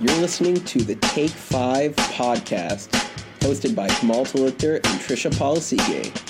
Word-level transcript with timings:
You're 0.00 0.16
listening 0.16 0.54
to 0.64 0.78
the 0.82 0.94
Take 0.94 1.30
Five 1.30 1.94
podcast, 1.94 2.88
hosted 3.40 3.74
by 3.74 3.86
Kamal 3.88 4.24
Talikter 4.24 4.76
and 4.76 4.98
Trisha 4.98 5.30
Polisige. 5.30 6.29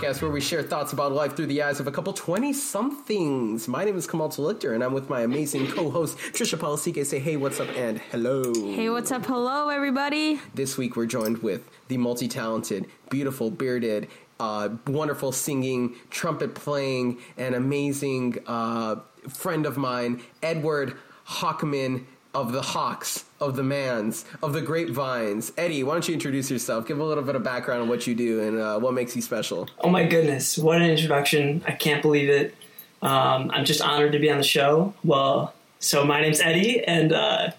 Podcast 0.00 0.22
where 0.22 0.30
we 0.30 0.40
share 0.40 0.62
thoughts 0.62 0.94
about 0.94 1.12
life 1.12 1.36
through 1.36 1.46
the 1.46 1.62
eyes 1.62 1.78
of 1.78 1.86
a 1.86 1.92
couple 1.92 2.14
20 2.14 2.54
somethings. 2.54 3.68
My 3.68 3.84
name 3.84 3.98
is 3.98 4.06
Kamal 4.06 4.30
Talikter, 4.30 4.74
and 4.74 4.82
I'm 4.82 4.94
with 4.94 5.10
my 5.10 5.20
amazing 5.20 5.66
co 5.66 5.90
host, 5.90 6.16
Trisha 6.16 6.58
Polisige. 6.58 7.04
Say 7.04 7.18
hey, 7.18 7.36
what's 7.36 7.60
up, 7.60 7.68
and 7.76 7.98
hello. 8.10 8.50
Hey, 8.72 8.88
what's 8.88 9.12
up? 9.12 9.26
Hello, 9.26 9.68
everybody. 9.68 10.40
This 10.54 10.78
week 10.78 10.96
we're 10.96 11.04
joined 11.04 11.42
with 11.42 11.68
the 11.88 11.98
multi 11.98 12.28
talented, 12.28 12.86
beautiful, 13.10 13.50
bearded, 13.50 14.08
uh, 14.38 14.70
wonderful 14.86 15.32
singing, 15.32 15.96
trumpet 16.08 16.54
playing, 16.54 17.18
and 17.36 17.54
amazing 17.54 18.38
uh, 18.46 18.96
friend 19.28 19.66
of 19.66 19.76
mine, 19.76 20.22
Edward 20.42 20.96
Hochman 21.26 22.04
of 22.32 22.52
the 22.52 22.62
Hawks, 22.62 23.26
of 23.40 23.56
the 23.56 23.62
Mans, 23.62 24.24
of 24.42 24.52
the 24.52 24.60
Grapevines. 24.60 25.52
Eddie, 25.56 25.82
why 25.82 25.94
don't 25.94 26.06
you 26.06 26.14
introduce 26.14 26.50
yourself? 26.50 26.86
Give 26.86 26.98
a 26.98 27.04
little 27.04 27.24
bit 27.24 27.34
of 27.34 27.42
background 27.42 27.82
on 27.82 27.88
what 27.88 28.06
you 28.06 28.14
do 28.14 28.40
and 28.40 28.58
uh, 28.58 28.78
what 28.78 28.92
makes 28.92 29.16
you 29.16 29.22
special. 29.22 29.68
Oh 29.80 29.88
my 29.88 30.04
goodness, 30.04 30.58
what 30.58 30.80
an 30.80 30.90
introduction. 30.90 31.62
I 31.66 31.72
can't 31.72 32.02
believe 32.02 32.28
it. 32.28 32.54
Um, 33.02 33.50
I'm 33.52 33.64
just 33.64 33.80
honored 33.80 34.12
to 34.12 34.18
be 34.18 34.30
on 34.30 34.36
the 34.36 34.44
show. 34.44 34.92
Well, 35.02 35.54
so 35.78 36.04
my 36.04 36.20
name's 36.20 36.40
Eddie, 36.40 36.84
and 36.84 37.12
uh, 37.12 37.52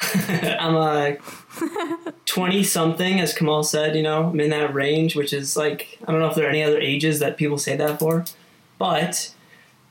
I'm 0.00 0.74
a 0.74 1.16
20 2.26 2.64
something, 2.64 3.20
as 3.20 3.32
Kamal 3.32 3.62
said, 3.62 3.94
you 3.94 4.02
know, 4.02 4.30
I'm 4.30 4.40
in 4.40 4.50
that 4.50 4.74
range, 4.74 5.14
which 5.14 5.32
is 5.32 5.56
like, 5.56 5.98
I 6.06 6.10
don't 6.10 6.20
know 6.20 6.28
if 6.28 6.34
there 6.34 6.46
are 6.46 6.50
any 6.50 6.64
other 6.64 6.80
ages 6.80 7.20
that 7.20 7.36
people 7.36 7.58
say 7.58 7.76
that 7.76 8.00
for, 8.00 8.24
but 8.78 9.32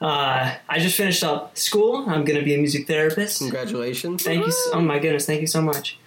uh, 0.01 0.55
I 0.69 0.79
just 0.79 0.95
finished 0.95 1.23
up 1.23 1.57
school. 1.57 2.05
I'm 2.07 2.23
going 2.23 2.39
to 2.39 2.45
be 2.45 2.53
a 2.53 2.57
music 2.57 2.87
therapist. 2.87 3.39
Congratulations. 3.39 4.23
Thank 4.23 4.45
you. 4.45 4.51
So, 4.51 4.73
oh 4.73 4.81
my 4.81 4.99
goodness, 4.99 5.25
thank 5.25 5.41
you 5.41 5.47
so 5.47 5.61
much. 5.61 5.97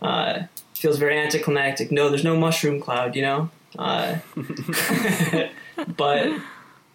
Uh, 0.00 0.44
feels 0.74 0.98
very 0.98 1.18
anticlimactic. 1.18 1.90
No, 1.90 2.08
there's 2.08 2.24
no 2.24 2.36
mushroom 2.36 2.80
cloud, 2.80 3.16
you 3.16 3.22
know. 3.22 3.50
Uh, 3.78 4.18
but 5.96 6.40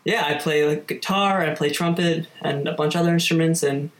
yeah, 0.05 0.25
I 0.25 0.35
play 0.35 0.65
like 0.65 0.87
guitar, 0.87 1.41
I 1.41 1.53
play 1.53 1.69
trumpet, 1.69 2.27
and 2.41 2.67
a 2.67 2.73
bunch 2.73 2.95
of 2.95 3.01
other 3.01 3.13
instruments, 3.13 3.63
and 3.63 3.91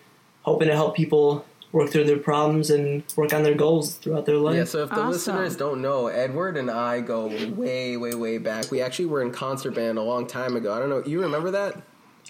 hoping 0.44 0.68
to 0.70 0.76
help 0.76 0.96
people 0.96 1.46
work 1.74 1.90
through 1.90 2.06
their 2.06 2.18
problems 2.18 2.70
and 2.70 3.04
work 3.18 3.34
on 3.34 3.44
their 3.44 3.54
goals 3.54 3.96
throughout 3.96 4.26
their 4.26 4.38
life. 4.38 4.56
Yeah, 4.56 4.64
so 4.64 4.84
if 4.84 4.90
the 4.90 4.96
Awesome. 4.96 5.10
listeners 5.12 5.58
don't 5.58 5.82
know, 5.82 6.08
Edward 6.08 6.56
and 6.56 6.72
I 6.72 7.02
go 7.02 7.28
way, 7.50 7.98
way, 7.98 8.14
way 8.14 8.38
back. 8.38 8.72
We 8.72 8.82
actually 8.82 9.08
were 9.08 9.22
in 9.22 9.32
concert 9.32 9.76
band 9.76 9.98
a 9.98 10.02
long 10.02 10.28
time 10.28 10.56
ago. 10.56 10.74
I 10.74 10.80
don't 10.80 10.90
know. 10.90 11.04
You 11.06 11.22
remember 11.22 11.52
that? 11.52 11.82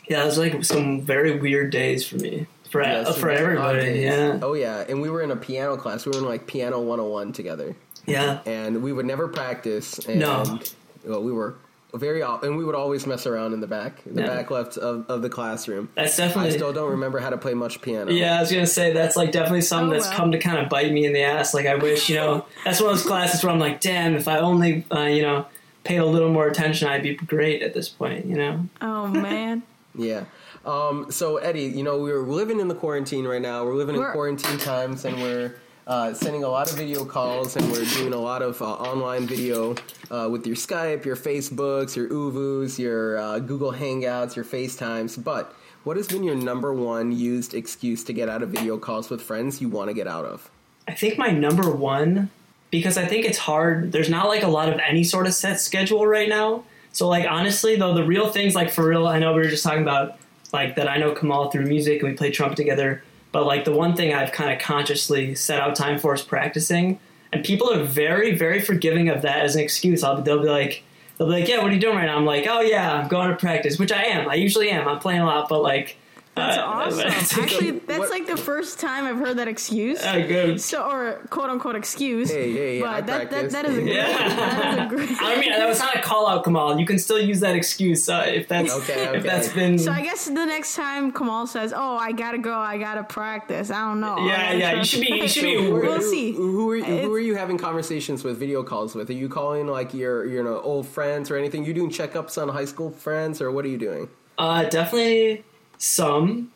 Yeah, 0.10 0.22
it 0.24 0.26
was 0.26 0.38
like 0.38 0.64
some 0.64 1.02
very 1.02 1.38
weird 1.38 1.72
days 1.72 2.06
for 2.08 2.16
me, 2.18 2.48
for 2.70 2.82
Yeah, 2.82 3.00
uh, 3.02 3.14
for 3.14 3.30
everybody. 3.30 4.00
Yeah, 4.02 4.40
Oh 4.42 4.54
yeah, 4.54 4.86
and 4.88 5.02
we 5.02 5.10
were 5.10 5.22
in 5.22 5.32
a 5.32 5.36
piano 5.36 5.78
class. 5.78 6.06
We 6.06 6.12
were 6.14 6.20
in 6.20 6.26
like 6.26 6.48
piano 6.48 6.80
101 6.80 7.34
together, 7.34 7.76
yeah. 8.06 8.40
and 8.46 8.82
we 8.82 8.94
would 8.94 9.06
never 9.06 9.28
practice. 9.28 10.00
And, 10.00 10.20
No. 10.20 10.60
Well, 11.06 11.24
we 11.24 11.32
were 11.32 11.56
very 11.94 12.22
off, 12.22 12.44
and 12.44 12.58
we 12.58 12.66
would 12.66 12.76
always 12.76 13.08
mess 13.08 13.26
around 13.26 13.54
in 13.54 13.62
the 13.62 13.68
back, 13.68 14.02
the 14.06 14.22
Yeah. 14.22 14.28
back 14.28 14.52
left 14.52 14.78
of, 14.78 15.06
of 15.10 15.22
the 15.22 15.30
classroom. 15.30 15.90
That's 15.96 16.16
definitely 16.18 16.52
I 16.52 16.56
still 16.56 16.74
don't 16.74 16.92
remember 16.92 17.20
how 17.20 17.30
to 17.30 17.38
play 17.38 17.54
much 17.54 17.82
piano. 17.82 18.12
Yeah, 18.12 18.38
I 18.38 18.42
was 18.42 18.52
gonna 18.52 18.68
say 18.68 18.92
that's 18.94 19.16
like 19.16 19.32
definitely 19.32 19.62
something 19.62 19.90
Oh, 19.90 19.94
that's 19.94 20.08
well. 20.10 20.18
come 20.18 20.32
to 20.34 20.38
kind 20.38 20.58
of 20.60 20.70
bite 20.70 20.92
me 20.92 21.06
in 21.06 21.14
the 21.14 21.24
ass. 21.24 21.54
Like 21.54 21.66
I 21.66 21.76
wish, 21.76 22.10
you 22.10 22.16
know, 22.16 22.46
that's 22.66 22.80
one 22.82 22.92
of 22.92 22.98
those 22.98 23.06
classes 23.06 23.44
where 23.44 23.52
I'm 23.54 23.60
like, 23.60 23.80
damn, 23.82 24.16
if 24.16 24.28
I 24.28 24.38
only, 24.40 24.86
uh, 24.92 25.02
you 25.04 25.22
know, 25.22 25.46
paid 25.86 25.98
a 25.98 26.06
little 26.06 26.30
more 26.30 26.48
attention, 26.48 26.90
I'd 26.90 27.04
be 27.04 27.16
great 27.16 27.62
at 27.62 27.74
this 27.74 27.88
point. 27.88 28.26
You 28.26 28.36
know? 28.36 28.66
Oh 28.82 29.08
man. 29.08 29.64
Yeah. 29.98 30.26
Um, 30.66 31.12
so 31.12 31.38
Eddie, 31.38 31.64
you 31.64 31.84
know 31.84 31.98
we're 31.98 32.22
living 32.22 32.60
in 32.60 32.68
the 32.68 32.76
quarantine 32.76 33.26
right 33.26 33.42
now. 33.42 33.66
We're 33.66 33.74
living 33.76 33.96
in 33.96 34.02
We're- 34.02 34.14
quarantine 34.14 34.58
times, 34.58 35.06
and 35.06 35.22
we're 35.22 35.56
uh, 35.88 36.14
sending 36.14 36.44
a 36.44 36.50
lot 36.50 36.70
of 36.70 36.78
video 36.78 37.06
calls, 37.06 37.56
and 37.56 37.72
we're 37.72 37.86
doing 37.86 38.14
a 38.14 38.20
lot 38.20 38.42
of 38.42 38.62
uh, 38.62 38.66
online 38.66 39.26
video 39.26 39.76
uh, 40.12 40.28
with 40.30 40.46
your 40.46 40.56
Skype, 40.56 41.06
your 41.06 41.16
Facebooks, 41.16 41.96
your 41.96 42.10
Uvus, 42.10 42.78
your 42.78 43.18
uh, 43.18 43.40
Google 43.40 43.72
Hangouts, 43.72 44.36
your 44.36 44.44
FaceTimes. 44.46 45.24
But 45.24 45.56
what 45.86 45.96
has 45.96 46.08
been 46.08 46.24
your 46.24 46.36
number 46.36 46.74
one 46.74 47.14
used 47.14 47.54
excuse 47.54 48.04
to 48.04 48.14
get 48.14 48.28
out 48.28 48.44
of 48.44 48.50
video 48.50 48.78
calls 48.78 49.10
with 49.10 49.22
friends 49.22 49.62
you 49.62 49.70
want 49.70 49.90
to 49.90 49.94
get 49.94 50.08
out 50.08 50.26
of? 50.26 50.52
I 50.90 50.94
think 50.94 51.18
my 51.18 51.32
number 51.32 51.72
one, 51.72 52.30
because 52.70 52.98
I 52.98 53.06
think 53.06 53.26
it's 53.26 53.38
hard. 53.38 53.94
There's 53.94 54.10
not 54.10 54.28
like 54.28 54.44
a 54.44 54.50
lot 54.50 54.68
of 54.68 54.80
any 54.86 55.06
sort 55.06 55.26
of 55.26 55.34
set 55.34 55.62
schedule 55.62 56.06
right 56.06 56.28
now. 56.28 56.66
So 56.98 57.08
like 57.08 57.28
honestly, 57.30 57.76
though, 57.76 57.94
the 57.94 58.04
real 58.04 58.32
things 58.32 58.56
like 58.56 58.72
for 58.72 58.88
real, 58.88 59.06
I 59.06 59.20
know 59.20 59.32
we 59.32 59.42
were 59.42 59.50
just 59.50 59.64
talking 59.64 59.84
about 59.84 60.18
like 60.52 60.78
that. 60.78 60.90
I 60.90 60.98
know 60.98 61.14
Kamal 61.14 61.52
through 61.52 61.68
music 61.68 62.02
and 62.02 62.10
we 62.10 62.18
play 62.18 62.32
trumpet 62.32 62.56
together. 62.56 63.04
But 63.32 63.46
like 63.46 63.66
the 63.66 63.72
one 63.72 63.96
thing 63.96 64.16
I've 64.16 64.32
kind 64.32 64.52
of 64.52 64.58
consciously 64.58 65.36
set 65.36 65.62
out 65.62 65.76
time 65.76 66.00
for 66.00 66.16
is 66.16 66.24
practicing. 66.24 67.00
And 67.32 67.46
people 67.46 67.72
are 67.72 67.84
very, 67.84 68.36
very 68.36 68.60
forgiving 68.60 69.10
of 69.10 69.22
that 69.22 69.42
as 69.42 69.56
an 69.56 69.62
excuse. 69.62 70.04
I'll, 70.04 70.24
they'll 70.24 70.42
be 70.42 70.50
like, 70.50 70.82
they'll 71.20 71.28
be 71.28 71.34
like, 71.34 71.48
"Yeah, 71.48 71.62
what 71.62 71.70
are 71.70 71.76
you 71.76 71.80
doing 71.80 71.98
right 71.98 72.08
now?" 72.08 72.18
I'm 72.18 72.26
like, 72.26 72.48
"Oh 72.50 72.62
yeah, 72.62 72.92
I'm 72.92 73.08
going 73.08 73.30
to 73.30 73.36
practice," 73.36 73.78
which 73.78 73.92
I 73.92 74.02
am. 74.06 74.28
I 74.28 74.34
usually 74.34 74.72
am. 74.72 74.88
I'm 74.88 74.98
playing 74.98 75.22
a 75.22 75.26
lot, 75.26 75.50
but 75.50 75.62
like, 75.62 75.98
That's 76.38 76.58
uh, 76.58 76.64
awesome. 76.66 77.44
Actually, 77.44 77.72
that's 77.80 78.00
What- 78.00 78.10
like 78.10 78.28
the 78.28 78.38
first 78.38 78.80
time 78.80 79.06
I've 79.06 79.18
heard 79.18 79.38
that 79.38 79.48
excuse. 79.48 80.02
uh. 80.02 80.58
So, 80.58 80.84
or 80.90 81.14
quote 81.30 81.50
unquote 81.50 81.76
excuse. 81.76 82.30
Hey, 82.32 82.52
hey, 82.54 82.80
but 82.82 82.90
I 82.90 83.02
that, 83.02 83.32
that, 83.32 83.50
that, 83.52 83.66
is 83.66 83.78
a 83.78 83.82
great. 83.82 83.94
That 83.96 84.80
is 84.80 84.86
a 84.86 84.88
great. 84.96 85.10
I 85.22 85.40
mean, 85.40 85.52
that 85.52 85.68
was 85.68 85.80
not 85.80 85.96
a 85.96 86.02
call 86.02 86.28
out, 86.28 86.44
Kamal. 86.44 86.80
You 86.80 86.86
can 86.86 87.00
still 87.00 87.20
use 87.20 87.40
that 87.42 87.56
excuse 87.56 88.08
uh, 88.10 88.26
if 88.28 88.48
that's 88.48 88.72
Okay, 88.74 89.08
okay. 89.08 89.18
if 89.18 89.24
that's 89.24 89.50
been. 89.54 89.78
So 89.80 89.92
I 89.92 90.02
guess 90.02 90.26
the 90.26 90.46
next 90.46 90.76
time 90.76 91.12
Kamal 91.12 91.48
says, 91.48 91.74
"Oh, 91.76 91.98
I 91.98 92.12
gotta 92.12 92.38
go, 92.38 92.54
I 92.54 92.78
gotta 92.78 93.04
practice," 93.04 93.70
I 93.72 93.80
don't 93.88 94.00
know. 94.00 94.18
Yeah, 94.26 94.54
yeah, 94.54 94.74
you 94.74 94.84
should 94.84 95.02
be- 95.02 95.08
you 95.16 95.28
should 95.28 95.44
be 95.44 95.58
We'll 95.72 95.96
who- 95.96 96.02
see. 96.02 96.32
Who 96.34 96.70
are, 96.72 96.76
you, 96.78 96.84
who 96.84 97.14
are 97.14 97.20
you 97.20 97.36
having 97.36 97.58
conversations 97.58 98.24
with, 98.24 98.38
video 98.38 98.64
calls 98.64 98.94
with? 98.96 99.10
Are 99.10 99.14
you 99.14 99.30
calling 99.30 99.68
like 99.68 99.94
your 99.94 100.26
you 100.26 100.44
know 100.44 100.60
old 100.62 100.88
friends 100.88 101.32
or 101.32 101.36
anything? 101.38 101.66
You 101.66 101.74
doing 101.74 101.90
checkups 101.90 102.42
on 102.42 102.50
high 102.50 102.66
school 102.66 102.92
friends 102.92 103.42
or 103.42 103.52
what 103.52 103.66
are 103.66 103.70
you 103.70 103.78
doing? 103.78 104.10
uh, 104.38 104.64
definitely 104.66 105.44
some. 105.78 106.52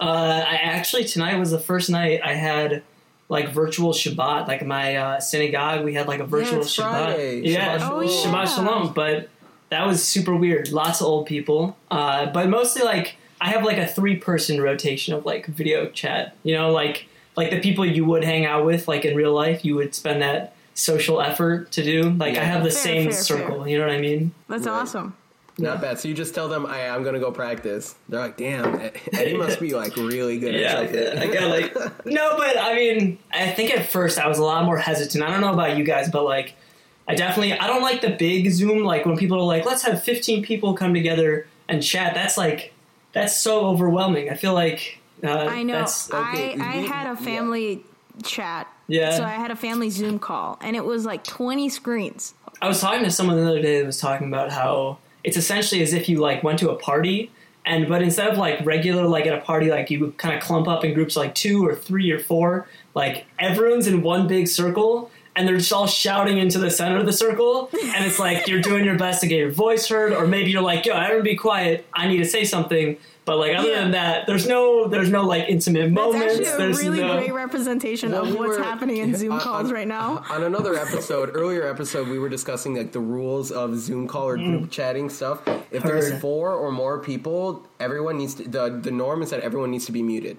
Uh, 0.00 0.44
I 0.46 0.56
actually 0.56 1.04
tonight 1.04 1.36
was 1.38 1.50
the 1.50 1.58
first 1.60 1.88
night 1.90 2.20
I 2.24 2.34
had 2.34 2.82
like 3.28 3.48
virtual 3.50 3.92
Shabbat. 3.92 4.48
Like 4.48 4.64
my 4.66 4.96
uh, 4.96 5.20
synagogue, 5.20 5.84
we 5.84 5.94
had 5.94 6.08
like 6.08 6.20
a 6.20 6.26
virtual 6.26 6.60
it's 6.60 6.76
Shabbat. 6.76 7.04
Friday. 7.14 7.40
Yeah, 7.42 7.78
Shabbat 7.78 7.90
Oh, 7.90 8.00
yeah. 8.00 8.10
Shabbat 8.10 8.54
Shalom. 8.54 8.92
But 8.92 9.28
that 9.70 9.86
was 9.86 10.02
super 10.04 10.34
weird. 10.34 10.70
Lots 10.70 11.00
of 11.00 11.06
old 11.06 11.26
people, 11.26 11.76
uh, 11.90 12.26
but 12.26 12.48
mostly 12.48 12.82
like 12.82 13.16
I 13.40 13.48
have 13.50 13.64
like 13.64 13.78
a 13.78 13.86
three 13.86 14.16
person 14.16 14.60
rotation 14.60 15.14
of 15.14 15.24
like 15.24 15.46
video 15.46 15.88
chat. 15.90 16.36
You 16.42 16.54
know, 16.54 16.70
like 16.72 17.06
like 17.36 17.50
the 17.50 17.60
people 17.60 17.84
you 17.86 18.04
would 18.04 18.24
hang 18.24 18.44
out 18.44 18.64
with, 18.64 18.86
like 18.88 19.04
in 19.04 19.16
real 19.16 19.32
life, 19.32 19.64
you 19.64 19.74
would 19.76 19.94
spend 19.94 20.22
that 20.22 20.54
social 20.74 21.20
effort 21.20 21.70
to 21.72 21.82
do. 21.82 22.10
Like 22.10 22.34
Yeah. 22.34 22.42
I 22.42 22.44
have 22.44 22.62
the 22.64 22.70
Fair, 22.70 22.78
same 22.82 23.10
fair, 23.10 23.12
circle. 23.22 23.58
fair. 23.60 23.68
You 23.68 23.78
know 23.78 23.86
what 23.86 23.94
I 23.94 24.00
mean? 24.00 24.32
That's 24.48 24.66
Right. 24.66 24.72
awesome. 24.72 25.16
Not 25.56 25.80
bad. 25.80 26.00
So 26.00 26.08
you 26.08 26.14
just 26.14 26.34
tell 26.34 26.48
them, 26.48 26.66
I, 26.66 26.88
I'm 26.88 27.02
going 27.02 27.14
to 27.14 27.20
go 27.20 27.30
practice. 27.30 27.94
They're 28.08 28.20
like, 28.20 28.36
damn, 28.36 28.74
Eddie 29.12 29.36
must 29.36 29.60
be 29.60 29.72
like 29.74 29.94
really 29.96 30.38
good 30.38 30.54
Yeah, 30.54 30.80
at 30.80 30.90
something. 30.90 31.18
I 31.18 31.32
got 31.32 31.48
like 31.48 32.06
no, 32.06 32.36
but 32.36 32.58
I 32.58 32.74
mean, 32.74 33.18
I 33.32 33.50
think 33.50 33.70
at 33.70 33.88
first 33.88 34.18
I 34.18 34.26
was 34.26 34.38
a 34.38 34.44
lot 34.44 34.64
more 34.64 34.78
hesitant. 34.78 35.22
I 35.22 35.30
don't 35.30 35.40
know 35.40 35.52
about 35.52 35.76
you 35.76 35.84
guys, 35.84 36.10
but 36.10 36.24
like, 36.24 36.54
I 37.06 37.14
definitely 37.14 37.52
I 37.52 37.66
don't 37.66 37.82
like 37.82 38.00
the 38.00 38.10
big 38.10 38.50
Zoom. 38.50 38.82
Like 38.82 39.06
when 39.06 39.16
people 39.16 39.38
are 39.38 39.46
like, 39.46 39.64
let's 39.64 39.82
have 39.82 40.02
15 40.02 40.42
people 40.42 40.74
come 40.74 40.92
together 40.92 41.46
and 41.68 41.82
chat. 41.82 42.14
That's 42.14 42.36
like 42.36 42.72
that's 43.12 43.36
so 43.36 43.66
overwhelming. 43.66 44.30
I 44.30 44.34
feel 44.34 44.54
like 44.54 44.98
uh, 45.22 45.28
I 45.28 45.62
know. 45.62 45.86
okay, 46.12 46.56
I 46.58 46.64
I 46.64 46.76
had 46.78 47.06
a 47.06 47.10
yeah. 47.10 47.14
family 47.14 47.84
chat. 48.24 48.66
Yeah. 48.88 49.16
So 49.16 49.24
I 49.24 49.30
had 49.30 49.50
a 49.50 49.56
family 49.56 49.90
Zoom 49.90 50.18
call, 50.18 50.58
and 50.60 50.76
it 50.76 50.84
was 50.84 51.06
like 51.06 51.24
20 51.24 51.68
screens. 51.68 52.34
I 52.60 52.68
was 52.68 52.80
talking 52.80 53.04
to 53.04 53.10
someone 53.10 53.36
the 53.36 53.48
other 53.48 53.62
day 53.62 53.80
that 53.80 53.86
was 53.86 53.98
talking 53.98 54.28
about 54.28 54.50
how 54.50 54.98
it's 55.24 55.36
essentially 55.36 55.82
as 55.82 55.92
if 55.92 56.08
you 56.08 56.18
like 56.18 56.42
went 56.44 56.58
to 56.58 56.70
a 56.70 56.76
party 56.76 57.30
and 57.66 57.88
but 57.88 58.02
instead 58.02 58.28
of 58.28 58.38
like 58.38 58.64
regular 58.64 59.06
like 59.08 59.26
at 59.26 59.36
a 59.36 59.40
party 59.40 59.70
like 59.70 59.90
you 59.90 60.12
kind 60.18 60.34
of 60.34 60.42
clump 60.42 60.68
up 60.68 60.84
in 60.84 60.94
groups 60.94 61.16
like 61.16 61.34
two 61.34 61.66
or 61.66 61.74
three 61.74 62.10
or 62.10 62.18
four 62.18 62.68
like 62.94 63.26
everyone's 63.38 63.86
in 63.86 64.02
one 64.02 64.28
big 64.28 64.46
circle 64.46 65.10
and 65.36 65.48
they're 65.48 65.56
just 65.56 65.72
all 65.72 65.86
shouting 65.86 66.38
into 66.38 66.58
the 66.58 66.70
center 66.70 66.98
of 66.98 67.06
the 67.06 67.12
circle, 67.12 67.68
and 67.72 68.04
it's 68.04 68.18
like 68.18 68.46
you're 68.46 68.60
doing 68.60 68.84
your 68.84 68.96
best 68.96 69.20
to 69.22 69.26
get 69.26 69.38
your 69.38 69.50
voice 69.50 69.88
heard, 69.88 70.12
or 70.12 70.26
maybe 70.26 70.50
you're 70.50 70.62
like, 70.62 70.86
yo, 70.86 70.94
everyone 70.94 71.24
be 71.24 71.36
quiet, 71.36 71.86
I 71.92 72.06
need 72.06 72.18
to 72.18 72.24
say 72.24 72.44
something. 72.44 72.96
But 73.26 73.38
like 73.38 73.56
other 73.56 73.68
Yeah. 73.70 73.80
than 73.80 73.90
that, 73.92 74.26
there's 74.26 74.46
no 74.46 74.86
there's 74.86 75.08
no 75.10 75.24
like 75.24 75.48
intimate 75.48 75.82
That's 75.82 75.92
moments. 75.94 76.24
actually 76.34 76.46
a 76.46 76.56
there's 76.58 76.78
really 76.82 77.00
no 77.00 77.16
great 77.16 77.32
representation 77.32 78.12
Well, 78.12 78.22
of 78.22 78.30
we 78.30 78.36
what's 78.36 78.58
were- 78.58 78.62
happening 78.64 78.98
in 78.98 79.14
Zoom 79.20 79.32
on- 79.32 79.40
calls 79.40 79.68
on- 79.68 79.72
right 79.74 79.88
now. 79.88 80.22
On 80.30 80.42
another 80.42 80.74
episode, 80.74 81.30
earlier 81.34 81.66
episode, 81.66 82.08
we 82.08 82.18
were 82.18 82.28
discussing 82.28 82.74
like 82.76 82.92
the 82.92 83.00
rules 83.00 83.50
of 83.50 83.76
Zoom 83.78 84.06
call 84.06 84.28
or 84.28 84.36
group 84.36 84.70
chatting 84.70 85.08
stuff. 85.08 85.40
If 85.70 85.82
there's 85.82 86.10
Mm. 86.12 86.20
Four 86.20 86.52
or 86.52 86.70
more 86.70 86.98
people, 86.98 87.66
everyone 87.80 88.18
needs 88.18 88.34
to. 88.34 88.42
the 88.48 88.68
The 88.82 88.90
norm 88.90 89.22
is 89.22 89.30
that 89.30 89.40
everyone 89.40 89.70
needs 89.70 89.86
to 89.86 89.92
be 89.92 90.02
muted. 90.02 90.36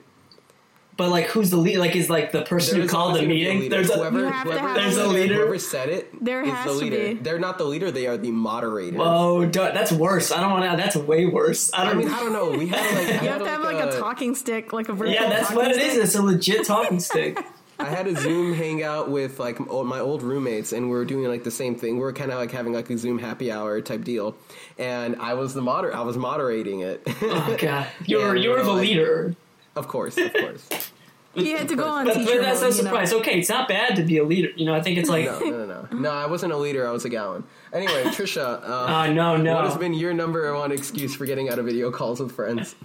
But 0.98 1.10
like, 1.10 1.26
who's 1.28 1.50
the 1.50 1.58
lead? 1.58 1.78
Like, 1.78 1.94
is 1.96 2.10
like 2.10 2.32
the 2.32 2.44
person 2.44 2.76
who 2.76 2.82
There's 2.84 2.92
called 2.92 3.10
always 3.18 3.22
the 3.22 3.26
gonna 3.26 3.34
be 3.36 3.42
a 3.42 3.48
meeting? 3.48 3.60
leader. 3.64 3.76
There's 3.76 3.90
a 3.90 3.98
whoever, 3.98 4.20
You 4.20 4.26
have 4.28 4.44
to 4.46 4.52
whoever, 4.54 4.68
have 4.70 4.76
There's 4.78 4.98
a 4.98 5.08
leader. 5.08 5.34
Whoever 5.36 5.60
said 5.60 5.90
it 5.90 6.24
There 6.24 6.42
is 6.42 6.50
has 6.52 6.66
the 6.66 6.72
to 6.72 6.78
leader. 6.78 6.98
be. 7.10 7.14
They're 7.16 7.40
not 7.40 7.58
the 7.58 7.66
leader. 7.66 7.92
They 7.92 8.08
are 8.08 8.16
the 8.18 8.32
moderator. 8.32 8.98
oh, 9.02 9.46
duh, 9.46 9.72
that's 9.72 9.92
worse. 9.92 10.32
I 10.32 10.40
don't 10.40 10.52
want 10.52 10.72
to. 10.72 10.78
That's 10.78 10.96
way 10.96 11.26
worse. 11.26 11.74
I 11.74 11.82
I 11.82 11.86
don't. 11.88 11.98
mean, 11.98 12.10
I 12.10 12.20
don't 12.22 12.32
know. 12.32 12.52
We 12.52 12.68
had 12.68 12.80
like 12.96 13.08
I 13.08 13.12
You 13.12 13.14
had 13.18 13.24
have 13.24 13.40
to 13.44 13.50
have 13.50 13.62
like 13.62 13.84
a 13.94 14.00
talking 14.00 14.36
stick, 14.36 14.72
like 14.72 14.88
a 14.88 14.94
virtual 14.94 15.14
yeah, 15.14 15.28
that's 15.28 15.44
talking 15.50 15.56
what 15.58 15.72
it 15.72 15.76
stick. 15.76 15.88
is. 15.92 15.98
It's 15.98 16.16
a 16.16 16.22
legit 16.22 16.66
talking 16.66 17.00
stick. 17.02 17.40
I 17.78 17.90
had 17.90 18.08
a 18.08 18.16
Zoom 18.16 18.54
hangout 18.54 19.10
with 19.12 19.38
like 19.38 19.60
m- 19.60 19.68
my 19.88 20.00
old 20.00 20.24
roommates, 20.24 20.72
and 20.72 20.86
we 20.86 20.92
were 20.92 21.04
doing 21.04 21.26
like 21.28 21.44
the 21.44 21.52
same 21.52 21.76
thing. 21.76 21.96
We 21.96 22.04
were 22.04 22.14
kind 22.14 22.32
of 22.32 22.38
like 22.40 22.52
having 22.52 22.72
like 22.72 22.90
a 22.90 22.98
Zoom 22.98 23.20
happy 23.20 23.52
hour 23.52 23.82
type 23.82 24.06
deal, 24.06 24.38
and 24.80 25.18
I 25.18 25.34
was 25.34 25.54
the 25.54 25.62
moder. 25.62 25.94
I 25.94 26.00
was 26.04 26.16
moderating 26.16 26.80
it. 26.80 27.04
Oh 27.22 27.58
god, 27.60 27.88
you 28.06 28.20
were 28.20 28.34
Yeah, 28.34 28.44
you 28.44 28.50
were 28.52 28.64
the 28.64 28.72
like- 28.72 28.88
leader. 28.88 29.36
Of 29.76 29.88
course, 29.88 30.18
of 30.18 30.34
course. 30.34 30.70
He 31.36 31.52
had 31.52 31.68
to 31.68 31.76
go 31.76 31.84
on 31.84 32.06
But, 32.06 32.16
but 32.16 32.26
that's 32.42 32.62
no 32.62 32.68
mode, 32.70 32.78
you 32.78 32.84
know. 32.84 32.90
surprise. 32.92 33.12
Okay, 33.14 33.40
it's 33.40 33.50
not 33.50 33.68
bad 33.68 33.98
to 33.98 34.04
be 34.04 34.20
a 34.20 34.24
leader. 34.24 34.52
You 34.56 34.66
know, 34.66 34.74
I 34.74 34.82
think 34.82 34.98
it's 34.98 35.10
like, 35.10 35.26
No, 35.26 35.38
no, 35.40 35.66
no, 35.66 35.88
no. 35.92 35.98
No, 35.98 36.10
I 36.10 36.28
wasn't 36.28 36.54
a 36.54 36.58
leader. 36.58 36.88
I 36.88 36.92
was 36.92 37.04
a 37.04 37.10
gallon. 37.10 37.44
Anyway, 37.74 38.04
Trisha, 38.06 38.64
uh, 38.64 39.06
oh 39.08 39.12
no, 39.14 39.36
no. 39.36 39.56
what 39.56 39.66
has 39.66 39.76
been 39.76 39.94
your 39.94 40.14
number 40.14 40.54
one 40.54 40.72
excuse 40.72 41.14
for 41.14 41.26
getting 41.26 41.50
out 41.50 41.60
of 41.60 41.66
video 41.66 41.92
calls 41.92 42.22
with 42.22 42.32
friends? 42.32 42.76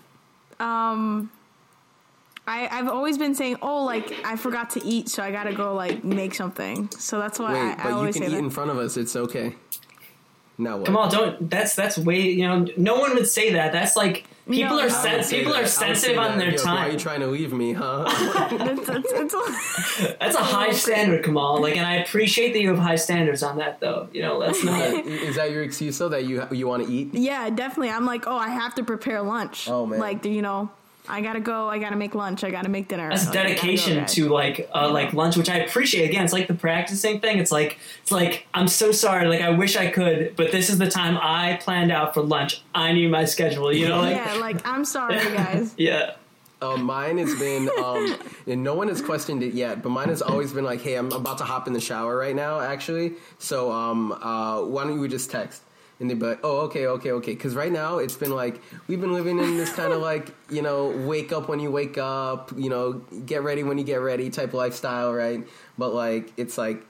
Um, 0.58 1.30
I 2.46 2.66
I've 2.72 2.88
always 2.88 3.18
been 3.18 3.36
saying, 3.36 3.58
oh, 3.62 3.84
like 3.84 4.12
I 4.24 4.34
forgot 4.34 4.70
to 4.70 4.84
eat, 4.84 5.08
so 5.08 5.22
I 5.22 5.30
gotta 5.30 5.52
go 5.54 5.74
like 5.74 6.02
make 6.02 6.34
something. 6.34 6.90
So 6.98 7.20
that's 7.20 7.38
why 7.38 7.52
Wait, 7.52 7.60
I, 7.60 7.72
I 7.88 7.90
but 7.92 7.98
you 8.06 8.12
can 8.12 8.22
say 8.22 8.26
eat 8.26 8.30
that. 8.32 8.38
in 8.38 8.50
front 8.50 8.70
of 8.72 8.78
us. 8.78 8.96
It's 8.96 9.14
okay. 9.14 9.54
Now 10.58 10.78
what? 10.78 10.86
Come 10.86 10.96
on, 10.96 11.08
don't. 11.10 11.48
That's 11.48 11.76
that's 11.76 11.96
way. 11.98 12.20
You 12.30 12.48
know, 12.48 12.66
no 12.76 12.96
one 12.98 13.14
would 13.14 13.28
say 13.28 13.52
that. 13.52 13.70
That's 13.72 13.94
like 13.96 14.24
people 14.48 14.76
No. 14.76 14.82
are 14.82 14.82
I 14.82 14.84
I 14.86 15.20
sen- 15.20 15.24
people 15.38 15.52
that. 15.52 15.62
Are 15.62 15.66
sensitive 15.66 16.18
on 16.18 16.38
that. 16.38 16.38
their 16.38 16.50
Yo, 16.54 16.64
Why 16.64 16.88
are 16.88 16.90
you 16.92 16.98
trying 16.98 17.20
to 17.20 17.26
leave 17.26 17.52
me, 17.52 17.72
huh? 17.72 18.04
It's, 18.52 18.88
it's, 18.88 19.12
it's 19.12 19.34
a- 19.34 20.16
That's 20.20 20.36
a 20.36 20.40
high 20.42 20.72
standard, 20.72 21.24
Kamal. 21.24 21.60
Like, 21.60 21.76
and 21.76 21.86
I 21.86 21.96
appreciate 21.96 22.52
that 22.52 22.60
you 22.60 22.68
have 22.70 22.78
high 22.78 22.96
standards 22.96 23.42
on 23.42 23.58
that, 23.58 23.80
though. 23.80 24.08
You 24.12 24.22
know, 24.22 24.40
that's 24.40 24.62
not. 24.64 24.80
Is 25.06 25.36
that 25.36 25.50
your 25.50 25.62
excuse 25.62 25.98
though 25.98 26.08
that 26.10 26.24
you 26.24 26.46
you 26.52 26.66
want 26.66 26.86
to 26.86 26.92
eat? 26.92 27.14
yeah, 27.14 27.50
definitely. 27.50 27.90
I'm 27.90 28.06
like, 28.06 28.26
oh, 28.26 28.36
I 28.36 28.48
have 28.48 28.74
to 28.76 28.82
prepare 28.84 29.22
lunch. 29.22 29.68
Oh, 29.68 29.86
man. 29.86 29.98
like 30.00 30.24
you 30.24 30.42
know, 30.42 30.70
I 31.10 31.20
gotta 31.20 31.40
go. 31.40 31.68
I 31.68 31.78
gotta 31.78 31.96
make 31.96 32.14
lunch. 32.14 32.44
I 32.44 32.50
gotta 32.50 32.68
make 32.68 32.88
dinner. 32.88 33.08
That's 33.10 33.26
Like, 33.26 33.36
I 33.36 33.42
gotta 33.42 33.48
go, 33.48 33.54
dedication 33.54 34.06
to 34.06 34.28
like 34.28 34.70
uh, 34.74 34.90
like 34.90 35.12
lunch, 35.12 35.36
which 35.36 35.50
I 35.50 35.56
appreciate. 35.58 36.08
Again, 36.08 36.24
it's 36.24 36.32
like 36.32 36.46
the 36.46 36.54
practicing 36.54 37.20
thing. 37.20 37.38
It's 37.38 37.52
like 37.52 37.78
it's 38.02 38.12
like 38.12 38.46
I'm 38.54 38.68
so 38.68 38.92
sorry. 38.92 39.26
Like 39.26 39.40
I 39.40 39.50
wish 39.50 39.76
I 39.76 39.90
could, 39.90 40.36
but 40.36 40.52
this 40.52 40.70
is 40.70 40.78
the 40.78 40.88
time 40.90 41.18
I 41.20 41.58
planned 41.62 41.92
out 41.92 42.14
for 42.14 42.22
lunch. 42.22 42.62
I 42.74 42.92
need 42.92 43.10
my 43.10 43.24
schedule. 43.24 43.72
You 43.72 43.88
know, 43.88 43.98
like 44.00 44.16
yeah, 44.16 44.34
like 44.34 44.66
I'm 44.66 44.84
sorry, 44.84 45.16
guys. 45.34 45.74
yeah. 45.76 46.12
Um, 46.62 46.84
mine 46.84 47.16
has 47.16 47.34
been, 47.38 47.70
um, 47.82 48.18
and 48.46 48.62
no 48.62 48.74
one 48.74 48.88
has 48.88 49.00
questioned 49.00 49.42
it 49.42 49.54
yet, 49.54 49.82
but 49.82 49.88
mine 49.88 50.10
has 50.10 50.20
always 50.20 50.52
been 50.52 50.64
like, 50.64 50.82
hey, 50.82 50.96
I'm 50.96 51.10
about 51.10 51.38
to 51.38 51.44
hop 51.44 51.66
in 51.66 51.72
the 51.72 51.80
shower 51.80 52.14
right 52.14 52.36
now, 52.36 52.60
actually. 52.60 53.14
So 53.38 53.72
um, 53.72 54.12
uh, 54.12 54.60
why 54.64 54.84
don't 54.84 55.00
you 55.00 55.08
just 55.08 55.30
text? 55.30 55.62
And 56.00 56.08
they'd 56.08 56.18
be 56.18 56.24
like, 56.24 56.40
oh, 56.42 56.60
okay, 56.60 56.86
okay, 56.86 57.12
okay. 57.12 57.34
Because 57.34 57.54
right 57.54 57.70
now 57.70 57.98
it's 57.98 58.16
been 58.16 58.34
like, 58.34 58.60
we've 58.88 59.00
been 59.00 59.12
living 59.12 59.38
in 59.38 59.58
this 59.58 59.70
kind 59.72 59.92
of 59.92 60.00
like, 60.00 60.34
you 60.48 60.62
know, 60.62 60.88
wake 61.06 61.30
up 61.30 61.46
when 61.46 61.60
you 61.60 61.70
wake 61.70 61.98
up, 61.98 62.50
you 62.56 62.70
know, 62.70 62.94
get 63.26 63.42
ready 63.42 63.62
when 63.62 63.76
you 63.76 63.84
get 63.84 63.96
ready 63.96 64.30
type 64.30 64.54
lifestyle, 64.54 65.12
right? 65.12 65.46
But 65.76 65.92
like, 65.92 66.32
it's 66.38 66.56
like, 66.56 66.86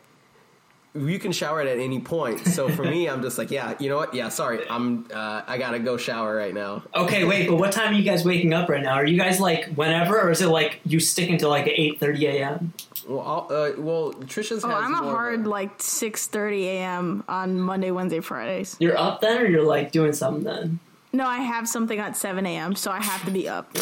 you 0.95 1.21
can 1.21 1.31
shower 1.31 1.61
at 1.61 1.79
any 1.79 2.01
point. 2.01 2.47
So 2.47 2.69
for 2.69 2.83
me, 2.83 3.09
I'm 3.09 3.23
just 3.23 3.39
like, 3.39 3.51
yeah, 3.51 3.75
you 3.79 3.89
know 3.89 3.97
what? 3.97 4.13
Yeah, 4.13 4.29
sorry, 4.29 4.69
I'm, 4.69 5.07
uh, 5.15 5.43
I 5.47 5.57
gotta 5.57 5.79
go 5.79 5.97
shower 5.97 6.35
right 6.35 6.53
now. 6.53 6.83
Okay, 6.95 7.25
wait, 7.25 7.49
but 7.49 7.57
what 7.57 7.71
time 7.71 7.95
are 7.95 7.97
you 7.97 8.03
guys 8.03 8.25
waking 8.25 8.53
up 8.53 8.69
right 8.69 8.83
now? 8.83 8.95
Are 8.95 9.07
you 9.07 9.17
guys 9.17 9.39
like 9.39 9.67
whenever, 9.75 10.21
or 10.21 10.31
is 10.31 10.41
it 10.41 10.49
like 10.49 10.81
you 10.85 10.99
sticking 10.99 11.39
to 11.39 11.49
like 11.49 11.69
eight 11.69 12.01
thirty 12.01 12.27
a.m.? 12.27 12.73
Well, 13.09 13.21
I'll, 13.51 13.57
uh, 13.57 13.73
well, 13.79 14.13
Trisha's. 14.13 14.65
Oh, 14.65 14.69
has 14.69 14.85
I'm 14.85 14.95
a 14.95 15.03
more 15.03 15.11
of 15.11 15.17
hard 15.17 15.47
like 15.47 15.79
6:30 15.79 16.63
a.m. 16.65 17.25
on 17.29 17.61
Monday, 17.61 17.91
Wednesday, 17.91 18.21
Fridays. 18.21 18.77
You're 18.79 18.97
up 18.97 19.21
then, 19.21 19.41
or 19.43 19.47
you're 19.47 19.63
like 19.65 19.93
doing 19.93 20.13
something 20.13 20.45
then? 20.45 20.79
No, 21.13 21.27
I 21.27 21.39
have 21.39 21.69
something 21.69 21.99
at 21.99 22.17
7 22.17 22.47
a.m., 22.47 22.77
so 22.77 22.91
I 22.93 23.01
have 23.01 23.25
to 23.25 23.33
be 23.33 23.49
up. 23.49 23.73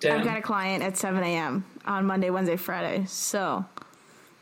Damn. 0.00 0.18
I've 0.18 0.24
got 0.24 0.38
a 0.38 0.42
client 0.42 0.82
at 0.82 0.96
7 0.96 1.22
a.m. 1.22 1.64
on 1.84 2.06
Monday, 2.06 2.30
Wednesday, 2.30 2.56
Friday. 2.56 3.04
So 3.06 3.64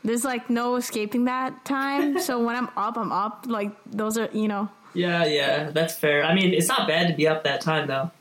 there's 0.03 0.23
like 0.23 0.49
no 0.49 0.75
escaping 0.75 1.25
that 1.25 1.65
time. 1.65 2.19
so 2.19 2.43
when 2.43 2.55
I'm 2.55 2.69
up, 2.77 2.97
I'm 2.97 3.11
up. 3.11 3.45
Like 3.47 3.71
those 3.85 4.17
are, 4.17 4.29
you 4.31 4.47
know. 4.47 4.69
yeah, 4.93 5.25
yeah, 5.25 5.71
that's 5.71 5.95
fair. 5.95 6.23
I 6.23 6.33
mean, 6.33 6.53
it's 6.53 6.67
not 6.67 6.87
bad 6.87 7.07
to 7.09 7.13
be 7.13 7.27
up 7.27 7.43
that 7.43 7.61
time 7.61 7.87
though. 7.87 8.11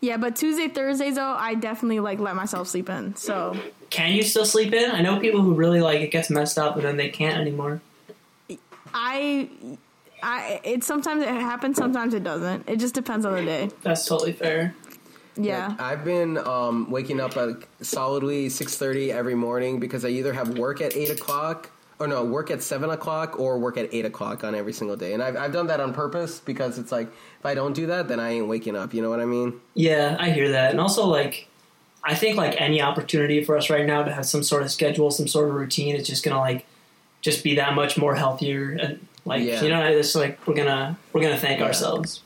Yeah, 0.00 0.16
but 0.16 0.36
Tuesday, 0.36 0.68
Thursdays 0.68 1.16
though, 1.16 1.34
I 1.38 1.54
definitely 1.54 2.00
like 2.00 2.18
let 2.20 2.34
myself 2.34 2.68
sleep 2.68 2.88
in. 2.88 3.16
So 3.16 3.54
Can 3.90 4.12
you 4.12 4.22
still 4.22 4.44
sleep 4.44 4.72
in? 4.72 4.90
I 4.90 5.02
know 5.02 5.18
people 5.18 5.42
who 5.42 5.52
really 5.52 5.80
like 5.80 6.00
it 6.00 6.10
gets 6.10 6.30
messed 6.30 6.58
up 6.58 6.76
and 6.76 6.84
then 6.84 6.96
they 6.96 7.08
can't 7.08 7.38
anymore. 7.38 7.80
I, 8.94 9.48
I, 10.22 10.60
it 10.64 10.84
sometimes 10.84 11.22
it 11.22 11.28
happens, 11.28 11.76
sometimes 11.76 12.14
it 12.14 12.24
doesn't. 12.24 12.68
It 12.68 12.78
just 12.78 12.94
depends 12.94 13.26
on 13.26 13.34
the 13.34 13.44
day. 13.44 13.70
That's 13.82 14.06
totally 14.06 14.32
fair. 14.32 14.74
Yeah. 15.36 15.68
Like, 15.68 15.80
I've 15.80 16.04
been 16.04 16.38
um, 16.38 16.90
waking 16.90 17.20
up 17.20 17.36
at 17.36 17.56
solidly 17.80 18.48
six 18.48 18.76
thirty 18.76 19.12
every 19.12 19.34
morning 19.34 19.80
because 19.80 20.04
I 20.04 20.08
either 20.08 20.32
have 20.32 20.58
work 20.58 20.80
at 20.80 20.96
eight 20.96 21.10
o'clock 21.10 21.70
or 21.98 22.06
no 22.06 22.24
work 22.24 22.50
at 22.50 22.62
seven 22.62 22.90
o'clock 22.90 23.38
or 23.38 23.58
work 23.58 23.76
at 23.76 23.92
eight 23.92 24.04
o'clock 24.04 24.42
on 24.42 24.54
every 24.54 24.72
single 24.72 24.96
day, 24.96 25.14
and 25.14 25.22
I've 25.22 25.36
I've 25.36 25.52
done 25.52 25.68
that 25.68 25.80
on 25.80 25.94
purpose 25.94 26.40
because 26.40 26.78
it's 26.78 26.90
like 26.90 27.06
if 27.06 27.46
I 27.46 27.54
don't 27.54 27.74
do 27.74 27.86
that, 27.86 28.08
then 28.08 28.18
I 28.18 28.30
ain't 28.30 28.48
waking 28.48 28.74
up. 28.76 28.92
You 28.92 29.02
know 29.02 29.10
what 29.10 29.20
I 29.20 29.24
mean? 29.24 29.60
Yeah, 29.74 30.16
I 30.18 30.30
hear 30.30 30.50
that. 30.50 30.72
And 30.72 30.80
also, 30.80 31.06
like, 31.06 31.46
I 32.02 32.14
think, 32.14 32.36
like, 32.36 32.60
any 32.60 32.80
opportunity 32.80 33.44
for 33.44 33.56
us 33.56 33.68
right 33.70 33.84
now 33.86 34.02
to 34.02 34.12
have 34.12 34.24
some 34.26 34.42
sort 34.42 34.62
of 34.62 34.70
schedule, 34.70 35.10
some 35.10 35.28
sort 35.28 35.48
of 35.48 35.54
routine, 35.54 35.96
is 35.96 36.06
just 36.06 36.24
gonna, 36.24 36.38
like, 36.38 36.64
just 37.20 37.44
be 37.44 37.56
that 37.56 37.74
much 37.74 37.98
more 37.98 38.14
healthier. 38.14 38.70
And, 38.70 39.06
like, 39.26 39.42
Yeah. 39.44 39.62
you 39.62 39.68
know, 39.68 39.84
it's 39.84 40.14
like, 40.14 40.38
we're 40.46 40.54
gonna, 40.54 40.98
we're 41.12 41.20
gonna 41.20 41.36
thank 41.36 41.60
Yeah. 41.60 41.66
ourselves. 41.66 42.22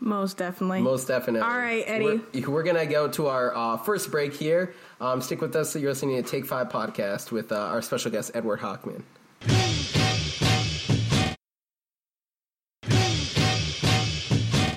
Most 0.00 0.36
definitely. 0.36 0.80
Most 0.80 1.08
definitely. 1.08 1.40
All 1.40 1.56
right, 1.58 1.82
Eddie. 1.84 2.20
We're, 2.34 2.50
we're 2.50 2.62
gonna 2.62 2.86
go 2.86 3.08
to 3.08 3.26
our 3.26 3.52
uh, 3.56 3.76
first 3.78 4.12
break 4.12 4.32
here. 4.32 4.72
Um, 5.00 5.20
stick 5.20 5.40
with 5.40 5.56
us. 5.56 5.74
You're 5.74 5.90
listening 5.90 6.22
to 6.22 6.28
Take 6.28 6.46
Five 6.46 6.68
podcast 6.68 7.32
with 7.32 7.50
uh, 7.50 7.56
our 7.56 7.82
special 7.82 8.12
guest 8.12 8.30
Edward 8.34 8.60
Hochman. 8.60 9.02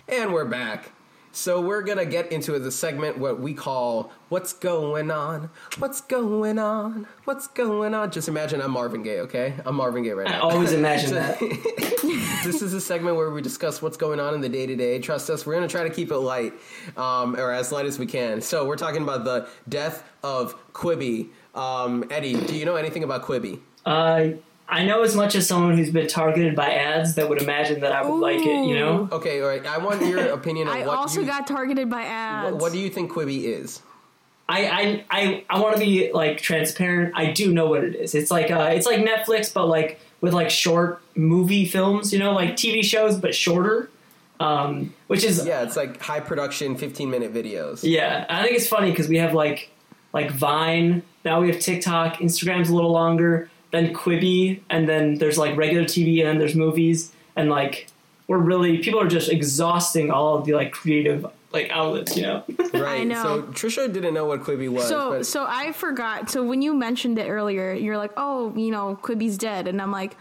And 0.08 0.34
we're 0.34 0.46
back. 0.46 0.92
So 1.34 1.62
we're 1.62 1.82
gonna 1.82 2.06
get 2.06 2.32
into 2.32 2.58
the 2.60 2.72
segment 2.72 3.18
what 3.18 3.40
we 3.40 3.54
call 3.54 4.12
"What's 4.30 4.54
going 4.54 5.10
on? 5.12 5.50
What's 5.80 6.02
going 6.02 6.60
on? 6.60 7.08
What's 7.24 7.48
going 7.48 7.94
on?" 7.96 8.12
Just 8.12 8.28
imagine 8.28 8.62
I'm 8.62 8.72
Marvin 8.72 9.02
Gaye, 9.04 9.20
okay? 9.22 9.54
I'm 9.66 9.76
Marvin 9.76 10.04
Gaye 10.04 10.12
right 10.12 10.28
I 10.28 10.32
now. 10.32 10.42
always 10.50 10.74
imagine 10.74 11.14
that. 11.16 11.40
this 12.44 12.62
is 12.62 12.74
a 12.74 12.82
segment 12.82 13.16
where 13.16 13.32
we 13.32 13.42
discuss 13.42 13.82
what's 13.82 13.98
going 13.98 14.20
on 14.20 14.34
in 14.34 14.42
the 14.42 14.50
day 14.50 14.66
to 14.66 14.76
day. 14.76 15.00
Trust 15.00 15.30
us, 15.30 15.46
we're 15.46 15.54
going 15.56 15.68
to 15.68 15.72
try 15.72 15.84
to 15.84 15.90
keep 15.90 16.12
it 16.12 16.18
light, 16.18 16.54
um, 16.98 17.36
or 17.38 17.52
as 17.52 17.72
light 17.72 17.86
as 17.86 17.98
we 17.98 18.06
can. 18.06 18.42
So 18.42 18.66
we're 18.66 18.76
talking 18.76 19.02
about 19.04 19.24
the 19.24 19.48
death 19.70 20.04
of 20.24 20.56
Quibi. 20.74 21.30
Um, 21.56 22.04
Eddie, 22.10 22.34
do 22.46 22.56
you 22.56 22.66
know 22.66 22.76
anything 22.76 23.04
about 23.04 23.24
Quibi? 23.24 23.60
Uh, 23.86 24.30
I 24.72 24.86
know 24.86 25.04
as 25.04 25.16
much 25.16 25.36
as 25.36 25.46
someone 25.48 25.78
who's 25.78 25.90
been 25.92 26.08
targeted 26.08 26.56
by 26.56 26.74
ads 26.74 27.16
that 27.16 27.28
would 27.30 27.42
imagine 27.42 27.82
that 27.82 27.92
I 27.92 28.02
would 28.08 28.18
like 28.20 28.40
it, 28.40 28.66
you 28.68 28.76
know? 28.80 29.10
Okay, 29.12 29.42
all 29.42 29.50
right. 29.50 29.66
I 29.66 29.78
want 29.80 30.02
your 30.06 30.20
opinion 30.34 30.70
on 30.70 30.78
I 30.78 30.88
what 30.88 30.98
also 30.98 31.20
you, 31.20 31.28
got 31.28 31.46
targeted 31.46 31.90
by 31.90 31.98
what, 31.98 32.06
ads. 32.08 32.56
what 32.62 32.72
do 32.72 32.80
you 32.80 32.90
think 32.90 33.12
Quibi 33.12 33.44
is? 33.44 33.82
I 34.48 34.66
I 34.66 35.06
I, 35.12 35.44
I 35.50 35.60
want 35.60 35.76
to 35.76 35.80
be 35.80 36.12
like 36.14 36.40
transparent. 36.40 37.14
I 37.16 37.32
do 37.32 37.54
know 37.54 37.68
what 37.68 37.84
it 37.84 37.96
is. 37.96 38.16
It's 38.16 38.32
like 38.32 38.50
uh, 38.50 38.70
it's 38.74 38.86
like 38.86 39.00
Netflix, 39.00 39.54
but 39.54 39.68
like 39.68 40.00
with 40.22 40.34
like 40.34 40.50
short 40.50 41.02
movie 41.16 41.66
films, 41.66 42.12
you 42.14 42.20
know, 42.20 42.32
like 42.34 42.52
TV 42.52 42.84
shows 42.84 43.18
but 43.18 43.36
shorter. 43.36 43.90
Um, 44.40 44.94
which 45.08 45.24
is 45.24 45.46
Yeah, 45.46 45.62
it's 45.64 45.76
like 45.78 46.02
high 46.02 46.20
production, 46.20 46.76
15 46.76 47.10
minute 47.12 47.32
videos. 47.34 47.82
yeah. 47.84 48.26
I 48.28 48.42
think 48.44 48.56
it's 48.56 48.68
funny 48.68 48.90
because 48.90 49.08
we 49.08 49.18
have 49.20 49.34
like 49.34 49.70
like 50.14 50.32
Vine. 50.32 51.04
Now 51.24 51.42
we 51.42 51.50
have 51.52 51.60
TikTok. 51.60 52.16
Instagram's 52.18 52.70
a 52.70 52.76
little 52.76 52.92
longer. 52.92 53.50
Then 53.72 53.94
Quibi, 53.94 54.60
and 54.70 54.88
then 54.88 55.16
there's 55.16 55.38
like 55.38 55.56
regular 55.58 55.86
TV, 55.86 56.20
and 56.20 56.28
then 56.28 56.38
there's 56.38 56.56
movies, 56.56 57.14
and 57.36 57.50
like 57.50 57.88
we're 58.28 58.38
really 58.38 58.78
people 58.80 59.02
are 59.02 59.08
just 59.08 59.30
exhausting 59.30 60.12
all 60.12 60.38
of 60.38 60.46
the 60.46 60.54
like 60.54 60.72
creative 60.72 61.26
like 61.52 61.70
outlets, 61.70 62.16
you 62.16 62.24
know. 62.24 62.44
Right. 62.74 63.02
I 63.02 63.04
know. 63.04 63.24
So 63.24 63.42
Trisha 63.44 63.92
didn't 63.92 64.14
know 64.14 64.26
what 64.26 64.42
Quibi 64.44 64.70
was. 64.70 64.88
So 64.88 65.10
but 65.12 65.26
so 65.26 65.46
I 65.48 65.74
forgot. 65.74 66.30
So 66.30 66.44
when 66.44 66.62
you 66.62 66.74
mentioned 66.74 67.20
it 67.20 67.30
earlier, 67.30 67.74
you're 67.74 67.98
like, 67.98 68.12
"Oh, 68.16 68.56
you 68.56 68.72
know, 68.72 68.98
Quibi's 69.02 69.38
dead," 69.38 69.68
and 69.68 69.82
I'm 69.82 69.92
like, 69.92 70.16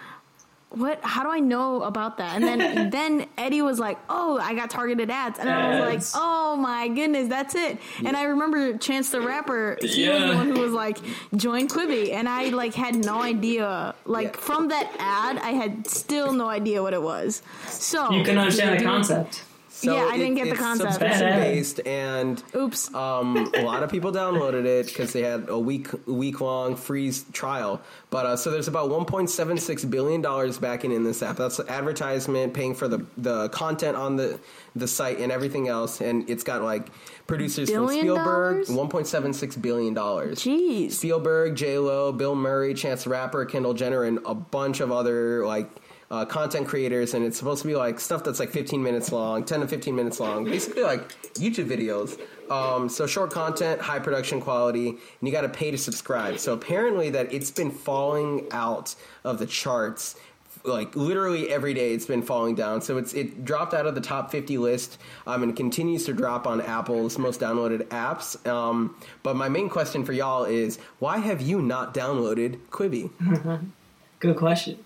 "What? 0.70 1.00
How 1.02 1.22
do 1.22 1.30
I 1.30 1.40
know 1.40 1.82
about 1.82 2.18
that?" 2.18 2.34
And 2.36 2.44
then 2.44 2.90
then 2.98 3.26
Eddie 3.36 3.62
was 3.62 3.78
like, 3.78 3.98
"Oh, 4.08 4.38
I 4.38 4.54
got 4.54 4.70
targeted 4.70 5.10
ads," 5.10 5.38
and 5.38 5.48
I 5.48 5.70
was 5.70 5.80
like, 5.80 6.22
"Oh 6.22 6.56
my 6.56 6.88
goodness, 6.88 7.28
that's 7.28 7.54
it." 7.54 7.78
And 8.04 8.16
I 8.16 8.24
remember 8.24 8.76
Chance 8.78 9.10
the 9.10 9.20
Rapper. 9.20 9.78
He 9.82 10.08
was 10.08 10.30
the 10.30 10.36
one 10.36 10.54
who 10.54 10.60
was 10.60 10.72
like, 10.72 10.98
"Join 11.36 11.68
Quibi," 11.68 12.12
and 12.12 12.28
I 12.28 12.48
like 12.50 12.74
had 12.74 12.94
no 12.96 13.20
idea. 13.20 13.94
Like 14.04 14.34
Yeah. 14.34 14.40
from 14.40 14.68
that 14.68 14.90
ad, 14.98 15.38
I 15.38 15.50
had 15.50 15.86
still 15.86 16.32
no 16.32 16.48
idea 16.48 16.82
what 16.82 16.94
it 16.94 17.02
was. 17.02 17.42
So 17.66 18.10
You 18.12 18.24
can 18.24 18.38
understand 18.38 18.78
the 18.80 18.84
concept. 18.84 19.44
So 19.80 19.94
yeah, 19.94 20.04
I 20.04 20.16
didn't 20.18 20.36
it- 20.38 20.44
get 20.44 20.50
the 20.50 20.56
concept. 20.56 20.92
Subscription 20.92 21.40
based, 21.40 21.80
and 21.86 22.42
Oops. 22.54 22.94
um, 22.94 23.50
a 23.54 23.62
lot 23.62 23.82
of 23.82 23.90
people 23.90 24.12
downloaded 24.12 24.64
it 24.66 24.86
because 24.86 25.12
they 25.12 25.22
had 25.22 25.48
a 25.48 25.58
week 25.58 25.88
week 26.06 26.40
long 26.40 26.76
free 26.76 27.12
trial. 27.32 27.80
But 28.10 28.26
uh, 28.26 28.36
so 28.36 28.50
there's 28.50 28.68
about 28.68 28.90
1.76 28.90 29.90
billion 29.90 30.20
dollars 30.20 30.58
backing 30.58 30.92
in 30.92 31.04
this 31.04 31.22
app. 31.22 31.36
That's 31.36 31.60
advertisement, 31.60 32.52
paying 32.54 32.74
for 32.74 32.88
the 32.88 33.04
the 33.16 33.48
content 33.50 33.96
on 33.96 34.16
the 34.16 34.38
the 34.76 34.86
site 34.86 35.18
and 35.18 35.32
everything 35.32 35.68
else. 35.68 36.00
And 36.00 36.28
it's 36.28 36.44
got 36.44 36.62
like 36.62 36.88
producers 37.26 37.70
from 37.70 37.88
Spielberg, 37.88 38.66
1.76 38.66 39.62
billion 39.62 39.94
dollars. 39.94 40.40
Jeez. 40.40 40.92
Spielberg, 40.92 41.56
J 41.56 41.78
Lo, 41.78 42.12
Bill 42.12 42.34
Murray, 42.34 42.74
Chance 42.74 43.04
the 43.04 43.10
Rapper, 43.10 43.44
Kendall 43.46 43.74
Jenner, 43.74 44.04
and 44.04 44.18
a 44.26 44.34
bunch 44.34 44.80
of 44.80 44.92
other 44.92 45.46
like 45.46 45.68
uh, 46.10 46.24
content 46.24 46.66
creators. 46.66 47.14
And 47.14 47.24
it's 47.24 47.38
supposed 47.38 47.62
to 47.62 47.68
be 47.68 47.76
like 47.76 48.00
stuff 48.00 48.24
that's 48.24 48.40
like 48.40 48.50
15 48.50 48.82
minutes 48.82 49.12
long, 49.12 49.44
10 49.44 49.60
to 49.60 49.68
15 49.68 49.94
minutes 49.94 50.20
long, 50.20 50.44
basically 50.44 50.82
like 50.82 51.08
YouTube 51.34 51.68
videos. 51.68 52.20
Um, 52.50 52.88
so 52.88 53.06
short 53.06 53.30
content, 53.30 53.80
high 53.80 54.00
production 54.00 54.40
quality, 54.40 54.88
and 54.88 54.98
you 55.22 55.30
got 55.30 55.42
to 55.42 55.48
pay 55.48 55.70
to 55.70 55.78
subscribe. 55.78 56.38
So 56.38 56.52
apparently 56.52 57.10
that 57.10 57.32
it's 57.32 57.50
been 57.50 57.70
falling 57.70 58.48
out 58.50 58.94
of 59.24 59.38
the 59.38 59.46
charts. 59.46 60.16
Like 60.64 60.94
literally 60.94 61.48
every 61.48 61.72
day, 61.72 61.94
it's 61.94 62.04
been 62.04 62.22
falling 62.22 62.54
down. 62.54 62.82
So 62.82 62.98
it's 62.98 63.14
it 63.14 63.44
dropped 63.44 63.72
out 63.72 63.86
of 63.86 63.94
the 63.94 64.00
top 64.00 64.30
50 64.30 64.58
list, 64.58 64.98
um, 65.26 65.42
and 65.42 65.56
continues 65.56 66.04
to 66.06 66.12
drop 66.12 66.46
on 66.46 66.60
Apple's 66.60 67.16
most 67.18 67.40
downloaded 67.40 67.84
apps. 67.84 68.44
Um, 68.46 68.96
but 69.22 69.36
my 69.36 69.48
main 69.48 69.70
question 69.70 70.04
for 70.04 70.12
y'all 70.12 70.44
is, 70.44 70.78
why 70.98 71.18
have 71.18 71.40
you 71.40 71.62
not 71.62 71.94
downloaded 71.94 72.58
Quibi? 72.70 73.10
Good 74.18 74.36
question. 74.36 74.84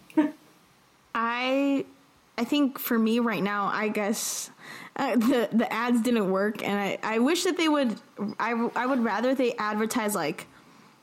I 1.14 1.84
I 2.36 2.44
think 2.44 2.78
for 2.78 2.98
me 2.98 3.18
right 3.20 3.42
now, 3.42 3.70
I 3.72 3.88
guess 3.88 4.50
uh, 4.96 5.16
the 5.16 5.48
the 5.52 5.72
ads 5.72 6.00
didn't 6.02 6.30
work, 6.30 6.62
and 6.66 6.78
I, 6.78 6.98
I 7.02 7.18
wish 7.20 7.44
that 7.44 7.56
they 7.56 7.68
would. 7.68 7.96
I, 8.38 8.52
I 8.74 8.86
would 8.86 9.02
rather 9.04 9.34
they 9.34 9.54
advertise 9.54 10.14
like 10.14 10.46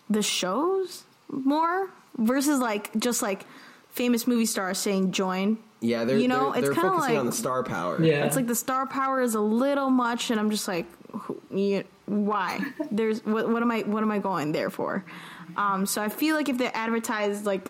the 0.09 0.21
shows 0.21 1.03
more 1.29 1.89
versus 2.17 2.59
like 2.59 2.93
just 2.99 3.21
like 3.21 3.45
famous 3.89 4.27
movie 4.27 4.45
stars 4.45 4.77
saying 4.77 5.11
join. 5.13 5.57
Yeah, 5.83 6.03
they're 6.05 6.17
You 6.19 6.27
know, 6.27 6.51
they're, 6.51 6.59
it's 6.59 6.67
they're 6.67 6.75
kinda 6.83 6.97
like- 6.97 7.17
on 7.17 7.25
the 7.25 7.31
star 7.31 7.63
power. 7.63 8.01
Yeah. 8.03 8.25
It's 8.25 8.35
like 8.35 8.47
the 8.47 8.55
star 8.55 8.85
power 8.85 9.21
is 9.21 9.33
a 9.35 9.39
little 9.41 9.89
much, 9.89 10.29
and 10.29 10.39
I'm 10.39 10.51
just 10.51 10.67
like, 10.67 10.85
who- 11.11 11.41
you, 11.49 11.83
why? 12.05 12.59
There's 12.91 13.25
what, 13.25 13.49
what 13.49 13.61
am 13.63 13.71
I 13.71 13.79
what 13.81 14.03
am 14.03 14.11
I 14.11 14.19
going 14.19 14.51
there 14.51 14.69
for? 14.69 15.03
Um, 15.57 15.85
so 15.85 16.01
I 16.01 16.09
feel 16.09 16.35
like 16.35 16.49
if 16.49 16.57
they 16.57 16.67
advertise 16.67 17.45
like 17.45 17.69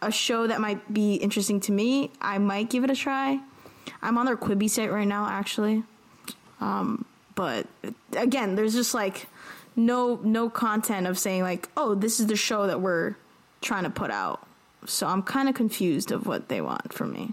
a 0.00 0.10
show 0.10 0.46
that 0.46 0.60
might 0.60 0.92
be 0.92 1.14
interesting 1.14 1.60
to 1.60 1.72
me, 1.72 2.10
I 2.20 2.38
might 2.38 2.70
give 2.70 2.84
it 2.84 2.90
a 2.90 2.96
try. 2.96 3.40
I'm 4.02 4.18
on 4.18 4.26
their 4.26 4.36
Quibi 4.36 4.68
site 4.68 4.92
right 4.92 5.08
now, 5.08 5.26
actually. 5.26 5.82
Um, 6.60 7.04
but 7.34 7.66
again, 8.16 8.54
there's 8.54 8.74
just 8.74 8.94
like 8.94 9.26
no 9.76 10.20
no 10.22 10.50
content 10.50 11.06
of 11.06 11.18
saying 11.18 11.42
like, 11.42 11.68
oh, 11.76 11.94
this 11.94 12.20
is 12.20 12.26
the 12.26 12.36
show 12.36 12.66
that 12.66 12.80
we're 12.80 13.14
trying 13.60 13.84
to 13.84 13.90
put 13.90 14.10
out. 14.10 14.46
So 14.86 15.06
I'm 15.06 15.22
kind 15.22 15.48
of 15.48 15.54
confused 15.54 16.12
of 16.12 16.26
what 16.26 16.48
they 16.48 16.60
want 16.60 16.92
from 16.92 17.12
me. 17.12 17.32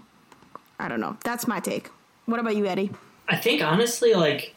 I 0.78 0.88
don't 0.88 1.00
know. 1.00 1.16
That's 1.24 1.46
my 1.46 1.60
take. 1.60 1.90
What 2.26 2.40
about 2.40 2.56
you, 2.56 2.66
Eddie? 2.66 2.90
I 3.28 3.36
think 3.36 3.62
honestly, 3.62 4.14
like, 4.14 4.54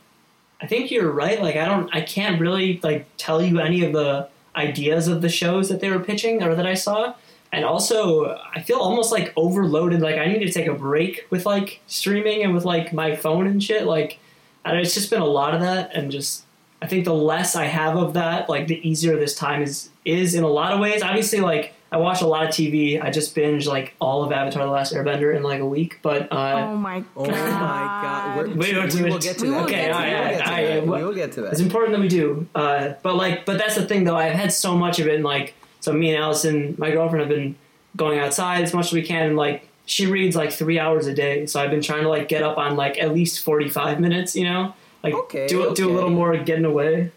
I 0.61 0.67
think 0.67 0.91
you're 0.91 1.11
right. 1.11 1.41
Like, 1.41 1.55
I 1.55 1.65
don't, 1.65 1.89
I 1.95 2.01
can't 2.01 2.39
really 2.39 2.79
like 2.83 3.07
tell 3.17 3.41
you 3.41 3.59
any 3.59 3.83
of 3.85 3.93
the 3.93 4.27
ideas 4.55 5.07
of 5.07 5.21
the 5.21 5.29
shows 5.29 5.69
that 5.69 5.79
they 5.79 5.89
were 5.89 5.99
pitching 5.99 6.43
or 6.43 6.55
that 6.55 6.65
I 6.65 6.73
saw. 6.73 7.13
And 7.51 7.65
also, 7.65 8.37
I 8.53 8.61
feel 8.61 8.77
almost 8.77 9.11
like 9.11 9.33
overloaded. 9.35 10.01
Like, 10.01 10.17
I 10.17 10.25
need 10.25 10.39
to 10.45 10.51
take 10.51 10.67
a 10.67 10.73
break 10.73 11.25
with 11.31 11.45
like 11.45 11.79
streaming 11.87 12.43
and 12.43 12.53
with 12.53 12.63
like 12.65 12.93
my 12.93 13.15
phone 13.15 13.47
and 13.47 13.61
shit. 13.63 13.85
Like, 13.85 14.19
and 14.65 14.77
it's 14.77 14.93
just 14.93 15.09
been 15.09 15.21
a 15.21 15.25
lot 15.25 15.55
of 15.55 15.61
that. 15.61 15.95
And 15.95 16.11
just, 16.11 16.43
I 16.81 16.85
think 16.87 17.05
the 17.05 17.13
less 17.13 17.55
I 17.55 17.65
have 17.65 17.95
of 17.97 18.13
that, 18.13 18.49
like, 18.49 18.67
the 18.67 18.87
easier 18.87 19.15
this 19.17 19.33
time 19.35 19.61
is 19.63 19.89
is 20.05 20.35
in 20.35 20.43
a 20.43 20.47
lot 20.47 20.73
of 20.73 20.79
ways. 20.79 21.01
Obviously, 21.01 21.39
like. 21.41 21.73
I 21.91 21.97
watch 21.97 22.21
a 22.21 22.27
lot 22.27 22.43
of 22.43 22.51
TV. 22.51 23.03
I 23.03 23.09
just 23.09 23.33
binge 23.33 23.65
like 23.65 23.95
all 23.99 24.23
of 24.23 24.31
Avatar: 24.31 24.63
The 24.63 24.71
Last 24.71 24.93
Airbender 24.93 25.35
in 25.35 25.41
like 25.41 25.59
a 25.59 25.65
week. 25.65 25.97
But 26.03 26.31
uh, 26.31 26.67
Oh 26.69 26.75
my 26.75 26.99
god, 26.99 27.05
Oh 27.15 27.25
my 27.25 27.31
god! 27.31 28.37
We're, 28.37 28.47
Wait, 28.49 28.75
wait, 28.75 28.93
we 28.93 29.01
wait. 29.01 29.11
will 29.11 29.17
get 29.17 29.39
to 29.39 29.47
that. 29.49 29.63
Okay, 29.63 29.71
get 29.71 29.87
to 29.87 29.93
all 29.95 29.99
right, 29.99 30.03
we 30.03 30.07
will 30.07 30.35
get 30.35 30.41
to 30.43 30.51
that. 30.61 30.87
What- 30.87 30.99
We 30.99 31.03
will 31.03 31.13
get 31.15 31.31
to 31.31 31.45
It's 31.45 31.59
important 31.61 31.93
that 31.93 31.99
we 32.01 32.07
do. 32.07 32.47
Uh, 32.53 32.89
but 33.01 33.15
like, 33.15 33.43
but 33.47 33.57
that's 33.57 33.73
the 33.73 33.87
thing 33.87 34.03
though. 34.03 34.15
I've 34.15 34.33
had 34.33 34.53
so 34.53 34.77
much 34.77 34.99
of 34.99 35.07
it, 35.07 35.15
and 35.15 35.23
like, 35.23 35.55
so 35.89 35.97
me 35.97 36.13
and 36.13 36.23
Allison, 36.23 36.75
my 36.77 36.91
girlfriend, 36.91 37.21
have 37.21 37.29
been 37.35 37.55
going 37.95 38.19
outside 38.19 38.61
as 38.63 38.73
much 38.75 38.87
as 38.87 38.93
we 38.93 39.01
can, 39.01 39.25
and 39.25 39.35
like, 39.35 39.67
she 39.87 40.05
reads 40.05 40.35
like 40.35 40.51
three 40.51 40.77
hours 40.77 41.07
a 41.07 41.13
day. 41.15 41.47
So 41.47 41.59
I've 41.59 41.71
been 41.71 41.81
trying 41.81 42.03
to 42.03 42.09
like 42.09 42.27
get 42.27 42.43
up 42.43 42.59
on 42.59 42.75
like 42.75 42.99
at 42.99 43.11
least 43.11 43.43
forty 43.43 43.67
five 43.67 43.99
minutes. 43.99 44.35
You 44.35 44.43
know, 44.43 44.75
like 45.03 45.15
Okay, 45.15 45.47
do 45.47 45.73
do 45.73 45.89
a 45.89 45.93
little 45.93 46.11
more 46.11 46.37
getting 46.37 46.65
away. 46.65 47.11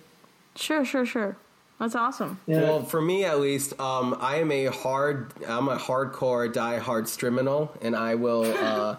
Sure, 0.57 0.83
sure, 0.85 1.05
sure. 1.05 1.37
That's 1.79 1.95
awesome. 1.95 2.41
Yeah. 2.47 2.63
Well, 2.63 2.83
for 2.85 3.03
me 3.03 3.25
at 3.25 3.41
least, 3.41 3.79
um, 3.79 4.17
I 4.21 4.37
am 4.37 4.51
a 4.53 4.67
hard, 4.67 5.33
I'm 5.47 5.69
a 5.69 5.77
hardcore, 5.77 6.51
die-hard 6.53 7.07
striminal, 7.07 7.71
and 7.83 7.97
I 7.97 8.15
will. 8.15 8.45
Uh, 8.45 8.97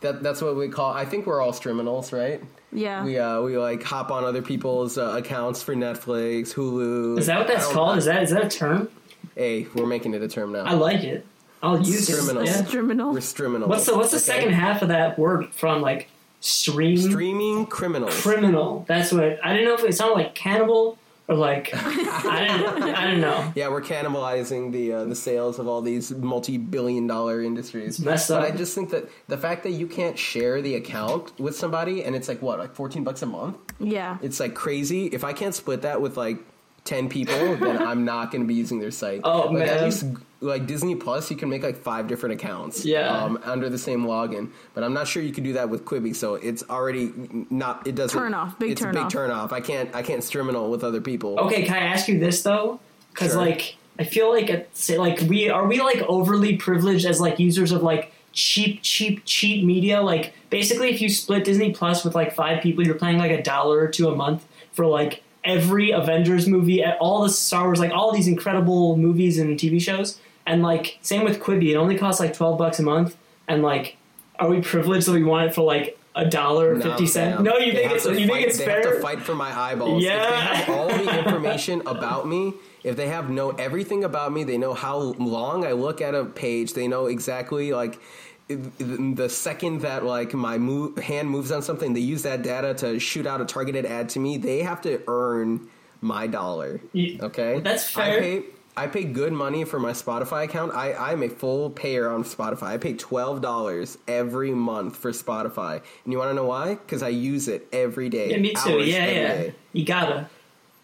that 0.00 0.22
that's 0.22 0.40
what 0.42 0.56
we 0.56 0.68
call. 0.68 0.92
I 0.92 1.04
think 1.04 1.26
we're 1.26 1.40
all 1.40 1.52
striminals, 1.52 2.12
right? 2.16 2.42
Yeah. 2.72 3.04
We 3.04 3.18
uh, 3.18 3.40
we 3.42 3.56
like 3.58 3.82
hop 3.82 4.10
on 4.10 4.24
other 4.24 4.42
people's 4.42 4.98
uh, 4.98 5.14
accounts 5.16 5.62
for 5.62 5.74
Netflix, 5.74 6.52
Hulu. 6.54 7.18
is 7.18 7.26
that 7.26 7.38
what 7.38 7.48
that's 7.48 7.64
I 7.64 7.66
don't- 7.66 7.74
called? 7.74 7.98
Is 7.98 8.04
that 8.06 8.22
is 8.22 8.30
that 8.30 8.44
a 8.44 8.48
term? 8.48 8.88
Hey, 9.34 9.66
we're 9.74 9.86
making 9.86 10.14
it 10.14 10.22
a 10.22 10.28
term 10.28 10.52
now. 10.52 10.64
I 10.64 10.74
like 10.74 11.02
it. 11.04 11.24
I'll 11.62 11.78
use 11.78 12.08
it. 12.08 12.16
Criminals. 12.22 12.48
Yeah. 12.48 12.62
Criminal. 12.64 13.12
we're 13.12 13.18
striminals. 13.18 13.66
What's 13.68 13.86
the 13.86 13.96
what's 13.96 14.10
the 14.10 14.16
okay? 14.18 14.24
second 14.40 14.52
half 14.52 14.82
of 14.82 14.88
that 14.88 15.18
word 15.18 15.52
from? 15.54 15.80
Like 15.82 16.08
stream 16.40 16.96
Streaming 16.98 17.66
criminals. 17.66 18.20
criminal. 18.20 18.84
That's 18.86 19.10
what 19.12 19.38
I 19.44 19.52
didn't 19.54 19.64
know 19.68 19.74
if 19.74 19.84
it 19.84 19.94
sounded 19.94 20.14
like 20.14 20.34
cannibal 20.36 20.90
or 20.90 20.96
like 21.28 21.70
I 21.74 22.46
don't, 22.58 22.82
I 22.82 23.04
didn't 23.06 23.20
know. 23.20 23.52
Yeah, 23.56 23.68
we're 23.68 23.82
cannibalizing 23.82 24.72
the 24.72 24.92
uh, 24.92 25.04
the 25.04 25.14
sales 25.14 25.58
of 25.58 25.68
all 25.68 25.82
these 25.82 26.10
multi-billion-dollar 26.10 27.42
industries. 27.42 27.96
It's 27.96 28.00
messed 28.00 28.28
But 28.28 28.42
up. 28.44 28.52
I 28.52 28.56
just 28.56 28.74
think 28.74 28.90
that 28.90 29.08
the 29.28 29.36
fact 29.38 29.62
that 29.64 29.70
you 29.72 29.86
can't 29.86 30.18
share 30.18 30.62
the 30.62 30.74
account 30.76 31.38
with 31.38 31.56
somebody, 31.56 32.02
and 32.04 32.16
it's 32.16 32.28
like 32.28 32.40
what, 32.42 32.58
like 32.58 32.74
fourteen 32.74 33.04
bucks 33.04 33.22
a 33.22 33.26
month? 33.26 33.56
yeah. 33.78 34.18
It's 34.22 34.40
like 34.40 34.54
crazy. 34.54 35.06
If 35.06 35.24
I 35.24 35.32
can't 35.32 35.54
split 35.54 35.82
that 35.82 36.00
with 36.00 36.16
like 36.16 36.38
ten 36.84 37.08
people, 37.08 37.56
then 37.56 37.78
I'm 37.78 38.04
not 38.04 38.30
going 38.30 38.42
to 38.42 38.48
be 38.48 38.54
using 38.54 38.80
their 38.80 38.90
site. 38.90 39.20
Oh, 39.24 39.50
like, 39.50 39.68
At 39.68 39.74
man. 39.76 39.84
least 39.84 40.04
like 40.40 40.66
Disney 40.66 40.94
Plus, 40.94 41.30
you 41.30 41.36
can 41.36 41.48
make 41.48 41.62
like 41.62 41.76
five 41.76 42.06
different 42.06 42.34
accounts. 42.40 42.84
Yeah. 42.84 43.08
Um, 43.24 43.40
under 43.44 43.68
the 43.68 43.78
same 43.78 44.04
login, 44.04 44.50
but 44.74 44.84
I'm 44.84 44.92
not 44.94 45.08
sure 45.08 45.22
you 45.22 45.32
can 45.32 45.42
do 45.44 45.54
that 45.54 45.68
with 45.68 45.84
Quibi. 45.84 46.14
So 46.14 46.34
it's 46.36 46.62
already 46.70 47.12
not. 47.50 47.86
It 47.86 47.94
doesn't 47.94 48.18
Turn 48.18 48.34
off. 48.34 48.58
Big 48.58 48.72
it's 48.72 48.80
turn 48.80 48.90
a 48.90 48.92
big 48.94 49.02
off. 49.04 49.12
turn 49.12 49.30
off. 49.30 49.52
I 49.52 49.60
can't. 49.60 49.94
I 49.94 50.02
can't 50.02 50.22
streaminal 50.22 50.70
with 50.70 50.84
other 50.84 51.00
people. 51.00 51.38
Okay, 51.40 51.64
can 51.64 51.74
I 51.74 51.86
ask 51.86 52.08
you 52.08 52.18
this 52.18 52.42
though? 52.42 52.78
Because 53.12 53.32
Sure. 53.32 53.40
like 53.40 53.76
I 53.98 54.04
feel 54.04 54.30
like 54.32 54.48
it's 54.48 54.88
like 54.90 55.20
we 55.22 55.48
are 55.50 55.66
we 55.66 55.80
like 55.80 56.02
overly 56.02 56.56
privileged 56.56 57.04
as 57.04 57.20
like 57.20 57.38
users 57.40 57.72
of 57.72 57.82
like 57.82 58.12
cheap, 58.32 58.80
cheap, 58.82 59.22
cheap 59.24 59.64
media. 59.64 60.00
Like 60.02 60.34
basically, 60.50 60.90
if 60.90 61.00
you 61.00 61.08
split 61.08 61.44
Disney 61.44 61.72
Plus 61.72 62.04
with 62.04 62.14
like 62.14 62.32
five 62.32 62.62
people, 62.62 62.86
you're 62.86 62.94
paying 62.98 63.18
like 63.18 63.32
a 63.32 63.42
dollar 63.42 63.78
or 63.80 63.88
two 63.88 64.08
a 64.08 64.14
month 64.14 64.46
for 64.70 64.86
like 64.86 65.24
every 65.42 65.90
Avengers 65.90 66.46
movie, 66.46 66.84
all 66.84 67.22
the 67.24 67.30
Star 67.30 67.64
Wars, 67.64 67.80
like 67.80 67.90
all 67.92 68.12
these 68.12 68.28
incredible 68.28 68.96
movies 68.96 69.38
and 69.38 69.58
TV 69.58 69.80
shows. 69.80 70.20
And 70.48 70.62
like 70.62 70.98
same 71.02 71.22
with 71.24 71.40
Quibi, 71.40 71.70
it 71.70 71.76
only 71.76 71.96
costs 71.96 72.18
like 72.20 72.32
twelve 72.34 72.58
bucks 72.58 72.78
a 72.80 72.82
month. 72.82 73.16
And 73.46 73.62
like, 73.62 73.96
are 74.40 74.48
we 74.48 74.60
privileged 74.62 75.06
that 75.06 75.12
we 75.12 75.22
want 75.22 75.48
it 75.48 75.54
for 75.54 75.62
like 75.62 75.96
a 76.16 76.24
dollar 76.28 76.74
or 76.74 76.80
fifty 76.80 77.06
cents? 77.06 77.40
No, 77.42 77.58
you 77.58 77.72
They 77.72 77.86
think 77.86 77.92
it's 77.92 78.04
you 78.06 78.12
fight, 78.14 78.28
think 78.28 78.46
it's 78.48 78.58
they 78.58 78.64
fair? 78.64 78.82
have 78.82 78.94
to 78.96 79.00
fight 79.00 79.20
for 79.20 79.34
my 79.34 79.56
eyeballs. 79.56 80.02
Yeah. 80.02 80.22
If 80.22 80.28
they 80.30 80.56
have 80.56 80.68
all 80.70 80.88
the 80.88 81.18
information 81.24 81.82
about 81.86 82.26
me, 82.26 82.54
if 82.82 82.96
they 82.96 83.08
have 83.08 83.28
know 83.30 83.50
everything 83.50 84.02
about 84.04 84.32
me, 84.32 84.42
they 84.42 84.56
know 84.58 84.72
how 84.74 84.96
long 84.98 85.66
I 85.66 85.72
look 85.72 86.00
at 86.00 86.14
a 86.14 86.24
page. 86.24 86.72
They 86.72 86.88
know 86.88 87.06
exactly 87.06 87.72
like 87.72 88.00
the 88.48 89.28
second 89.28 89.82
that 89.82 90.04
like 90.04 90.32
my 90.32 90.56
move, 90.56 90.96
hand 90.96 91.28
moves 91.28 91.52
on 91.52 91.60
something, 91.60 91.92
they 91.92 92.00
use 92.00 92.22
that 92.22 92.42
data 92.42 92.72
to 92.74 92.98
shoot 92.98 93.26
out 93.26 93.42
a 93.42 93.44
targeted 93.44 93.84
ad 93.84 94.08
to 94.10 94.18
me. 94.18 94.38
They 94.38 94.62
have 94.62 94.80
to 94.82 95.02
earn 95.06 95.68
my 96.00 96.26
dollar. 96.26 96.80
Okay, 96.96 97.60
That's 97.60 97.94
I 97.96 98.10
fair. 98.12 98.20
pay. 98.20 98.42
I 98.78 98.86
pay 98.86 99.04
good 99.04 99.32
money 99.32 99.64
for 99.64 99.78
my 99.78 99.90
Spotify 99.90 100.44
account. 100.44 100.72
I 100.74 100.92
I'm 100.94 101.22
a 101.22 101.28
full 101.28 101.70
payer 101.70 102.08
on 102.08 102.24
Spotify. 102.24 102.62
I 102.68 102.78
pay 102.78 102.94
twelve 102.94 103.40
dollars 103.42 103.98
every 104.06 104.52
month 104.52 104.96
for 104.96 105.10
Spotify, 105.10 105.82
and 106.04 106.12
you 106.12 106.18
want 106.18 106.30
to 106.30 106.34
know 106.34 106.44
why? 106.44 106.74
Because 106.74 107.02
I 107.02 107.08
use 107.08 107.48
it 107.48 107.66
every 107.72 108.08
day. 108.08 108.30
Yeah, 108.30 108.36
me 108.38 108.54
too. 108.54 108.70
hours 108.70 108.86
Yeah, 108.88 109.06
yeah. 109.06 109.28
day. 109.34 109.54
You 109.72 109.84
gotta. 109.84 110.28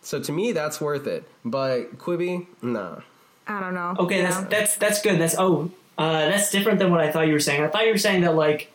So 0.02 0.20
to 0.20 0.32
me, 0.32 0.52
that's 0.52 0.80
worth 0.80 1.06
it. 1.06 1.24
But 1.44 1.98
Quibi, 1.98 2.46
nah. 2.60 2.96
I 3.46 3.60
don't 3.60 3.74
know. 3.74 3.94
Okay, 4.00 4.22
Yeah. 4.22 4.30
that's 4.30 4.48
that's 4.50 4.76
that's 4.76 5.02
good. 5.02 5.20
That's 5.20 5.36
oh, 5.38 5.70
uh, 5.96 6.26
that's 6.28 6.50
different 6.50 6.78
than 6.80 6.90
what 6.90 7.00
I 7.00 7.12
thought 7.12 7.26
you 7.26 7.32
were 7.32 7.40
saying. 7.40 7.62
I 7.62 7.68
thought 7.68 7.84
you 7.86 7.92
were 7.92 7.98
saying 7.98 8.22
that 8.22 8.34
like 8.34 8.70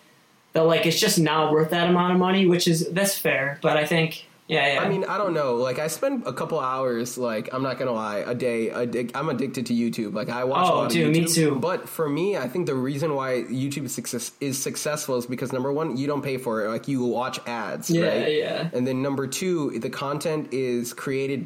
that 0.54 0.62
like 0.64 0.86
it's 0.86 1.00
just 1.00 1.20
not 1.20 1.52
worth 1.52 1.72
that 1.72 1.90
amount 1.90 2.14
of 2.14 2.20
money, 2.20 2.46
which 2.48 2.68
is 2.68 2.88
that's 2.92 3.18
fair. 3.18 3.60
But 3.62 3.76
I 3.78 3.86
think 3.86 4.26
yeah, 4.50 4.74
yeah. 4.74 4.82
I 4.82 4.90
mean, 4.90 5.06
I 5.06 5.18
don't 5.18 5.34
know. 5.34 5.56
Like, 5.56 5.80
I 5.80 5.88
spend 5.88 6.24
a 6.26 6.34
couple 6.34 6.60
hours. 6.60 7.18
Like, 7.18 7.48
I'm 7.54 7.64
not 7.64 7.78
gonna 7.80 7.94
lie, 7.94 8.18
a 8.26 8.36
day. 8.36 8.70
Addic- 8.70 9.12
I'm 9.16 9.30
addicted 9.30 9.68
to 9.68 9.74
YouTube. 9.74 10.14
Like, 10.14 10.28
I 10.30 10.44
watch. 10.44 10.68
a 10.68 10.74
Oh, 10.74 10.78
lot 10.80 10.90
dude, 10.92 11.08
of 11.08 11.14
me 11.14 11.22
YouTube. 11.22 11.36
too. 11.36 11.56
But 11.56 11.88
for 11.88 12.10
me, 12.10 12.36
I 12.36 12.48
think 12.50 12.66
the 12.66 12.76
reason 12.76 13.14
why 13.16 13.44
YouTube 13.44 13.86
is, 13.86 13.94
success- 13.94 14.32
is 14.42 14.58
successful 14.62 15.16
is 15.18 15.26
because 15.28 15.54
number 15.54 15.72
one, 15.72 15.96
you 15.98 16.08
don't 16.08 16.24
pay 16.24 16.38
for 16.38 16.66
it. 16.66 16.70
Like, 16.70 16.88
you 16.88 17.04
watch 17.06 17.40
ads. 17.48 17.90
Yeah, 17.90 18.08
right? 18.08 18.34
yeah. 18.34 18.70
And 18.74 18.86
then 18.86 19.02
number 19.02 19.28
two, 19.28 19.80
the 19.80 19.90
content 19.90 20.52
is 20.52 20.94
created. 20.94 21.46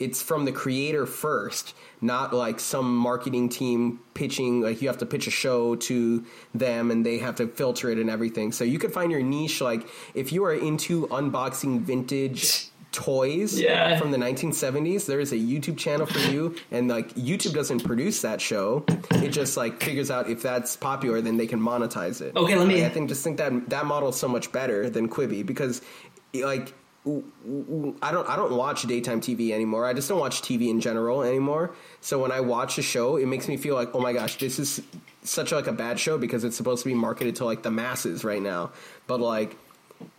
It's 0.00 0.20
from 0.22 0.46
the 0.46 0.52
creator 0.52 1.04
first, 1.06 1.74
not 2.00 2.32
like 2.32 2.58
some 2.58 2.96
marketing 2.96 3.50
team 3.50 4.00
pitching. 4.14 4.62
Like 4.62 4.80
you 4.82 4.88
have 4.88 4.98
to 4.98 5.06
pitch 5.06 5.26
a 5.26 5.30
show 5.30 5.76
to 5.76 6.24
them, 6.54 6.90
and 6.90 7.04
they 7.06 7.18
have 7.18 7.36
to 7.36 7.46
filter 7.46 7.90
it 7.90 7.98
and 7.98 8.08
everything. 8.10 8.50
So 8.52 8.64
you 8.64 8.78
could 8.78 8.92
find 8.92 9.12
your 9.12 9.22
niche. 9.22 9.60
Like 9.60 9.86
if 10.14 10.32
you 10.32 10.42
are 10.44 10.54
into 10.54 11.06
unboxing 11.08 11.82
vintage 11.82 12.66
toys 12.92 13.60
Yeah. 13.60 13.96
from 14.00 14.10
the 14.10 14.18
1970s 14.18 15.06
there 15.06 15.20
is 15.20 15.30
a 15.30 15.36
youtube 15.36 15.78
channel 15.78 16.06
for 16.06 16.18
you 16.28 16.56
and 16.72 16.88
like 16.88 17.14
youtube 17.14 17.54
doesn't 17.54 17.84
produce 17.84 18.20
that 18.22 18.40
show 18.40 18.84
it 19.12 19.28
just 19.28 19.56
like 19.56 19.80
figures 19.80 20.10
out 20.10 20.28
if 20.28 20.42
that's 20.42 20.76
popular 20.76 21.20
then 21.20 21.36
they 21.36 21.46
can 21.46 21.60
monetize 21.60 22.20
it 22.20 22.34
Okay, 22.36 22.56
let 22.56 22.66
me- 22.66 22.82
Like, 22.82 22.90
i 22.90 22.92
think 22.92 23.08
just 23.08 23.22
think 23.22 23.36
that 23.36 23.70
that 23.70 23.86
model 23.86 24.08
is 24.08 24.16
so 24.16 24.26
much 24.26 24.50
better 24.50 24.90
than 24.90 25.08
quibi 25.08 25.46
because 25.46 25.82
like 26.34 26.74
I 27.06 28.12
don't 28.12 28.28
I 28.28 28.36
don't 28.36 28.54
watch 28.54 28.82
daytime 28.82 29.20
TV 29.20 29.52
anymore. 29.52 29.86
I 29.86 29.94
just 29.94 30.08
don't 30.08 30.20
watch 30.20 30.42
TV 30.42 30.68
in 30.68 30.80
general 30.80 31.22
anymore. 31.22 31.70
So 32.02 32.18
when 32.20 32.30
I 32.30 32.40
watch 32.40 32.76
a 32.76 32.82
show, 32.82 33.16
it 33.16 33.26
makes 33.26 33.48
me 33.48 33.56
feel 33.56 33.74
like, 33.74 33.94
oh 33.94 34.00
my 34.00 34.12
gosh, 34.12 34.38
this 34.38 34.58
is 34.58 34.82
such 35.22 35.50
like 35.52 35.66
a 35.66 35.72
bad 35.72 35.98
show 35.98 36.18
because 36.18 36.44
it's 36.44 36.56
supposed 36.56 36.82
to 36.82 36.88
be 36.88 36.94
marketed 36.94 37.36
to 37.36 37.44
like 37.46 37.62
the 37.62 37.70
masses 37.70 38.22
right 38.22 38.42
now. 38.42 38.72
But 39.06 39.20
like 39.20 39.56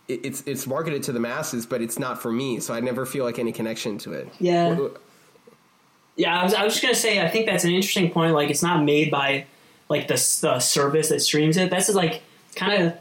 it, 0.08 0.24
it's 0.24 0.42
it's 0.44 0.66
marketed 0.66 1.04
to 1.04 1.12
the 1.12 1.20
masses, 1.20 1.66
but 1.66 1.82
it's 1.82 2.00
not 2.00 2.20
for 2.20 2.32
me. 2.32 2.58
So 2.58 2.74
I 2.74 2.80
never 2.80 3.06
feel 3.06 3.24
like 3.24 3.38
any 3.38 3.52
connection 3.52 3.98
to 3.98 4.12
it. 4.12 4.28
Yeah. 4.40 4.88
Yeah, 6.14 6.38
I 6.38 6.44
was, 6.44 6.52
I 6.52 6.64
was 6.64 6.74
just 6.74 6.82
gonna 6.82 6.94
say, 6.94 7.22
I 7.22 7.28
think 7.28 7.46
that's 7.46 7.64
an 7.64 7.70
interesting 7.70 8.10
point. 8.10 8.34
Like, 8.34 8.50
it's 8.50 8.62
not 8.62 8.84
made 8.84 9.10
by 9.10 9.46
like 9.88 10.08
the 10.08 10.14
the 10.42 10.58
service 10.58 11.08
that 11.08 11.20
streams 11.20 11.56
it. 11.56 11.70
That's 11.70 11.86
just, 11.86 11.96
like 11.96 12.22
kind 12.54 12.82
of. 12.82 12.98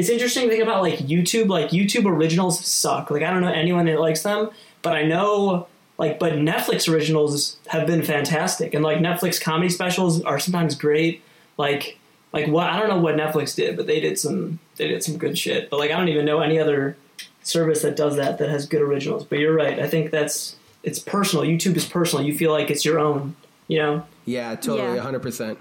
It's 0.00 0.08
interesting 0.08 0.44
to 0.44 0.48
think 0.50 0.62
about 0.62 0.80
like 0.82 0.98
YouTube. 1.00 1.48
Like 1.48 1.68
YouTube 1.70 2.06
originals 2.10 2.64
suck. 2.64 3.10
Like 3.10 3.22
I 3.22 3.30
don't 3.30 3.42
know 3.42 3.52
anyone 3.52 3.84
that 3.84 4.00
likes 4.00 4.22
them, 4.22 4.50
but 4.82 4.94
I 4.94 5.02
know 5.02 5.66
like 5.98 6.18
but 6.18 6.32
Netflix 6.34 6.90
originals 6.92 7.58
have 7.68 7.86
been 7.86 8.02
fantastic, 8.02 8.72
and 8.72 8.82
like 8.82 8.98
Netflix 8.98 9.40
comedy 9.40 9.68
specials 9.68 10.22
are 10.22 10.38
sometimes 10.38 10.74
great. 10.74 11.22
Like 11.58 11.98
like 12.32 12.46
what 12.48 12.70
I 12.70 12.78
don't 12.78 12.88
know 12.88 12.98
what 12.98 13.16
Netflix 13.16 13.54
did, 13.54 13.76
but 13.76 13.86
they 13.86 14.00
did 14.00 14.18
some 14.18 14.58
they 14.76 14.88
did 14.88 15.04
some 15.04 15.18
good 15.18 15.36
shit. 15.36 15.68
But 15.68 15.78
like 15.78 15.90
I 15.90 15.96
don't 15.98 16.08
even 16.08 16.24
know 16.24 16.40
any 16.40 16.58
other 16.58 16.96
service 17.42 17.82
that 17.82 17.94
does 17.96 18.16
that 18.16 18.38
that 18.38 18.48
has 18.48 18.64
good 18.66 18.80
originals. 18.80 19.24
But 19.24 19.38
you're 19.38 19.54
right. 19.54 19.78
I 19.78 19.86
think 19.86 20.10
that's 20.10 20.56
it's 20.82 20.98
personal. 20.98 21.44
YouTube 21.44 21.76
is 21.76 21.84
personal. 21.86 22.24
You 22.24 22.34
feel 22.34 22.52
like 22.52 22.70
it's 22.70 22.86
your 22.86 22.98
own. 22.98 23.36
You 23.68 23.78
know. 23.80 24.06
Yeah, 24.24 24.54
totally, 24.56 24.94
Yeah. 24.96 25.02
hundred 25.02 25.20
percent. 25.20 25.58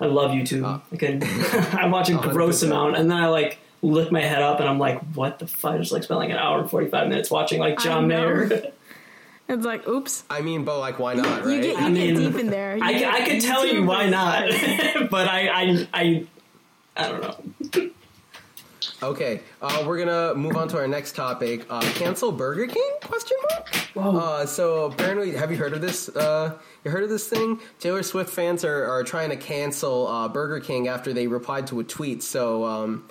I 0.00 0.06
love 0.06 0.30
YouTube. 0.32 0.64
Uh, 0.64 0.80
I 0.90 0.96
can 0.96 1.22
I 1.78 1.86
watch 1.88 2.08
a 2.08 2.14
gross 2.14 2.62
100%. 2.64 2.66
amount, 2.66 2.96
and 2.96 3.10
then 3.10 3.18
I 3.18 3.26
like 3.28 3.58
lift 3.92 4.10
my 4.12 4.20
head 4.20 4.42
up, 4.42 4.60
and 4.60 4.68
I'm 4.68 4.78
like, 4.78 5.00
"What 5.14 5.38
the 5.38 5.46
fuck?" 5.46 5.72
I 5.74 5.78
just 5.78 5.92
like 5.92 6.02
spent 6.02 6.18
like 6.20 6.30
an 6.30 6.36
hour 6.36 6.60
and 6.60 6.70
forty 6.70 6.88
five 6.88 7.08
minutes 7.08 7.30
watching 7.30 7.60
like 7.60 7.78
John 7.78 8.08
know. 8.08 8.28
Mayer. 8.28 8.72
It's 9.46 9.66
like, 9.66 9.86
oops. 9.86 10.24
I 10.30 10.40
mean, 10.40 10.64
but 10.64 10.78
like, 10.78 10.98
why 10.98 11.12
not, 11.12 11.44
You 11.46 11.60
get, 11.60 11.78
you 11.78 11.84
I 11.84 11.90
mean, 11.90 12.14
deep 12.16 12.36
in 12.36 12.46
there. 12.46 12.78
I, 12.80 12.94
get- 12.94 13.12
I 13.12 13.28
could 13.28 13.42
tell 13.42 13.66
you 13.66 13.84
why 13.84 14.08
not, 14.08 14.48
but 15.10 15.28
I, 15.28 15.48
I 15.48 15.88
I 15.92 16.26
I 16.96 17.08
don't 17.08 17.20
know. 17.22 17.90
Okay, 19.02 19.40
uh, 19.60 19.84
we're 19.86 19.98
gonna 19.98 20.34
move 20.34 20.56
on 20.56 20.66
to 20.68 20.78
our 20.78 20.88
next 20.88 21.14
topic. 21.14 21.66
Uh, 21.68 21.82
cancel 21.94 22.32
Burger 22.32 22.66
King? 22.66 22.90
Question 23.02 23.36
mark. 23.50 23.68
Whoa. 23.92 24.16
Uh, 24.16 24.46
so 24.46 24.86
apparently, 24.86 25.32
have 25.32 25.50
you 25.50 25.58
heard 25.58 25.74
of 25.74 25.82
this? 25.82 26.08
Uh, 26.08 26.56
you 26.84 26.90
heard 26.90 27.02
of 27.02 27.10
this 27.10 27.28
thing? 27.28 27.60
Taylor 27.80 28.02
Swift 28.02 28.30
fans 28.30 28.64
are, 28.64 28.86
are 28.86 29.02
trying 29.04 29.28
to 29.28 29.36
cancel 29.36 30.06
uh, 30.06 30.26
Burger 30.28 30.58
King 30.60 30.88
after 30.88 31.12
they 31.12 31.26
replied 31.26 31.66
to 31.66 31.80
a 31.80 31.84
tweet. 31.84 32.22
So, 32.22 32.64
um, 32.64 33.06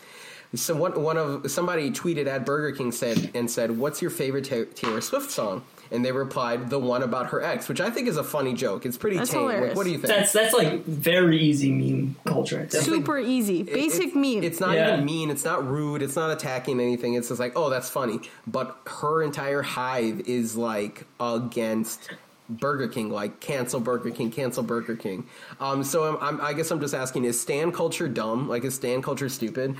so 0.55 0.75
one 0.75 1.01
one 1.01 1.17
of 1.17 1.49
somebody 1.49 1.91
tweeted 1.91 2.27
at 2.27 2.45
Burger 2.45 2.75
King 2.75 2.91
said 2.91 3.31
and 3.33 3.49
said, 3.49 3.77
"What's 3.77 4.01
your 4.01 4.11
favorite 4.11 4.43
Taylor 4.75 5.01
Swift 5.01 5.31
song?" 5.31 5.63
And 5.91 6.03
they 6.03 6.11
replied, 6.11 6.69
"The 6.71 6.79
one 6.79 7.03
about 7.03 7.27
her 7.27 7.41
ex," 7.41 7.67
which 7.69 7.79
I 7.81 7.89
think 7.91 8.07
is 8.07 8.17
a 8.17 8.23
funny 8.23 8.53
joke. 8.53 8.85
It's 8.85 8.97
pretty 8.97 9.17
That's 9.17 9.29
tame. 9.29 9.43
Like, 9.43 9.55
hilarious. 9.55 9.75
what 9.77 9.83
do 9.85 9.91
you 9.91 9.97
think? 9.97 10.07
That's 10.13 10.31
that's 10.31 10.53
like 10.53 10.85
very 10.85 11.37
easy 11.39 11.71
meme 11.71 12.15
culture. 12.25 12.63
Definitely. 12.63 12.97
Super 12.99 13.19
easy. 13.19 13.61
It- 13.61 13.73
Basic 13.73 14.07
it's, 14.07 14.15
meme. 14.15 14.43
It's 14.43 14.59
not 14.59 14.75
Yeah. 14.75 14.93
even 14.93 15.05
mean. 15.05 15.29
It's 15.29 15.43
not 15.45 15.67
rude. 15.67 16.01
It's 16.01 16.15
not 16.15 16.31
attacking 16.31 16.79
anything. 16.79 17.13
It's 17.15 17.27
just 17.29 17.39
like, 17.39 17.53
oh, 17.55 17.69
that's 17.69 17.89
funny. 17.89 18.21
But 18.47 18.75
her 19.01 19.21
entire 19.21 19.61
hive 19.61 20.21
is 20.27 20.55
like 20.57 21.05
against 21.19 22.09
Burger 22.49 22.87
King. 22.87 23.09
Like, 23.09 23.39
cancel 23.39 23.79
Burger 23.79 24.11
King. 24.11 24.31
Cancel 24.31 24.63
Burger 24.63 24.95
King. 24.95 25.25
Um, 25.59 25.83
so 25.83 26.17
I'm, 26.17 26.17
I'm, 26.39 26.41
I 26.41 26.53
guess 26.53 26.71
I'm 26.71 26.79
just 26.79 26.93
asking: 26.93 27.25
Is 27.25 27.39
stan 27.39 27.71
culture 27.71 28.07
dumb? 28.07 28.47
Like, 28.47 28.63
is 28.63 28.75
stan 28.75 29.01
culture 29.01 29.29
stupid? 29.29 29.75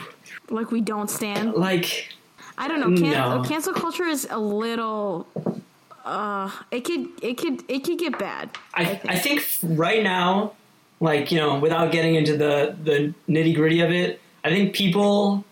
like 0.49 0.71
we 0.71 0.81
don't 0.81 1.09
stand. 1.09 1.53
Like 1.53 2.09
I 2.57 2.67
don't 2.67 2.79
know. 2.79 2.95
Can- 2.95 3.11
No. 3.11 3.43
Cancel 3.43 3.73
culture 3.73 4.05
is 4.05 4.27
a 4.29 4.39
little. 4.39 5.27
Uh, 6.05 6.51
it 6.71 6.81
could 6.81 7.07
it 7.21 7.37
could 7.37 7.63
it 7.69 7.83
could 7.83 7.97
get 7.97 8.19
bad. 8.19 8.49
I, 8.73 8.99
I 9.05 9.17
think 9.17 9.47
right 9.63 10.03
now, 10.03 10.51
like 10.99 11.31
you 11.31 11.37
know, 11.37 11.59
without 11.59 11.91
getting 11.91 12.15
into 12.15 12.35
the 12.37 12.75
the 12.83 13.13
nitty 13.29 13.55
gritty 13.55 13.79
of 13.81 13.89
it, 13.91 14.19
I 14.43 14.49
think 14.49 14.73
people, 14.75 15.45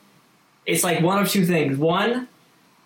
it's 0.65 0.83
like 0.83 1.01
one 1.01 1.19
of 1.19 1.29
two 1.29 1.45
things. 1.45 1.77
One, 1.77 2.27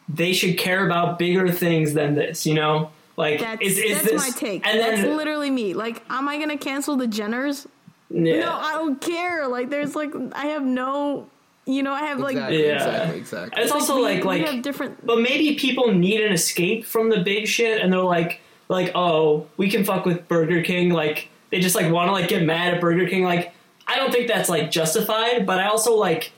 they 0.08 0.32
should 0.34 0.58
care 0.60 0.86
about 0.86 1.18
bigger 1.18 1.52
things 1.52 1.94
than 1.94 2.14
this. 2.14 2.46
You 2.46 2.54
know, 2.54 2.92
like 3.18 3.40
That's 3.40 3.62
is, 3.62 3.78
is 3.78 3.98
that's 3.98 4.12
this, 4.12 4.22
my 4.22 4.30
take. 4.38 4.68
And 4.68 4.80
then 4.80 4.96
that's 4.96 5.08
literally 5.08 5.50
me. 5.50 5.74
Like, 5.74 6.04
am 6.10 6.28
I 6.28 6.38
gonna 6.38 6.58
cancel 6.58 6.98
the 6.98 7.08
Jenners? 7.08 7.68
yeah. 8.10 8.40
No, 8.40 8.52
I 8.52 8.74
don't 8.74 9.00
care. 9.00 9.48
Like, 9.48 9.70
there's 9.70 9.96
like 9.96 10.14
I 10.34 10.48
have 10.48 10.64
no. 10.64 11.28
You 11.68 11.82
know, 11.82 11.94
I 11.94 12.02
have 12.02 12.20
like. 12.20 12.34
exactly. 12.34 12.68
Yeah. 12.68 12.74
Exactly. 12.74 13.18
Exactly. 13.18 13.64
it's 13.64 13.72
also 13.72 13.96
we, 13.96 14.02
like 14.04 14.18
we 14.20 14.24
like 14.24 14.46
have 14.46 14.62
different. 14.62 15.04
But 15.06 15.20
maybe 15.20 15.56
people 15.56 15.92
need 15.92 16.22
an 16.22 16.32
escape 16.32 16.86
from 16.86 17.10
the 17.10 17.22
big 17.22 17.48
shit, 17.48 17.82
and 17.82 17.92
they're 17.92 18.02
like, 18.02 18.42
like, 18.68 18.92
oh, 18.96 19.48
we 19.58 19.70
can 19.70 19.84
fuck 19.84 20.06
with 20.06 20.28
Burger 20.28 20.62
King. 20.62 20.92
Like, 20.92 21.30
they 21.52 21.60
just 21.60 21.76
like 21.76 21.92
want 21.92 22.10
to 22.10 22.12
like 22.12 22.28
get 22.28 22.44
mad 22.44 22.74
at 22.74 22.82
Burger 22.82 23.08
King. 23.08 23.24
Like, 23.24 23.54
I 23.88 23.96
don't 23.96 24.12
think 24.12 24.28
that's 24.28 24.50
like 24.50 24.70
justified. 24.70 25.46
But 25.46 25.60
I 25.60 25.68
also 25.68 25.96
like, 25.96 26.32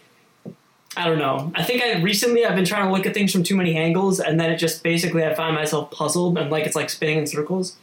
I 0.98 1.06
don't 1.06 1.20
know. 1.20 1.52
I 1.56 1.64
think 1.64 1.84
I 1.84 2.00
recently 2.02 2.46
I've 2.46 2.56
been 2.56 2.66
trying 2.66 2.86
to 2.88 2.92
look 2.94 3.06
at 3.06 3.14
things 3.14 3.32
from 3.32 3.44
too 3.44 3.56
many 3.56 3.76
angles, 3.78 4.20
and 4.20 4.40
then 4.40 4.52
it 4.52 4.58
just 4.58 4.84
basically 4.84 5.24
I 5.26 5.34
find 5.36 5.56
myself 5.56 5.92
puzzled 5.92 6.38
and 6.38 6.50
like 6.50 6.66
it's 6.66 6.76
like 6.76 6.90
spinning 6.90 7.20
in 7.20 7.28
circles. 7.28 7.78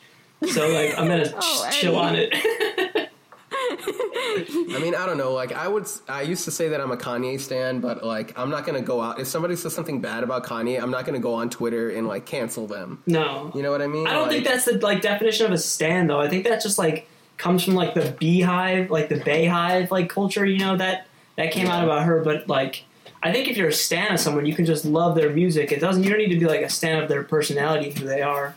So 0.51 0.69
like 0.69 0.99
I'm 0.99 1.07
gonna 1.09 1.33
Oh, 1.37 1.69
ch- 1.71 1.81
chill 1.81 1.97
on 1.97 2.15
it. 2.17 2.35
I 3.57 4.79
mean, 4.83 4.95
I 4.95 5.07
don't 5.07 5.17
know. 5.17 5.33
Like, 5.33 5.53
I 5.53 5.69
would. 5.69 5.87
I 6.09 6.23
used 6.23 6.45
to 6.45 6.51
say 6.51 6.69
that 6.69 6.81
I'm 6.81 6.91
a 6.91 6.97
Kanye 6.97 7.39
stan, 7.41 7.81
but 7.81 8.05
like, 8.05 8.37
I'm 8.39 8.51
not 8.51 8.67
gonna 8.67 8.83
go 8.83 9.01
out. 9.01 9.21
If 9.21 9.27
somebody 9.27 9.57
says 9.57 9.75
something 9.75 10.01
bad 10.01 10.23
about 10.25 10.45
Kanye, 10.45 10.83
I'm 10.83 10.91
not 10.91 11.05
gonna 11.07 11.19
go 11.21 11.35
on 11.35 11.51
Twitter 11.51 11.91
and 11.91 12.07
like 12.07 12.27
cancel 12.27 12.67
them. 12.67 13.03
no, 13.07 13.51
You 13.55 13.63
know 13.63 13.71
what 13.71 13.81
I 13.83 13.87
mean? 13.87 14.07
I 14.07 14.13
don't 14.13 14.29
think 14.29 14.45
that's 14.45 14.65
the 14.65 14.79
like 14.79 15.01
definition 15.03 15.47
of 15.47 15.53
a 15.53 15.59
stand 15.59 16.11
though. 16.11 16.21
I 16.21 16.29
think 16.29 16.45
that 16.45 16.63
just 16.63 16.79
like 16.79 17.07
comes 17.37 17.65
from 17.65 17.75
like 17.75 17.95
the 17.95 18.15
beehive, 18.19 18.91
like 18.91 19.09
the 19.09 19.17
Beyhive 19.21 19.91
like 19.91 20.09
culture, 20.09 20.45
you 20.45 20.59
know, 20.59 20.77
that 20.77 21.07
that 21.37 21.53
came 21.53 21.67
out 21.69 21.85
about 21.85 22.05
her, 22.05 22.21
but 22.23 22.49
like 22.49 22.85
I 23.25 23.33
think 23.33 23.49
if 23.49 23.57
you're 23.57 23.69
a 23.69 23.73
stan 23.73 24.13
of 24.13 24.21
someone, 24.21 24.45
you 24.45 24.55
can 24.55 24.67
just 24.67 24.85
love 24.85 25.15
their 25.15 25.31
music. 25.31 25.73
It 25.73 25.81
doesn't 25.81 26.05
you 26.05 26.11
don't 26.11 26.19
need 26.19 26.29
to 26.29 26.39
be 26.39 26.47
like 26.47 26.61
a 26.61 26.69
stan 26.69 27.03
of 27.03 27.09
their 27.09 27.23
personality 27.25 27.91
who 27.91 28.07
they 28.07 28.23
are. 28.23 28.55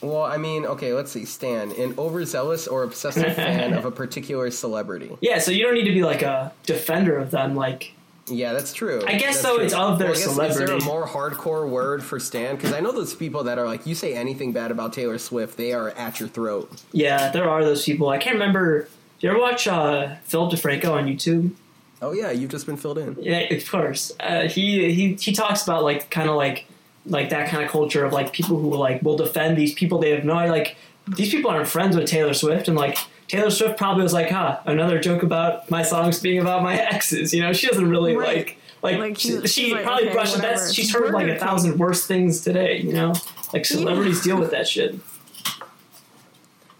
Well, 0.00 0.22
I 0.22 0.36
mean, 0.36 0.64
okay, 0.64 0.92
let's 0.92 1.10
see. 1.10 1.24
Stan, 1.24 1.72
an 1.72 1.94
overzealous 1.98 2.68
or 2.68 2.84
obsessive 2.84 3.34
fan 3.36 3.72
of 3.72 3.84
a 3.84 3.90
particular 3.90 4.50
celebrity. 4.50 5.16
Yeah, 5.20 5.38
so 5.38 5.50
you 5.50 5.64
don't 5.64 5.74
need 5.74 5.86
to 5.86 5.92
be 5.92 6.04
like 6.04 6.22
a 6.22 6.52
defender 6.64 7.18
of 7.18 7.32
them 7.32 7.56
like 7.56 7.94
Yeah, 8.26 8.52
that's 8.52 8.72
true. 8.72 9.02
I 9.06 9.14
guess, 9.14 9.42
That's 9.42 9.42
though, 9.42 9.56
true. 9.56 9.64
it's 9.64 9.74
of 9.74 9.98
their 9.98 10.10
Well, 10.10 10.36
guess, 10.36 10.50
Is 10.52 10.58
there 10.58 10.76
a 10.76 10.84
more 10.84 11.06
hardcore 11.06 11.68
word 11.68 12.04
for 12.04 12.20
Stan? 12.20 12.54
Because 12.56 12.72
I 12.72 12.80
know 12.80 12.92
those 12.92 13.14
people 13.14 13.42
that 13.44 13.58
are 13.58 13.66
like, 13.66 13.86
you 13.86 13.96
say 13.96 14.14
anything 14.14 14.52
bad 14.52 14.70
about 14.70 14.92
Taylor 14.92 15.18
Swift, 15.18 15.56
they 15.56 15.72
are 15.72 15.90
at 15.90 16.20
your 16.20 16.28
throat. 16.28 16.70
Yeah, 16.92 17.30
there 17.30 17.50
are 17.50 17.64
those 17.64 17.84
people. 17.84 18.08
I 18.08 18.18
can't 18.18 18.34
remember 18.34 18.88
do 19.18 19.26
you 19.26 19.30
ever 19.30 19.40
watch 19.40 19.66
uh, 19.66 20.16
Philip 20.24 20.52
DeFranco 20.52 20.92
on 20.92 21.06
YouTube? 21.06 21.52
Oh 22.06 22.12
yeah, 22.12 22.30
you've 22.30 22.50
just 22.50 22.66
been 22.66 22.76
filled 22.76 22.98
in. 22.98 23.16
Yeah, 23.20 23.40
of 23.52 23.68
course. 23.70 24.12
Uh, 24.20 24.42
he 24.48 24.92
he 24.94 25.14
he 25.14 25.32
talks 25.32 25.62
about 25.64 25.82
like 25.82 26.10
kind 26.10 26.28
of 26.30 26.36
like 26.36 26.66
like 27.04 27.30
that 27.30 27.48
kind 27.48 27.64
of 27.64 27.70
culture 27.70 28.04
of 28.04 28.12
like 28.12 28.32
people 28.32 28.58
who 28.58 28.74
like 28.76 29.02
will 29.02 29.16
defend 29.16 29.56
these 29.56 29.72
people 29.74 29.98
they 29.98 30.10
have 30.10 30.24
no 30.24 30.34
idea 30.34 30.52
like 30.52 30.76
these 31.16 31.30
people 31.30 31.50
aren't 31.50 31.68
friends 31.68 31.96
with 31.96 32.06
Taylor 32.06 32.34
Swift, 32.34 32.68
and 32.68 32.76
like 32.76 32.96
Taylor 33.28 33.50
Swift 33.50 33.76
probably 33.78 34.02
was 34.02 34.12
like, 34.12 34.30
huh, 34.30 34.58
another 34.66 34.98
joke 35.00 35.22
about 35.22 35.68
my 35.70 35.82
songs 35.82 36.20
being 36.20 36.38
about 36.40 36.62
my 36.62 36.76
exes. 36.76 37.32
You 37.34 37.42
know, 37.42 37.52
she 37.52 37.66
doesn't 37.66 37.88
really 37.90 38.16
Right. 38.16 38.36
like. 38.38 38.58
Like, 38.82 38.98
Like, 38.98 39.18
she, 39.18 39.28
she's- 39.30 39.50
she 39.50 39.72
like, 39.74 39.84
probably 39.84 40.04
okay, 40.04 40.12
brushed 40.14 40.36
whatever. 40.36 40.60
that. 40.60 40.72
She's 40.74 40.92
heard 40.94 41.12
like 41.12 41.26
a 41.28 41.38
thousand 41.38 41.78
worse 41.78 42.06
things 42.06 42.40
today. 42.42 42.78
You 42.78 42.92
know, 42.92 43.14
like 43.52 43.64
celebrities 43.66 44.22
deal 44.22 44.38
with 44.38 44.50
that 44.52 44.68
shit. 44.68 44.94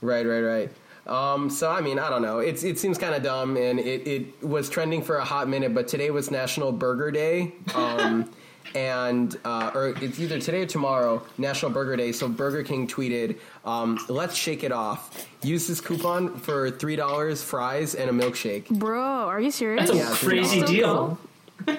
Right, 0.00 0.24
right, 0.26 0.40
right. 0.40 0.70
Um, 1.06 1.48
so 1.50 1.70
I 1.70 1.80
mean, 1.80 1.98
I 1.98 2.10
don't 2.10 2.22
know. 2.22 2.38
It's 2.40 2.64
it 2.64 2.78
seems 2.78 2.98
kind 2.98 3.14
of 3.14 3.22
dumb, 3.22 3.56
and 3.56 3.78
it, 3.78 4.06
it 4.06 4.42
was 4.42 4.68
trending 4.68 5.02
for 5.02 5.16
a 5.16 5.24
hot 5.24 5.48
minute. 5.48 5.74
But 5.74 5.88
today 5.88 6.10
was 6.10 6.30
National 6.30 6.72
Burger 6.72 7.10
Day, 7.10 7.52
um, 7.74 8.28
and 8.74 9.36
uh, 9.44 9.70
or 9.74 9.94
it's 10.00 10.18
either 10.18 10.40
today 10.40 10.62
or 10.62 10.66
tomorrow, 10.66 11.22
National 11.38 11.70
Burger 11.70 11.96
Day. 11.96 12.10
So 12.12 12.28
Burger 12.28 12.62
King 12.64 12.88
tweeted, 12.88 13.38
um, 13.64 13.98
"Let's 14.08 14.34
shake 14.34 14.64
it 14.64 14.72
off. 14.72 15.28
Use 15.42 15.68
this 15.68 15.80
coupon 15.80 16.36
for 16.38 16.70
three 16.70 16.96
dollars 16.96 17.42
fries 17.42 17.94
and 17.94 18.10
a 18.10 18.12
milkshake." 18.12 18.68
Bro, 18.68 19.00
are 19.00 19.40
you 19.40 19.50
serious? 19.52 19.88
That's 19.88 19.98
a 19.98 20.02
Yeah, 20.02 20.14
crazy 20.16 20.62
$3. 20.62 20.66
deal. 20.66 21.18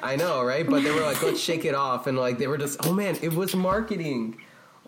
I 0.02 0.16
know, 0.16 0.44
right? 0.44 0.68
But 0.68 0.84
they 0.84 0.92
were 0.92 1.02
like, 1.02 1.22
"Let's 1.22 1.40
shake 1.42 1.66
it 1.66 1.76
off," 1.76 2.08
and 2.08 2.18
like 2.18 2.38
they 2.38 2.48
were 2.48 2.58
just, 2.58 2.86
"Oh 2.88 2.94
man, 2.94 3.18
it 3.22 3.34
was 3.34 3.56
marketing." 3.56 4.38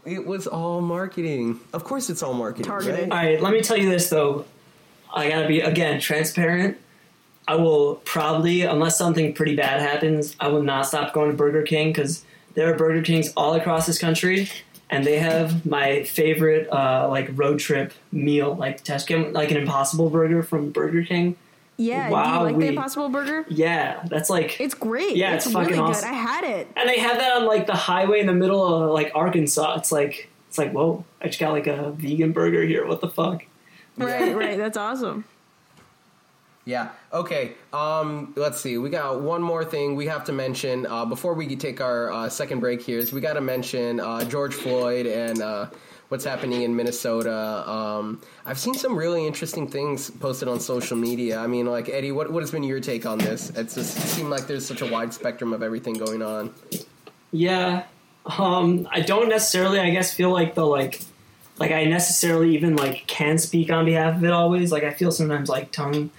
It 0.05 0.25
was 0.25 0.47
all 0.47 0.81
marketing. 0.81 1.59
Of 1.73 1.83
course, 1.83 2.09
it's 2.09 2.23
all 2.23 2.33
marketing. 2.33 2.65
Targeted. 2.65 2.95
right? 2.95 3.11
All 3.11 3.17
right, 3.17 3.41
let 3.41 3.53
me 3.53 3.61
tell 3.61 3.77
you 3.77 3.89
this 3.89 4.09
though. 4.09 4.45
I 5.13 5.29
gotta 5.29 5.47
be 5.47 5.61
again 5.61 5.99
transparent. 5.99 6.77
I 7.47 7.55
will 7.55 7.95
probably, 8.05 8.61
unless 8.61 8.95
something 8.97 9.33
pretty 9.33 9.55
bad 9.55 9.81
happens, 9.81 10.35
I 10.39 10.49
will 10.49 10.61
not 10.61 10.85
stop 10.85 11.13
going 11.13 11.31
to 11.31 11.35
Burger 11.35 11.63
King 11.63 11.89
because 11.91 12.23
there 12.53 12.71
are 12.71 12.77
Burger 12.77 13.01
Kings 13.01 13.33
all 13.35 13.55
across 13.55 13.87
this 13.87 13.97
country, 13.97 14.49
and 14.91 15.03
they 15.03 15.17
have 15.17 15.65
my 15.65 16.03
favorite 16.03 16.71
uh, 16.71 17.07
like 17.09 17.29
road 17.33 17.57
trip 17.57 17.91
meal, 18.11 18.53
like 18.55 18.83
Teshkin, 18.83 19.33
like 19.33 19.49
an 19.49 19.57
Impossible 19.57 20.11
Burger 20.11 20.43
from 20.43 20.69
Burger 20.69 21.03
King. 21.03 21.37
Yeah, 21.81 22.09
do 22.09 22.15
you 22.15 22.43
like 22.43 22.55
we- 22.57 22.63
the 22.65 22.69
Impossible 22.71 23.07
Burger? 23.07 23.45
Yeah, 23.47 24.03
that's 24.09 24.29
like, 24.29 24.59
It's 24.59 24.73
great. 24.73 25.15
Yeah, 25.15 25.35
it's, 25.35 25.45
it's 25.45 25.55
really 25.55 25.67
fucking 25.71 25.79
good. 25.85 25.89
awesome. 25.91 26.09
I 26.09 26.13
had 26.13 26.43
it. 26.43 26.67
and 26.75 26.89
they 26.89 26.99
have 26.99 27.17
that 27.17 27.37
on 27.37 27.45
like 27.45 27.67
the 27.67 27.73
highway 27.75 28.19
in 28.19 28.27
the 28.27 28.33
middle 28.33 28.61
of 28.83 28.91
like 28.91 29.13
Arkansas. 29.15 29.75
It's 29.77 29.91
like, 29.91 30.29
it's 30.49 30.57
like, 30.57 30.73
whoa, 30.73 31.05
I 31.21 31.27
just 31.27 31.39
got 31.39 31.51
like 31.53 31.67
a 31.67 31.91
vegan 31.91 32.33
burger 32.33 32.63
here. 32.63 32.85
What 32.85 32.99
the 32.99 33.07
fuck? 33.07 33.45
Right, 33.97 34.35
right. 34.35 34.57
That's 34.57 34.77
awesome. 34.77 35.23
Yeah. 36.65 36.89
Okay. 37.11 37.53
Um, 37.73 38.33
let's 38.35 38.59
see. 38.61 38.77
We 38.77 38.91
got 38.91 39.21
one 39.21 39.41
more 39.41 39.65
thing 39.65 39.95
we 39.95 40.05
have 40.05 40.25
to 40.25 40.31
mention 40.31 40.85
uh, 40.85 41.03
before 41.05 41.33
we 41.33 41.55
take 41.55 41.81
our 41.81 42.11
uh, 42.11 42.29
second 42.29 42.59
break 42.59 42.81
here. 42.83 42.99
Is 42.99 43.11
we 43.11 43.21
got 43.21 43.33
to 43.33 43.41
mention 43.41 43.99
uh, 43.99 44.23
George 44.25 44.53
Floyd 44.53 45.07
and 45.07 45.41
uh, 45.41 45.67
what's 46.09 46.25
happening 46.25 46.63
in 46.63 46.75
Minnesota. 46.75 47.67
Um, 47.69 48.21
I've 48.45 48.59
seen 48.59 48.73
some 48.73 48.97
really 48.97 49.25
interesting 49.25 49.67
things 49.67 50.09
posted 50.09 50.47
on 50.47 50.59
social 50.59 50.97
media. 50.97 51.39
I 51.39 51.47
mean, 51.47 51.65
like 51.65 51.87
Eddie, 51.87 52.11
what 52.11 52.31
what 52.31 52.43
has 52.43 52.51
been 52.51 52.63
your 52.63 52.79
take 52.79 53.05
on 53.05 53.17
this? 53.17 53.51
It's 53.51 53.75
just 53.75 53.97
it 53.97 54.01
seemed 54.01 54.29
like 54.29 54.47
there's 54.47 54.65
such 54.65 54.81
a 54.81 54.87
wide 54.87 55.13
spectrum 55.13 55.53
of 55.53 55.63
everything 55.63 55.93
going 55.93 56.21
on. 56.21 56.53
Yeah. 57.31 57.85
Um, 58.25 58.87
I 58.91 58.99
don't 59.01 59.29
necessarily, 59.29 59.79
I 59.79 59.89
guess, 59.91 60.13
feel 60.13 60.31
like 60.31 60.55
the 60.55 60.65
like, 60.65 61.01
like 61.57 61.71
I 61.71 61.85
necessarily 61.85 62.55
even 62.55 62.75
like 62.75 63.07
can 63.07 63.37
speak 63.37 63.71
on 63.71 63.85
behalf 63.85 64.17
of 64.17 64.23
it 64.23 64.31
always. 64.31 64.71
Like 64.71 64.83
I 64.83 64.91
feel 64.91 65.11
sometimes 65.11 65.47
like 65.47 65.71
tongue 65.71 66.09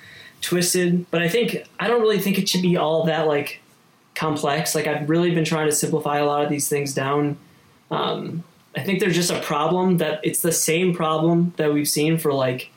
twisted, 0.41 1.11
but 1.11 1.21
I 1.21 1.29
think 1.29 1.65
I 1.79 1.89
don't 1.89 2.01
really 2.01 2.19
think 2.19 2.39
it 2.39 2.49
should 2.49 2.63
be 2.63 2.77
all 2.77 3.05
that 3.05 3.27
like 3.27 3.61
complex. 4.15 4.75
Like 4.75 4.87
I've 4.87 5.09
really 5.11 5.35
been 5.35 5.45
trying 5.45 5.67
to 5.67 5.73
simplify 5.73 6.19
a 6.19 6.25
lot 6.25 6.43
of 6.43 6.49
these 6.49 6.69
things 6.69 6.95
down. 6.95 7.39
Um, 7.91 8.45
I 8.77 8.83
think 8.83 9.01
there's 9.01 9.17
just 9.17 9.31
a 9.31 9.41
problem 9.41 9.97
that 9.99 10.21
it's 10.23 10.43
the 10.43 10.53
same 10.53 10.95
problem 10.95 11.53
that 11.57 11.73
we've 11.73 11.89
seen 11.89 12.19
for 12.19 12.33
like, 12.33 12.71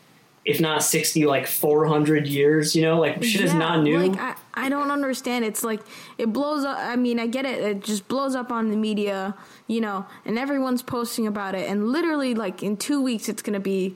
if 0.46 0.60
not 0.60 0.84
sixty, 0.84 1.26
like 1.26 1.46
four 1.48 1.86
hundred 1.86 2.28
years. 2.28 2.76
You 2.76 2.82
know, 2.82 3.00
like 3.00 3.24
shit 3.24 3.42
is 3.42 3.54
not 3.54 3.84
new. 3.84 4.00
Like 4.00 4.20
I, 4.20 4.66
I 4.66 4.70
don't 4.70 4.90
understand. 4.92 5.46
It's 5.46 5.64
like 5.64 5.82
it 6.18 6.34
blows 6.34 6.66
up. 6.66 6.78
I 6.80 6.96
mean, 6.96 7.20
I 7.20 7.28
get 7.28 7.46
it. 7.46 7.60
It 7.64 7.84
just 7.84 8.08
blows 8.08 8.36
up 8.36 8.52
on 8.52 8.72
the 8.72 8.76
media, 8.76 9.36
you 9.68 9.82
know, 9.82 10.06
and 10.26 10.38
everyone's 10.40 10.82
posting 10.82 11.28
about 11.28 11.54
it. 11.56 11.70
And 11.70 11.90
literally, 11.90 12.34
like 12.34 12.64
in 12.64 12.76
two 12.76 13.02
weeks, 13.02 13.30
it's 13.30 13.42
gonna 13.44 13.60
be 13.60 13.96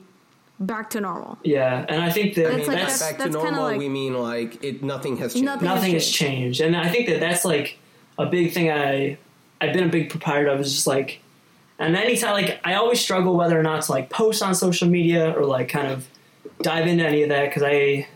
back 0.60 0.90
to 0.90 1.00
normal. 1.00 1.38
yeah, 1.44 1.84
and 1.88 2.02
I 2.02 2.10
think 2.10 2.34
that 2.34 2.46
It's 2.46 2.54
I 2.54 2.56
mean, 2.58 2.66
like 2.68 2.76
that's, 2.78 2.98
that's- 2.98 3.12
back 3.12 3.16
to 3.18 3.22
that's 3.24 3.36
kinda 3.36 3.50
normal. 3.50 3.64
like- 3.72 3.78
we 3.78 3.88
mean 3.88 4.14
like 4.14 4.64
it. 4.64 4.82
Nothing 4.82 5.16
has 5.18 5.32
changed. 5.34 5.44
Nothing- 5.44 5.68
nothing 5.68 5.92
has 5.94 6.04
has 6.04 6.10
changed 6.12 6.60
and 6.60 6.76
i 6.76 6.88
think 6.88 7.06
that 7.08 7.20
that's 7.20 7.44
like 7.44 7.78
a 8.18 8.26
big 8.26 8.52
thing 8.52 8.68
i 8.68 9.16
i've 9.60 9.72
been 9.72 9.84
a 9.84 9.88
big 9.88 10.10
proponent 10.10 10.48
of 10.48 10.58
is 10.58 10.72
just 10.74 10.86
like 10.88 11.20
and 11.78 11.96
anytime 11.96 12.32
like 12.32 12.60
i 12.64 12.74
always 12.74 13.00
struggle 13.00 13.36
whether 13.36 13.58
or 13.58 13.62
not 13.62 13.82
to 13.82 13.92
like 13.92 14.10
post 14.10 14.42
on 14.42 14.54
social 14.54 14.88
media 14.88 15.32
or 15.38 15.44
like 15.44 15.68
kind 15.68 15.86
of 15.88 16.06
dive 16.62 16.86
into 16.86 17.06
any 17.06 17.22
of 17.22 17.28
that 17.28 17.46
because 17.48 17.62
i 17.62 18.06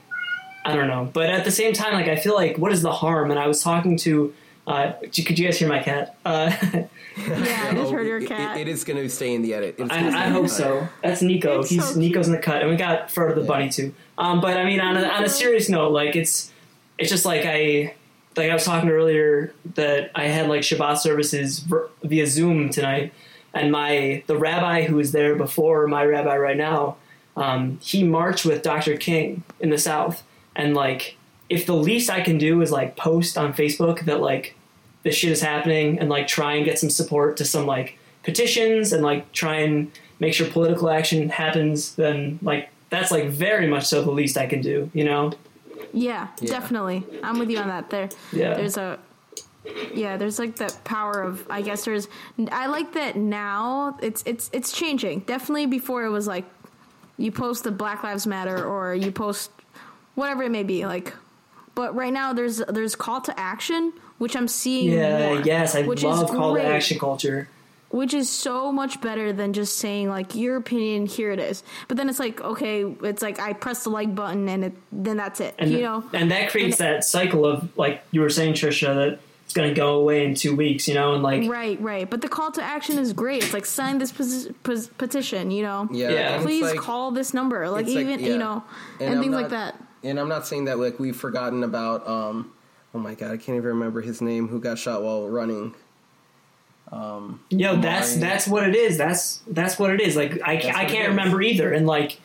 i 0.64 0.74
don't 0.74 0.88
know 0.88 1.08
but 1.12 1.28
at 1.30 1.44
the 1.44 1.50
same 1.50 1.72
time 1.72 1.92
like 1.94 2.08
i 2.08 2.16
feel 2.16 2.34
like 2.34 2.58
what 2.58 2.72
is 2.72 2.82
the 2.82 2.92
harm 2.92 3.30
and 3.30 3.38
i 3.38 3.46
was 3.46 3.62
talking 3.62 3.96
to 3.96 4.32
uh 4.66 4.92
could 5.02 5.38
you 5.38 5.44
guys 5.44 5.58
hear 5.58 5.68
my 5.68 5.80
cat 5.82 6.16
uh 6.24 6.50
Yeah, 7.14 7.26
I 7.70 7.74
just 7.74 7.76
Oh, 7.76 7.92
heard 7.92 8.06
your 8.06 8.22
cat. 8.22 8.56
it- 8.56 8.62
it 8.62 8.68
is 8.68 8.84
going 8.84 8.96
to 8.96 9.06
stay 9.10 9.34
in 9.34 9.42
the 9.42 9.52
edit. 9.52 9.74
It's 9.78 9.86
gonna 9.90 10.10
stay 10.10 10.18
I, 10.18 10.26
I 10.26 10.28
hope 10.30 10.48
so. 10.48 10.88
That's 11.02 11.20
Nico. 11.20 11.60
It's 11.60 11.68
He's 11.68 11.86
so 11.86 11.98
Nico's 12.00 12.26
in 12.26 12.32
the 12.32 12.38
cut, 12.40 12.62
and 12.62 12.70
we 12.70 12.76
got 12.76 13.08
Frodo 13.08 13.34
the 13.34 13.42
Yeah. 13.42 13.46
bunny 13.48 13.68
too. 13.68 13.92
Um, 14.16 14.40
but 14.40 14.56
I 14.56 14.64
mean, 14.64 14.80
on 14.80 14.96
a, 14.96 15.02
on 15.06 15.22
a 15.22 15.28
serious 15.28 15.68
note, 15.68 15.92
like 15.92 16.16
it's 16.16 16.50
it's 16.96 17.10
just 17.10 17.26
like 17.26 17.42
I 17.44 17.92
like 18.34 18.50
I 18.50 18.54
was 18.54 18.64
talking 18.64 18.88
earlier 18.88 19.52
that 19.74 20.10
I 20.14 20.24
had 20.28 20.48
like 20.48 20.62
Shabbat 20.62 20.96
services 20.98 21.62
via 22.02 22.26
Zoom 22.26 22.70
tonight, 22.70 23.12
and 23.54 23.70
my 23.72 24.22
the 24.26 24.36
rabbi 24.36 24.84
who 24.84 24.96
was 24.96 25.12
there 25.12 25.34
before 25.34 25.86
my 25.86 26.04
rabbi 26.04 26.36
right 26.36 26.56
now, 26.56 26.96
um, 27.36 27.78
he 27.82 28.02
marched 28.04 28.44
with 28.44 28.62
Dr. 28.62 28.96
King 28.96 29.42
in 29.60 29.70
the 29.70 29.78
South, 29.78 30.22
and 30.56 30.74
like 30.74 31.16
if 31.48 31.66
the 31.66 31.74
least 31.74 32.10
I 32.10 32.20
can 32.22 32.38
do 32.38 32.60
is 32.62 32.70
like 32.72 32.96
post 32.96 33.36
on 33.36 33.52
Facebook 33.52 34.04
that 34.06 34.20
like 34.20 34.54
this 35.02 35.14
shit 35.16 35.32
is 35.32 35.42
happening 35.42 35.98
and 35.98 36.08
like 36.08 36.26
try 36.28 36.54
and 36.54 36.64
get 36.64 36.78
some 36.78 36.88
support 36.90 37.36
to 37.38 37.44
some 37.44 37.66
like 37.66 37.98
petitions 38.22 38.92
and 38.92 39.02
like 39.02 39.30
try 39.32 39.56
and 39.56 39.90
make 40.20 40.32
sure 40.32 40.46
political 40.48 40.88
action 40.88 41.28
happens, 41.28 41.94
then 41.96 42.38
like 42.42 42.68
that's 42.90 43.10
like 43.10 43.28
very 43.28 43.66
much 43.66 43.84
so 43.84 44.02
the 44.02 44.10
least 44.12 44.36
I 44.38 44.46
can 44.46 44.60
do, 44.62 44.90
you 44.94 45.04
know? 45.04 45.32
Yeah, 45.92 46.28
Yeah. 46.40 46.50
definitely. 46.52 47.02
I'm 47.22 47.38
with 47.38 47.50
you 47.50 47.58
on 47.58 47.68
that. 47.68 47.90
There, 47.90 48.08
Yeah. 48.32 48.54
there's 48.54 48.76
a, 48.76 48.98
yeah, 49.94 50.16
there's 50.16 50.38
like 50.38 50.56
that 50.56 50.82
power 50.84 51.22
of. 51.22 51.46
I 51.50 51.62
guess 51.62 51.84
there's. 51.84 52.08
I 52.50 52.66
like 52.66 52.92
that 52.94 53.16
now. 53.16 53.98
It's 54.02 54.22
it's 54.26 54.50
it's 54.52 54.72
changing. 54.72 55.20
Definitely 55.20 55.66
before 55.66 56.04
it 56.04 56.10
was 56.10 56.26
like, 56.26 56.44
you 57.18 57.30
post 57.32 57.64
the 57.64 57.70
Black 57.72 58.02
Lives 58.02 58.26
Matter 58.26 58.64
or 58.64 58.94
you 58.94 59.12
post 59.12 59.50
whatever 60.14 60.42
it 60.42 60.50
may 60.50 60.62
be 60.62 60.84
like, 60.86 61.14
but 61.74 61.94
right 61.94 62.12
now 62.12 62.32
there's 62.32 62.58
there's 62.58 62.94
call 62.96 63.20
to 63.22 63.38
action 63.38 63.92
which 64.18 64.36
I'm 64.36 64.46
seeing. 64.48 64.92
Yeah, 64.92 65.34
more, 65.34 65.40
yes, 65.42 65.74
I 65.74 65.82
which 65.82 66.04
love 66.04 66.24
is 66.24 66.30
call 66.30 66.54
to 66.54 66.62
action 66.64 66.98
culture. 66.98 67.48
which 67.90 68.14
is 68.14 68.30
so 68.30 68.70
much 68.70 69.00
better 69.00 69.32
than 69.32 69.52
just 69.52 69.78
saying 69.78 70.08
like 70.08 70.34
your 70.36 70.56
opinion 70.56 71.06
here 71.06 71.30
it 71.32 71.38
is 71.40 71.62
but 71.88 71.96
then 71.96 72.08
it's 72.08 72.18
like 72.20 72.40
okay 72.40 72.84
it's 73.02 73.20
like 73.20 73.38
i 73.40 73.52
press 73.52 73.82
the 73.84 73.90
like 73.90 74.14
button 74.14 74.48
and 74.48 74.64
it, 74.66 74.72
then 74.92 75.16
that's 75.18 75.40
it 75.40 75.54
And 75.58 75.70
you 75.72 75.80
know 75.82 76.04
and 76.14 76.30
that 76.30 76.50
creates 76.50 76.80
And- 76.80 76.88
that 76.98 77.04
cycle 77.04 77.44
of 77.44 77.76
like 77.76 78.02
you 78.12 78.20
were 78.22 78.30
saying, 78.30 78.54
Trisha, 78.54 78.94
that 78.94 79.18
it's 79.52 79.56
gonna 79.58 79.74
go 79.74 79.96
away 80.00 80.24
in 80.24 80.34
two 80.34 80.56
weeks, 80.56 80.88
you 80.88 80.94
know, 80.94 81.12
and 81.12 81.22
like 81.22 81.48
right 81.48 81.78
right 81.80 82.08
but 82.08 82.22
the 82.22 82.28
call 82.28 82.50
to 82.52 82.62
action 82.62 82.98
is 82.98 83.12
great 83.12 83.42
it's 83.44 83.52
like 83.52 83.66
sign 83.66 83.98
this 83.98 84.10
pos- 84.10 84.48
pos- 84.62 84.86
petition 84.88 85.50
you 85.50 85.62
know 85.62 85.88
Yeah. 85.92 86.10
Yeah. 86.10 86.42
please 86.42 86.62
like- 86.62 86.78
call 86.78 87.10
this 87.10 87.34
number 87.34 87.68
like 87.68 87.84
it's 87.86 87.94
like- 87.94 88.04
even 88.06 88.20
yeah. 88.20 88.28
you 88.28 88.38
know 88.38 88.64
And 88.98 89.14
and, 89.14 89.20
things 89.20 89.32
not- 89.32 89.42
like 89.42 89.50
that 89.50 89.74
And 90.02 90.18
I'm 90.18 90.28
not 90.28 90.46
saying 90.46 90.64
that 90.64 90.78
like 90.78 90.98
we've 90.98 91.14
forgotten 91.16 91.62
about 91.64 92.08
um 92.08 92.52
oh 92.94 92.98
my 92.98 93.14
god, 93.14 93.30
I 93.32 93.36
can't 93.36 93.56
even 93.56 93.64
remember 93.76 94.00
his 94.00 94.20
name 94.22 94.48
who 94.48 94.58
got 94.60 94.78
shot 94.78 95.02
while 95.02 95.28
running. 95.28 95.74
Um, 96.90 97.40
Yo, 97.50 97.76
that's 97.80 98.12
Mine- 98.12 98.20
that's 98.20 98.46
what 98.46 98.68
it 98.68 98.74
is. 98.76 98.98
That's 98.98 99.40
that's 99.46 99.78
what 99.78 99.90
it 99.90 100.00
is. 100.00 100.14
Like 100.16 100.40
I, 100.44 100.54
I 100.74 100.84
can't 100.86 101.08
remember 101.08 101.40
either, 101.40 101.72
and 101.72 101.86
like 101.86 102.20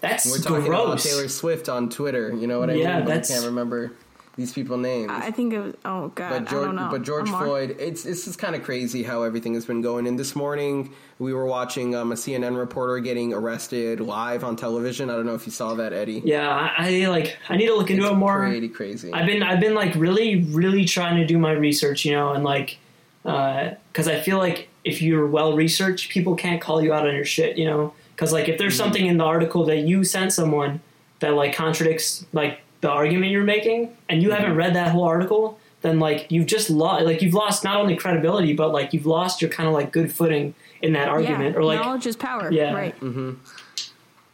that's 0.00 0.26
We're 0.30 0.38
talking 0.42 0.66
about. 0.66 0.98
Taylor 0.98 1.28
Swift 1.28 1.68
on 1.68 1.90
Twitter, 1.90 2.34
you 2.34 2.46
know 2.46 2.58
what 2.58 2.70
I 2.70 2.74
Yeah, 2.74 2.96
mean? 2.96 3.04
But 3.04 3.08
that's- 3.08 3.30
I 3.30 3.34
can't 3.34 3.46
remember 3.46 3.92
these 4.36 4.52
people 4.52 4.76
names. 4.78 5.10
i 5.12 5.30
think 5.30 5.52
it 5.52 5.58
was 5.60 5.74
oh 5.84 6.08
god 6.14 6.30
but 6.30 6.42
i 6.42 6.50
George, 6.50 6.64
don't 6.66 6.76
know 6.76 6.88
but 6.90 7.02
George 7.02 7.28
Amar. 7.28 7.44
Floyd, 7.44 7.76
it's 7.78 8.06
it's 8.06 8.24
just 8.24 8.38
kind 8.38 8.54
of 8.54 8.62
crazy 8.62 9.02
how 9.02 9.22
everything 9.22 9.54
has 9.54 9.66
been 9.66 9.82
going. 9.82 10.06
And 10.06 10.18
this 10.18 10.34
morning 10.36 10.92
we 11.18 11.34
were 11.34 11.44
watching 11.46 11.94
um, 11.94 12.12
a 12.12 12.14
CNN 12.14 12.56
reporter 12.56 12.98
getting 13.00 13.34
arrested 13.34 14.00
live 14.00 14.42
on 14.44 14.56
television. 14.56 15.10
I 15.10 15.14
don't 15.16 15.26
know 15.26 15.34
if 15.34 15.44
you 15.46 15.52
saw 15.52 15.74
that, 15.74 15.92
Eddie. 15.92 16.22
yeah, 16.24 16.48
I, 16.78 17.02
I 17.02 17.08
like 17.08 17.36
I 17.48 17.56
need 17.56 17.66
to 17.66 17.74
look 17.74 17.90
into 17.90 18.04
it's 18.04 18.12
it 18.12 18.16
more. 18.16 18.46
pretty 18.46 18.68
crazy. 18.68 19.12
I've 19.12 19.26
been 19.26 19.42
I've 19.42 19.60
been 19.60 19.74
like 19.74 19.94
really 19.96 20.44
really 20.44 20.84
trying 20.84 21.16
to 21.16 21.26
do 21.26 21.36
my 21.38 21.52
research, 21.52 22.04
you 22.04 22.12
know, 22.12 22.32
and 22.32 22.44
like 22.44 22.78
because 23.22 24.08
I 24.08 24.20
feel 24.20 24.38
like 24.38 24.68
if 24.84 25.02
you're 25.02 25.26
well 25.26 25.54
researched, 25.54 26.10
people 26.10 26.34
can't 26.34 26.60
call 26.60 26.82
you 26.82 26.92
out 26.92 27.06
on 27.06 27.14
your 27.14 27.24
shit, 27.24 27.58
you 27.58 27.66
know. 27.66 27.92
Because 28.14 28.32
like 28.32 28.48
if 28.48 28.58
there's 28.58 28.74
Mm-hmm. 28.74 28.82
something 28.84 29.06
in 29.06 29.16
the 29.18 29.24
article 29.24 29.64
that 29.66 29.78
you 29.80 30.04
sent 30.04 30.32
someone 30.32 30.80
that 31.20 31.34
like 31.34 31.54
contradicts 31.54 32.24
like 32.32 32.60
the 32.80 32.88
argument 32.90 33.30
you're 33.32 33.44
making, 33.44 33.96
and 34.08 34.22
you 34.22 34.28
Mm-hmm. 34.30 34.38
haven't 34.40 34.56
read 34.56 34.74
that 34.74 34.92
whole 34.92 35.04
article, 35.04 35.58
then 35.82 35.98
like 35.98 36.26
you've 36.30 36.46
just 36.46 36.70
lost 36.70 37.04
like 37.04 37.22
you've 37.22 37.34
lost 37.34 37.64
not 37.64 37.76
only 37.80 37.96
credibility 37.96 38.52
but 38.52 38.70
like 38.70 38.92
you've 38.92 39.06
lost 39.06 39.40
your 39.40 39.50
kind 39.50 39.66
of 39.66 39.72
like 39.74 39.92
good 39.92 40.12
footing 40.12 40.54
in 40.82 40.92
that 40.92 41.08
argument 41.08 41.52
yeah, 41.54 41.58
or 41.60 41.64
like 41.64 41.80
knowledge 41.80 42.06
is 42.06 42.16
power. 42.16 42.50
Yeah. 42.52 42.72
Right. 42.74 42.98
Mm-hmm. 43.00 43.32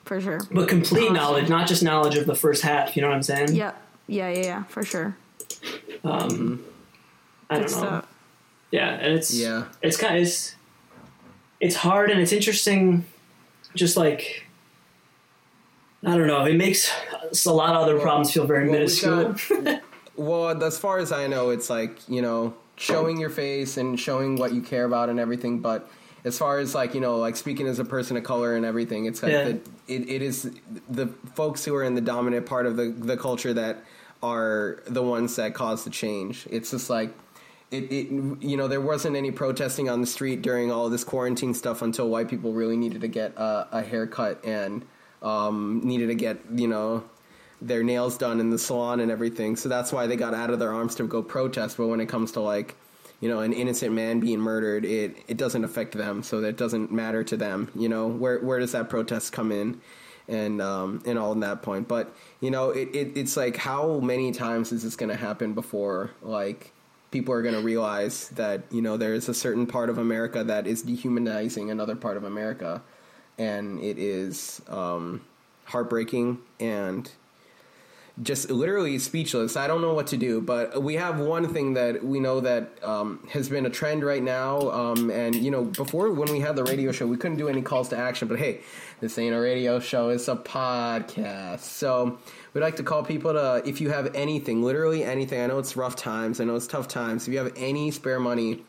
For 0.05 0.21
sure. 0.21 0.41
but 0.53 0.69
complete 0.69 1.03
Awesome. 1.05 1.15
knowledge, 1.15 1.49
not 1.49 1.67
just 1.67 1.83
knowledge 1.83 2.17
of 2.17 2.27
the 2.27 2.35
first 2.37 2.63
half. 2.63 2.95
You 2.97 3.03
know 3.03 3.09
what 3.09 3.15
I'm 3.17 3.23
saying? 3.23 3.55
Yeah. 3.55 3.73
Yeah. 4.07 4.31
Yeah. 4.31 4.43
Yeah. 4.43 4.63
For 4.65 4.83
sure. 4.85 5.17
Um, 6.05 6.65
I 7.51 7.55
don't 7.59 7.67
Good 7.67 7.73
know. 7.73 7.79
stuff. 7.79 8.07
Yeah, 8.71 8.91
and 8.91 9.15
it's 9.15 9.35
Yeah. 9.35 9.65
it's 9.83 9.97
kind 9.97 10.17
of 10.17 10.23
it's, 10.23 10.55
it's 11.61 11.77
hard 11.77 12.11
and 12.11 12.21
it's 12.21 12.33
interesting. 12.33 13.05
Just 13.75 13.97
like 13.97 14.46
I 16.05 16.17
don't 16.17 16.27
know, 16.27 16.45
it 16.45 16.57
makes 16.57 16.91
a 17.47 17.53
lot 17.53 17.75
of 17.75 17.83
other 17.83 17.99
problems 17.99 18.33
feel 18.33 18.47
very 18.47 18.65
well, 18.69 18.79
minuscule. 18.79 19.35
Well, 20.19 20.65
as 20.65 20.79
far 20.79 20.97
as 20.99 21.13
I 21.13 21.27
know, 21.27 21.51
it's 21.51 21.69
like 21.69 22.09
you 22.09 22.23
know 22.23 22.55
showing 22.77 23.19
your 23.21 23.29
face 23.29 23.77
and 23.77 24.01
showing 24.01 24.37
what 24.37 24.55
you 24.55 24.63
care 24.63 24.87
about 24.87 25.11
and 25.11 25.21
everything. 25.21 25.59
But 25.59 25.91
as 26.25 26.39
far 26.39 26.59
as 26.59 26.75
like 26.75 26.95
you 26.95 27.01
know, 27.03 27.19
like 27.19 27.37
speaking 27.37 27.67
as 27.67 27.79
a 27.79 27.85
person 27.85 28.17
of 28.17 28.25
color 28.25 28.57
and 28.57 28.65
everything, 28.65 29.05
it's 29.05 29.23
like 29.23 29.33
Yeah. 29.33 29.45
the, 29.45 29.61
it, 29.89 30.09
it 30.09 30.23
is 30.23 30.51
the 30.89 31.09
folks 31.35 31.67
who 31.67 31.75
are 31.75 31.85
in 31.85 31.95
the 31.95 32.01
dominant 32.01 32.47
part 32.47 32.65
of 32.65 32.77
the 32.79 32.85
the 32.97 33.19
culture 33.19 33.53
that 33.53 33.85
are 34.23 34.83
the 34.87 35.03
ones 35.03 35.37
that 35.37 35.53
cause 35.53 35.85
the 35.85 35.91
change. 35.91 36.47
It's 36.51 36.71
just 36.71 36.89
like. 36.89 37.13
It, 37.73 37.91
it, 37.93 38.07
you 38.41 38.57
know, 38.57 38.69
there 38.69 38.81
wasn't 38.81 39.17
any 39.17 39.33
protesting 39.33 39.91
on 39.91 40.01
the 40.01 40.07
street 40.07 40.41
during 40.41 40.71
all 40.71 40.89
this 40.89 41.03
quarantine 41.03 41.53
stuff 41.53 41.83
until 41.83 42.09
white 42.09 42.29
people 42.29 42.53
really 42.53 42.77
needed 42.77 43.01
to 43.01 43.09
get 43.09 43.33
a, 43.37 43.67
a 43.73 43.83
haircut 43.83 44.43
and 44.47 44.85
um, 45.23 45.81
needed 45.85 46.09
to 46.09 46.15
get, 46.15 46.39
you 46.55 46.69
know, 46.69 47.05
their 47.61 47.83
nails 47.83 48.19
done 48.19 48.41
in 48.41 48.51
the 48.51 48.59
salon 48.59 49.01
and 49.01 49.11
everything. 49.11 49.57
So 49.57 49.69
that's 49.69 49.93
why 49.93 50.07
they 50.07 50.17
got 50.17 50.35
out 50.35 50.51
of 50.51 50.59
their 50.59 50.73
arms 50.73 50.95
to 50.97 51.05
go 51.07 51.23
protest. 51.23 51.77
But 51.77 51.87
when 51.87 52.01
it 52.01 52.07
comes 52.07 52.33
to 52.33 52.41
like, 52.41 52.77
you 53.21 53.29
know, 53.29 53.41
an 53.41 53.53
innocent 53.53 53.93
man 53.95 54.21
being 54.21 54.41
murdered, 54.41 54.85
it, 54.85 55.17
it 55.27 55.37
doesn't 55.37 55.65
affect 55.65 55.95
them. 55.95 56.23
So 56.23 56.41
that 56.43 56.57
doesn't 56.57 56.93
matter 56.93 57.25
to 57.25 57.37
them. 57.37 57.71
You 57.75 57.89
know, 57.89 58.09
where 58.09 58.41
where 58.41 58.59
does 58.59 58.73
that 58.73 58.91
protest 58.91 59.33
come 59.33 59.53
in? 59.53 59.81
And 60.29 60.61
um, 60.61 61.03
and 61.07 61.19
all 61.19 61.33
in 61.33 61.41
that 61.41 61.63
point. 61.63 61.89
But 61.89 62.15
you 62.41 62.51
know, 62.51 62.71
it, 62.71 62.89
it 62.95 63.17
it's 63.17 63.37
like 63.37 63.57
how 63.57 64.01
many 64.01 64.33
times 64.33 64.73
is 64.73 64.83
this 64.83 64.97
going 64.97 65.09
to 65.09 65.17
happen 65.17 65.55
before 65.55 66.11
like 66.21 66.73
people 67.11 67.33
are 67.33 67.43
going 67.43 67.55
to 67.55 67.61
realize 67.61 68.29
that 68.31 68.63
you 68.71 68.83
know 68.83 68.97
there 68.97 69.15
is 69.15 69.29
a 69.29 69.35
certain 69.35 69.67
part 69.67 69.89
of 69.89 69.99
America 69.99 70.45
that 70.45 70.67
is 70.67 70.83
dehumanizing 70.83 71.71
another 71.71 71.97
part 71.97 72.17
of 72.17 72.25
America, 72.25 72.83
and 73.39 73.81
it 73.81 73.99
is 73.99 74.63
um, 74.69 75.23
heartbreaking 75.65 76.39
and 76.61 77.11
just 78.23 78.51
literally 78.51 78.99
speechless. 78.99 79.57
I 79.57 79.67
don't 79.67 79.83
know 79.83 79.93
what 79.93 80.07
to 80.09 80.17
do, 80.17 80.41
but 80.41 80.83
we 80.83 80.95
have 80.95 81.21
one 81.21 81.53
thing 81.53 81.75
that 81.75 82.03
we 82.03 82.19
know 82.19 82.41
that 82.41 82.83
um, 82.83 83.27
has 83.31 83.49
been 83.51 83.67
a 83.67 83.71
trend 83.71 84.05
right 84.05 84.23
now. 84.23 84.71
Um, 84.71 85.11
and 85.11 85.35
you 85.35 85.51
know, 85.51 85.65
before 85.65 86.11
when 86.11 86.33
we 86.33 86.41
had 86.41 86.57
the 86.57 86.65
radio 86.65 86.93
show, 86.93 87.07
we 87.07 87.19
couldn't 87.19 87.37
do 87.37 87.49
any 87.49 87.61
calls 87.61 87.91
to 87.91 87.97
action. 87.97 88.27
But 88.27 88.39
hey, 88.39 88.61
this 89.01 89.19
ain't 89.19 89.35
a 89.35 89.41
radio 89.41 89.81
show; 89.81 90.09
it's 90.09 90.29
a 90.29 90.37
podcast. 90.37 91.61
So 91.61 92.19
we'd 92.55 92.63
like 92.63 92.77
to 92.77 92.83
call 92.83 93.05
people 93.05 93.35
to 93.35 93.63
if 93.67 93.83
you 93.83 93.91
have 93.91 94.15
anything, 94.15 94.63
literally 94.63 95.05
anything. 95.05 95.43
I 95.43 95.47
know 95.47 95.59
it's 95.59 95.77
rough 95.77 95.97
times. 95.97 96.41
I 96.41 96.45
know 96.45 96.57
it's 96.57 96.67
tough 96.67 96.89
times. 96.89 97.29
If 97.29 97.35
you 97.35 97.39
have 97.39 97.53
any 97.55 97.91
spare 97.91 98.21
money 98.21 98.63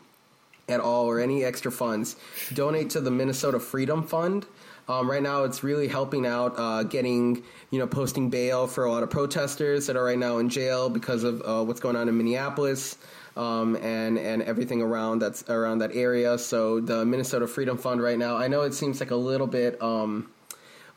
at 0.67 0.81
all 0.81 1.05
or 1.05 1.21
any 1.21 1.45
extra 1.45 1.71
funds, 1.71 2.17
donate 2.53 2.89
to 2.89 2.99
the 2.99 3.11
Minnesota 3.11 3.61
Freedom 3.61 4.03
Fund. 4.03 4.45
Um, 4.89 5.09
right 5.09 5.21
now, 5.21 5.43
it's 5.43 5.63
really 5.63 5.87
helping 5.87 6.25
out 6.25 6.53
uh, 6.57 6.83
getting, 6.83 7.43
you 7.71 7.79
know, 7.79 7.87
posting 7.87 8.29
bail 8.29 8.67
for 8.67 8.85
a 8.85 8.91
lot 8.91 9.03
of 9.03 9.09
protesters 9.09 9.87
that 9.87 9.97
are 9.97 10.03
right 10.03 10.17
now 10.17 10.37
in 10.37 10.47
jail 10.49 10.89
because 10.89 11.23
of 11.23 11.41
uh, 11.41 11.63
what's 11.63 11.81
going 11.81 11.95
on 11.97 12.07
in 12.07 12.17
Minneapolis 12.17 12.97
um, 13.37 13.75
and 13.77 14.17
and 14.17 14.41
everything 14.41 14.81
around 14.81 15.19
that's 15.19 15.43
around 15.49 15.79
that 15.79 15.95
area. 15.95 16.37
So 16.37 16.79
the 16.79 17.05
Minnesota 17.05 17.47
Freedom 17.47 17.77
Fund 17.77 18.01
right 18.01 18.17
now, 18.17 18.35
I 18.35 18.47
know 18.47 18.61
it 18.61 18.73
seems 18.73 18.99
like 18.99 19.11
a 19.11 19.15
little 19.15 19.47
bit 19.47 19.81
um, 19.81 20.29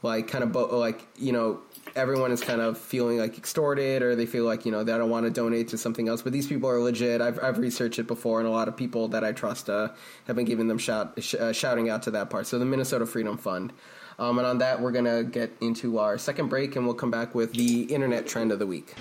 like 0.02 0.28
kind 0.28 0.42
of 0.42 0.52
bo- 0.52 0.78
like 0.78 1.06
you 1.16 1.32
know 1.32 1.60
everyone 1.96 2.32
is 2.32 2.40
kind 2.40 2.60
of 2.60 2.78
feeling 2.78 3.18
like 3.18 3.36
extorted 3.36 4.02
or 4.02 4.14
they 4.14 4.26
feel 4.26 4.44
like 4.44 4.64
you 4.64 4.72
know 4.72 4.84
they 4.84 4.92
don't 4.92 5.10
want 5.10 5.26
to 5.26 5.30
donate 5.30 5.68
to 5.68 5.78
something 5.78 6.08
else 6.08 6.22
but 6.22 6.32
these 6.32 6.46
people 6.46 6.68
are 6.68 6.80
legit. 6.80 7.20
I've, 7.20 7.42
I've 7.42 7.58
researched 7.58 7.98
it 7.98 8.06
before 8.06 8.40
and 8.40 8.48
a 8.48 8.50
lot 8.50 8.68
of 8.68 8.76
people 8.76 9.08
that 9.08 9.24
i 9.24 9.32
trust 9.32 9.68
uh, 9.68 9.88
have 10.26 10.36
been 10.36 10.44
giving 10.44 10.68
them 10.68 10.78
shout, 10.78 11.14
sh- 11.22 11.34
uh, 11.34 11.52
shouting 11.52 11.88
out 11.88 12.02
to 12.04 12.10
that 12.12 12.30
part. 12.30 12.46
So 12.46 12.58
the 12.58 12.64
minnesota 12.64 13.06
freedom 13.06 13.36
fund. 13.36 13.72
Um, 14.18 14.38
and 14.38 14.46
on 14.46 14.58
that 14.58 14.80
we're 14.80 14.92
going 14.92 15.04
to 15.06 15.24
get 15.24 15.52
into 15.60 15.98
our 15.98 16.18
second 16.18 16.48
break 16.48 16.76
and 16.76 16.84
we'll 16.84 16.94
come 16.94 17.10
back 17.10 17.34
with 17.34 17.52
the 17.52 17.82
internet 17.82 18.26
trend 18.26 18.52
of 18.52 18.58
the 18.58 18.66
week. 18.66 18.94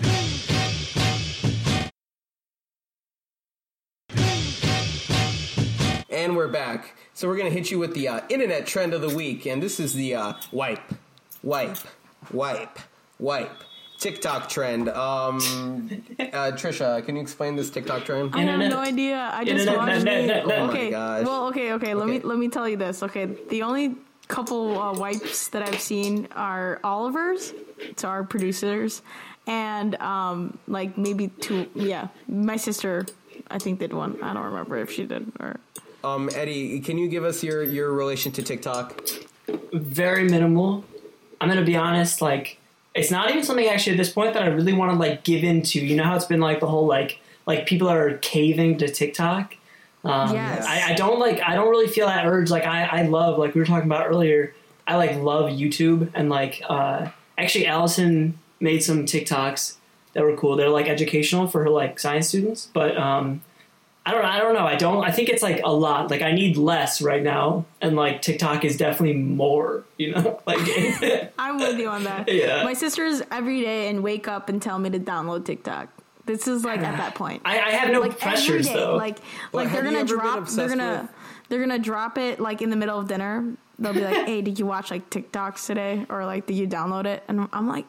And 6.10 6.36
we're 6.36 6.48
back. 6.48 6.96
So 7.14 7.28
we're 7.28 7.38
gonna 7.38 7.50
hit 7.50 7.72
you 7.72 7.80
with 7.80 7.94
the 7.94 8.08
uh, 8.08 8.22
internet 8.30 8.66
trend 8.66 8.94
of 8.94 9.02
the 9.02 9.16
week, 9.16 9.46
and 9.46 9.64
this 9.64 9.80
is 9.80 9.94
the 9.94 10.16
uh, 10.16 10.34
wipe, 10.52 10.82
wipe, 11.44 11.78
wipe, 12.32 12.80
wipe 13.20 13.64
TikTok 14.00 14.50
trend. 14.50 14.90
Um, 14.90 15.38
uh, 16.20 16.52
Trisha, 16.54 17.06
can 17.06 17.16
you 17.16 17.22
explain 17.22 17.56
this 17.56 17.70
TikTok 17.70 18.06
trend? 18.06 18.36
I 18.36 18.42
have 18.42 18.60
no 18.60 18.80
idea. 18.80 19.30
I 19.34 19.44
just 19.44 19.68
Internet, 19.68 19.78
watched 19.78 20.06
net, 20.06 20.24
it. 20.24 20.28
net, 20.28 20.48
net. 20.48 20.60
Oh 20.60 20.68
my 20.68 20.74
okay. 20.74 20.90
gosh. 20.90 21.26
Well, 21.26 21.48
okay, 21.48 21.74
okay. 21.74 21.94
Let 21.94 22.08
me 22.08 22.20
let 22.20 22.38
me 22.38 22.50
tell 22.50 22.68
you 22.68 22.78
this. 22.78 23.04
Okay, 23.04 23.26
the 23.50 23.64
only 23.64 23.96
couple 24.28 24.80
uh, 24.80 24.94
wipes 24.94 25.50
that 25.50 25.64
I've 25.64 25.82
seen 25.82 26.28
are 26.36 26.80
Oliver's, 26.84 27.54
to 27.98 28.08
our 28.08 28.24
producers, 28.24 29.02
and 29.48 29.96
um, 29.96 30.58
like 30.68 30.98
maybe 30.98 31.28
two. 31.28 31.70
Yeah, 31.76 32.08
my 32.28 32.56
sister, 32.56 33.06
I 33.50 33.60
think 33.60 33.80
did 33.80 33.94
one. 33.94 34.18
I 34.24 34.34
don't 34.34 34.46
remember 34.46 34.78
if 34.78 34.92
she 34.92 35.06
did 35.06 35.32
or. 35.40 35.60
Um, 36.02 36.30
Eddie, 36.34 36.80
can 36.80 36.98
you 36.98 37.10
give 37.10 37.26
us 37.26 37.44
your 37.44 37.62
your 37.64 37.92
relation 37.92 38.32
to 38.34 38.44
TikTok? 38.44 39.02
very 39.74 40.24
minimal. 40.30 40.84
I'm 41.42 41.48
gonna 41.50 41.64
be 41.64 41.76
honest, 41.76 42.22
like 42.22 42.58
it's 42.96 43.12
not 43.12 43.30
even 43.30 43.44
something 43.44 43.68
actually 43.68 43.94
at 43.94 43.98
this 43.98 44.12
point 44.12 44.34
that 44.34 44.44
I 44.44 44.48
really 44.48 44.74
want 44.74 44.92
to 44.92 44.98
like 44.98 45.24
give 45.24 45.44
into. 45.44 45.80
You 45.80 45.96
know 45.96 46.04
how 46.04 46.16
it's 46.16 46.26
been 46.26 46.42
like 46.42 46.60
the 46.60 46.68
whole 46.68 46.86
like 46.86 47.20
like 47.46 47.66
people 47.66 47.90
are 47.90 48.18
caving 48.18 48.78
to 48.80 48.88
TikTok. 48.90 49.56
Um, 50.04 50.34
Yes. 50.34 50.66
I, 50.66 50.92
I 50.92 50.94
don't 50.94 51.20
like. 51.20 51.42
I 51.42 51.56
don't 51.56 51.70
really 51.70 51.88
feel 51.88 52.08
that 52.08 52.26
urge. 52.26 52.50
Like 52.50 52.66
I, 52.66 52.86
I 52.86 53.02
love 53.04 53.38
like 53.38 53.54
we 53.54 53.62
were 53.62 53.66
talking 53.66 53.88
about 53.88 54.08
earlier. 54.08 54.54
I 54.88 54.96
like 54.96 55.16
love 55.18 55.52
YouTube 55.52 56.10
and 56.16 56.30
like 56.30 56.62
uh, 56.68 57.10
actually 57.38 57.68
Allison 57.68 58.38
made 58.60 58.84
some 58.84 59.06
TikToks 59.06 59.76
that 60.14 60.24
were 60.24 60.36
cool. 60.36 60.56
They're 60.56 60.70
like 60.70 60.88
educational 60.88 61.48
for 61.48 61.64
her 61.64 61.70
like 61.70 62.00
science 62.00 62.30
students, 62.30 62.70
but 62.74 62.98
um, 62.98 63.42
I 64.10 64.12
don't. 64.14 64.26
I 64.26 64.40
don't 64.40 64.54
know. 64.54 64.66
I 64.66 64.76
don't. 64.76 65.04
I 65.04 65.12
think 65.12 65.30
it's 65.30 65.44
like 65.44 65.62
a 65.64 65.72
lot. 65.72 66.10
Like 66.10 66.22
I 66.22 66.32
need 66.32 66.58
less 66.58 67.02
right 67.02 67.22
now, 67.22 67.66
and 67.82 67.96
like 67.96 68.22
TikTok 68.22 68.66
is 68.66 68.76
definitely 68.78 69.18
more. 69.18 69.84
You 69.98 70.14
know, 70.14 70.40
like 70.48 70.60
I'm 71.38 71.58
with 71.60 71.78
you 71.78 71.88
on 71.90 72.04
that. 72.06 72.32
Yeah. 72.32 72.64
My 72.64 72.74
sisters 72.74 73.22
every 73.32 73.62
day 73.62 73.90
and 73.90 74.04
wake 74.04 74.28
up 74.28 74.50
and 74.50 74.62
tell 74.62 74.80
me 74.80 74.90
to 74.90 75.00
download 75.00 75.46
TikTok. 75.46 75.90
This 76.26 76.48
is 76.48 76.64
like 76.64 76.82
at 76.82 76.98
that 76.98 77.16
point. 77.16 77.42
I, 77.46 77.60
I 77.60 77.70
have 77.72 77.90
no 77.92 78.00
like 78.02 78.12
every 78.12 78.22
pressures 78.22 78.68
day. 78.68 78.74
though. 78.74 78.96
Like 78.96 79.18
Well, 79.52 79.64
like 79.66 79.74
they're 79.74 79.84
gonna 79.84 80.06
drop. 80.06 80.48
They're 80.48 80.68
gonna 80.70 81.02
with- 81.10 81.50
they're 81.50 81.60
gonna 81.60 81.80
drop 81.80 82.18
it 82.18 82.40
like 82.40 82.62
in 82.62 82.70
the 82.70 82.76
middle 82.76 83.00
of 83.00 83.08
dinner. 83.08 83.54
They'll 83.80 83.94
be 83.94 84.02
like, 84.02 84.26
"Hey, 84.28 84.42
did 84.42 84.60
you 84.60 84.66
watch 84.66 84.92
like 84.92 85.10
TikToks 85.10 85.66
today?" 85.66 86.06
Or 86.10 86.26
like, 86.26 86.46
"Did 86.46 86.58
you 86.58 86.68
download 86.68 87.06
it?" 87.06 87.24
And 87.28 87.48
I'm 87.54 87.68
like, 87.68 87.86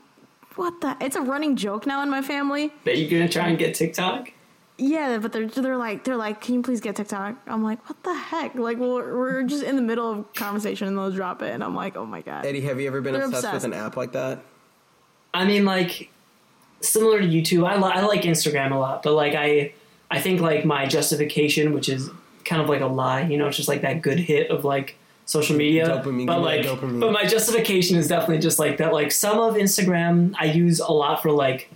"What 0.57 0.81
the?" 0.81 0.97
It's 1.01 1.17
a 1.17 1.21
running 1.21 1.57
joke 1.57 1.87
now 1.87 2.03
in 2.03 2.09
my 2.11 2.23
family. 2.23 2.73
that 2.85 2.97
you're 2.99 3.11
gonna 3.11 3.29
try 3.31 3.49
and 3.49 3.59
get 3.59 3.75
TikTok. 3.75 4.33
Yeah, 4.81 5.19
but 5.19 5.33
they're 5.33 5.47
they're 5.47 5.77
like 5.77 6.05
they're 6.05 6.16
like, 6.16 6.40
"Can 6.40 6.55
you 6.55 6.62
please 6.62 6.81
get 6.81 6.97
TikTok?" 6.97 7.37
I'm 7.47 7.62
like, 7.62 7.87
"What 7.88 8.03
the 8.03 8.14
heck?" 8.14 8.55
Like, 8.55 8.79
well, 8.79 8.95
we're 8.95 9.43
just 9.43 9.62
in 9.62 9.77
the 9.77 9.83
middle 9.83 10.11
of 10.11 10.35
conversation 10.35 10.88
and 10.88 10.97
they'll 10.97 11.11
drop 11.11 11.43
it, 11.43 11.53
and 11.53 11.62
I'm 11.62 11.75
like, 11.75 11.97
"Oh 11.97 12.07
my 12.07 12.23
god." 12.23 12.47
Eddie, 12.47 12.62
have 12.62 12.81
you 12.81 12.87
ever 12.87 13.01
been 13.03 13.14
obsessed, 13.14 13.45
obsessed. 13.45 13.55
with 13.55 13.64
an 13.64 13.75
app 13.75 13.97
like 13.97 14.12
that? 14.12 14.40
I 15.35 15.45
mean, 15.45 15.64
like 15.64 16.11
similar 16.81 17.21
to 17.21 17.27
YouTube, 17.27 17.69
I, 17.69 17.77
li- 17.77 17.93
I 17.95 18.01
like 18.07 18.23
Instagram 18.23 18.73
a 18.73 18.77
lot, 18.77 19.03
but 19.03 19.12
like 19.12 19.35
I, 19.35 19.75
I 20.11 20.21
think 20.21 20.40
like 20.40 20.64
my 20.64 20.87
justification, 20.87 21.73
which 21.75 21.88
is 21.88 22.11
kind 22.45 22.62
of 22.62 22.69
like 22.69 22.81
a 22.81 22.87
lie, 22.87 23.23
you 23.23 23.37
know, 23.37 23.49
it's 23.49 23.57
just 23.57 23.69
like 23.69 23.83
that 23.83 24.03
good 24.03 24.19
hit 24.19 24.51
of 24.51 24.64
like 24.64 24.97
social 25.27 25.57
media. 25.57 25.87
Dopamine, 25.87 26.27
but 26.27 26.40
like, 26.40 26.62
dopamine. 26.62 27.01
but 27.01 27.12
my 27.12 27.27
justification 27.27 27.97
is 27.97 28.09
definitely 28.09 28.38
just 28.38 28.59
like 28.59 28.79
that. 28.79 28.93
Like 28.93 29.12
some 29.12 29.38
of 29.38 29.55
Instagram, 29.55 30.35
I 30.38 30.47
use 30.47 30.81
a 30.81 30.90
lot 30.90 31.23
for 31.23 31.31
like, 31.31 31.71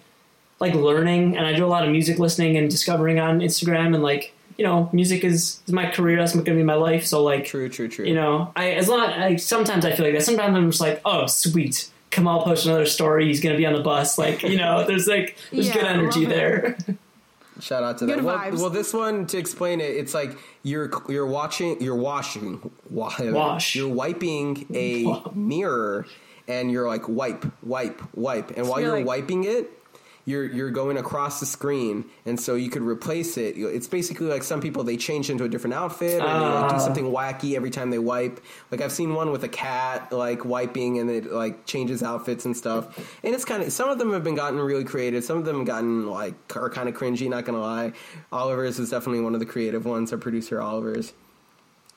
like 0.64 0.74
learning, 0.74 1.36
and 1.36 1.46
I 1.46 1.52
do 1.54 1.64
a 1.64 1.68
lot 1.68 1.84
of 1.84 1.90
music 1.90 2.18
listening 2.18 2.56
and 2.56 2.70
discovering 2.70 3.18
on 3.20 3.40
Instagram, 3.40 3.94
and 3.94 4.02
like 4.02 4.32
you 4.56 4.64
know, 4.64 4.88
music 4.92 5.24
is, 5.24 5.60
is 5.66 5.72
my 5.72 5.90
career. 5.90 6.16
That's 6.16 6.32
going 6.32 6.44
to 6.44 6.54
be 6.54 6.62
my 6.62 6.74
life. 6.76 7.04
So 7.06 7.24
like, 7.24 7.44
True, 7.44 7.68
true, 7.68 7.88
true. 7.88 8.04
you 8.06 8.14
know, 8.14 8.52
I 8.54 8.70
as 8.70 8.88
long 8.88 9.00
I, 9.00 9.34
sometimes 9.34 9.84
I 9.84 9.92
feel 9.96 10.04
like 10.06 10.14
that. 10.14 10.22
Sometimes 10.22 10.54
I'm 10.56 10.70
just 10.70 10.80
like, 10.80 11.00
oh, 11.04 11.26
sweet. 11.26 11.90
Kamal 12.10 12.44
post 12.44 12.64
another 12.64 12.86
story. 12.86 13.26
He's 13.26 13.40
gonna 13.40 13.56
be 13.56 13.66
on 13.66 13.72
the 13.72 13.80
bus. 13.82 14.16
Like, 14.16 14.44
you 14.44 14.56
know, 14.56 14.84
there's 14.86 15.08
like 15.08 15.36
there's 15.50 15.66
Yeah, 15.68 15.74
good 15.74 15.84
energy 15.84 16.24
there. 16.24 16.76
Shout 17.60 17.82
out 17.84 17.98
to 17.98 18.06
Good 18.06 18.18
that. 18.18 18.24
Well, 18.24 18.38
vibes. 18.38 18.60
well, 18.60 18.70
this 18.70 18.92
one 18.92 19.26
to 19.26 19.38
explain 19.38 19.80
it, 19.80 19.90
it's 19.96 20.12
like 20.14 20.36
you're 20.62 20.90
you're 21.08 21.26
watching, 21.26 21.80
you're 21.82 21.94
washing, 21.96 22.70
wa- 22.90 23.12
Wash. 23.20 23.74
You're 23.76 23.88
wiping 23.88 24.66
a 24.74 25.22
mirror, 25.34 26.06
and 26.48 26.70
you're 26.70 26.86
like 26.88 27.08
wipe, 27.08 27.44
wipe, 27.64 28.00
wipe, 28.16 28.50
and 28.56 28.68
while 28.68 28.80
you're 28.80 28.90
you're 28.90 28.98
like- 28.98 29.06
wiping 29.06 29.44
it, 29.44 29.70
you're 30.26 30.44
you're 30.44 30.70
going 30.70 30.96
across 30.96 31.38
the 31.40 31.46
screen, 31.46 32.04
and 32.24 32.40
so 32.40 32.54
you 32.54 32.70
could 32.70 32.82
replace 32.82 33.36
it. 33.36 33.56
It's 33.58 33.86
basically 33.86 34.26
like 34.26 34.42
some 34.42 34.60
people 34.60 34.82
they 34.84 34.96
change 34.96 35.28
into 35.28 35.44
a 35.44 35.48
different 35.48 35.74
outfit 35.74 36.14
or 36.22 36.26
they 36.26 36.32
like, 36.32 36.68
do 36.70 36.74
Ah. 36.76 36.78
something 36.78 37.04
wacky 37.04 37.56
every 37.56 37.70
time 37.70 37.90
they 37.90 37.98
wipe. 37.98 38.40
Like 38.70 38.80
I've 38.80 38.92
seen 38.92 39.14
one 39.14 39.30
with 39.32 39.44
a 39.44 39.48
cat 39.48 40.12
like 40.12 40.44
wiping 40.44 40.98
and 40.98 41.10
it 41.10 41.30
like 41.30 41.66
changes 41.66 42.02
outfits 42.02 42.44
and 42.46 42.56
stuff. 42.56 42.98
And 43.22 43.34
it's 43.34 43.44
kind 43.44 43.62
of 43.62 43.70
some 43.72 43.90
of 43.90 43.98
them 43.98 44.12
have 44.12 44.24
been 44.24 44.34
gotten 44.34 44.58
really 44.58 44.84
creative. 44.84 45.24
Some 45.24 45.36
of 45.36 45.44
them 45.44 45.58
have 45.58 45.66
gotten 45.66 46.06
like 46.08 46.34
are 46.56 46.70
kind 46.70 46.88
of 46.88 46.94
cringy. 46.94 47.28
Not 47.28 47.44
gonna 47.44 47.60
lie, 47.60 47.92
Oliver's 48.32 48.78
is 48.78 48.90
definitely 48.90 49.20
one 49.20 49.34
of 49.34 49.40
the 49.40 49.46
creative 49.46 49.84
ones. 49.84 50.10
Our 50.12 50.18
producer 50.18 50.60
Oliver's. 50.60 51.12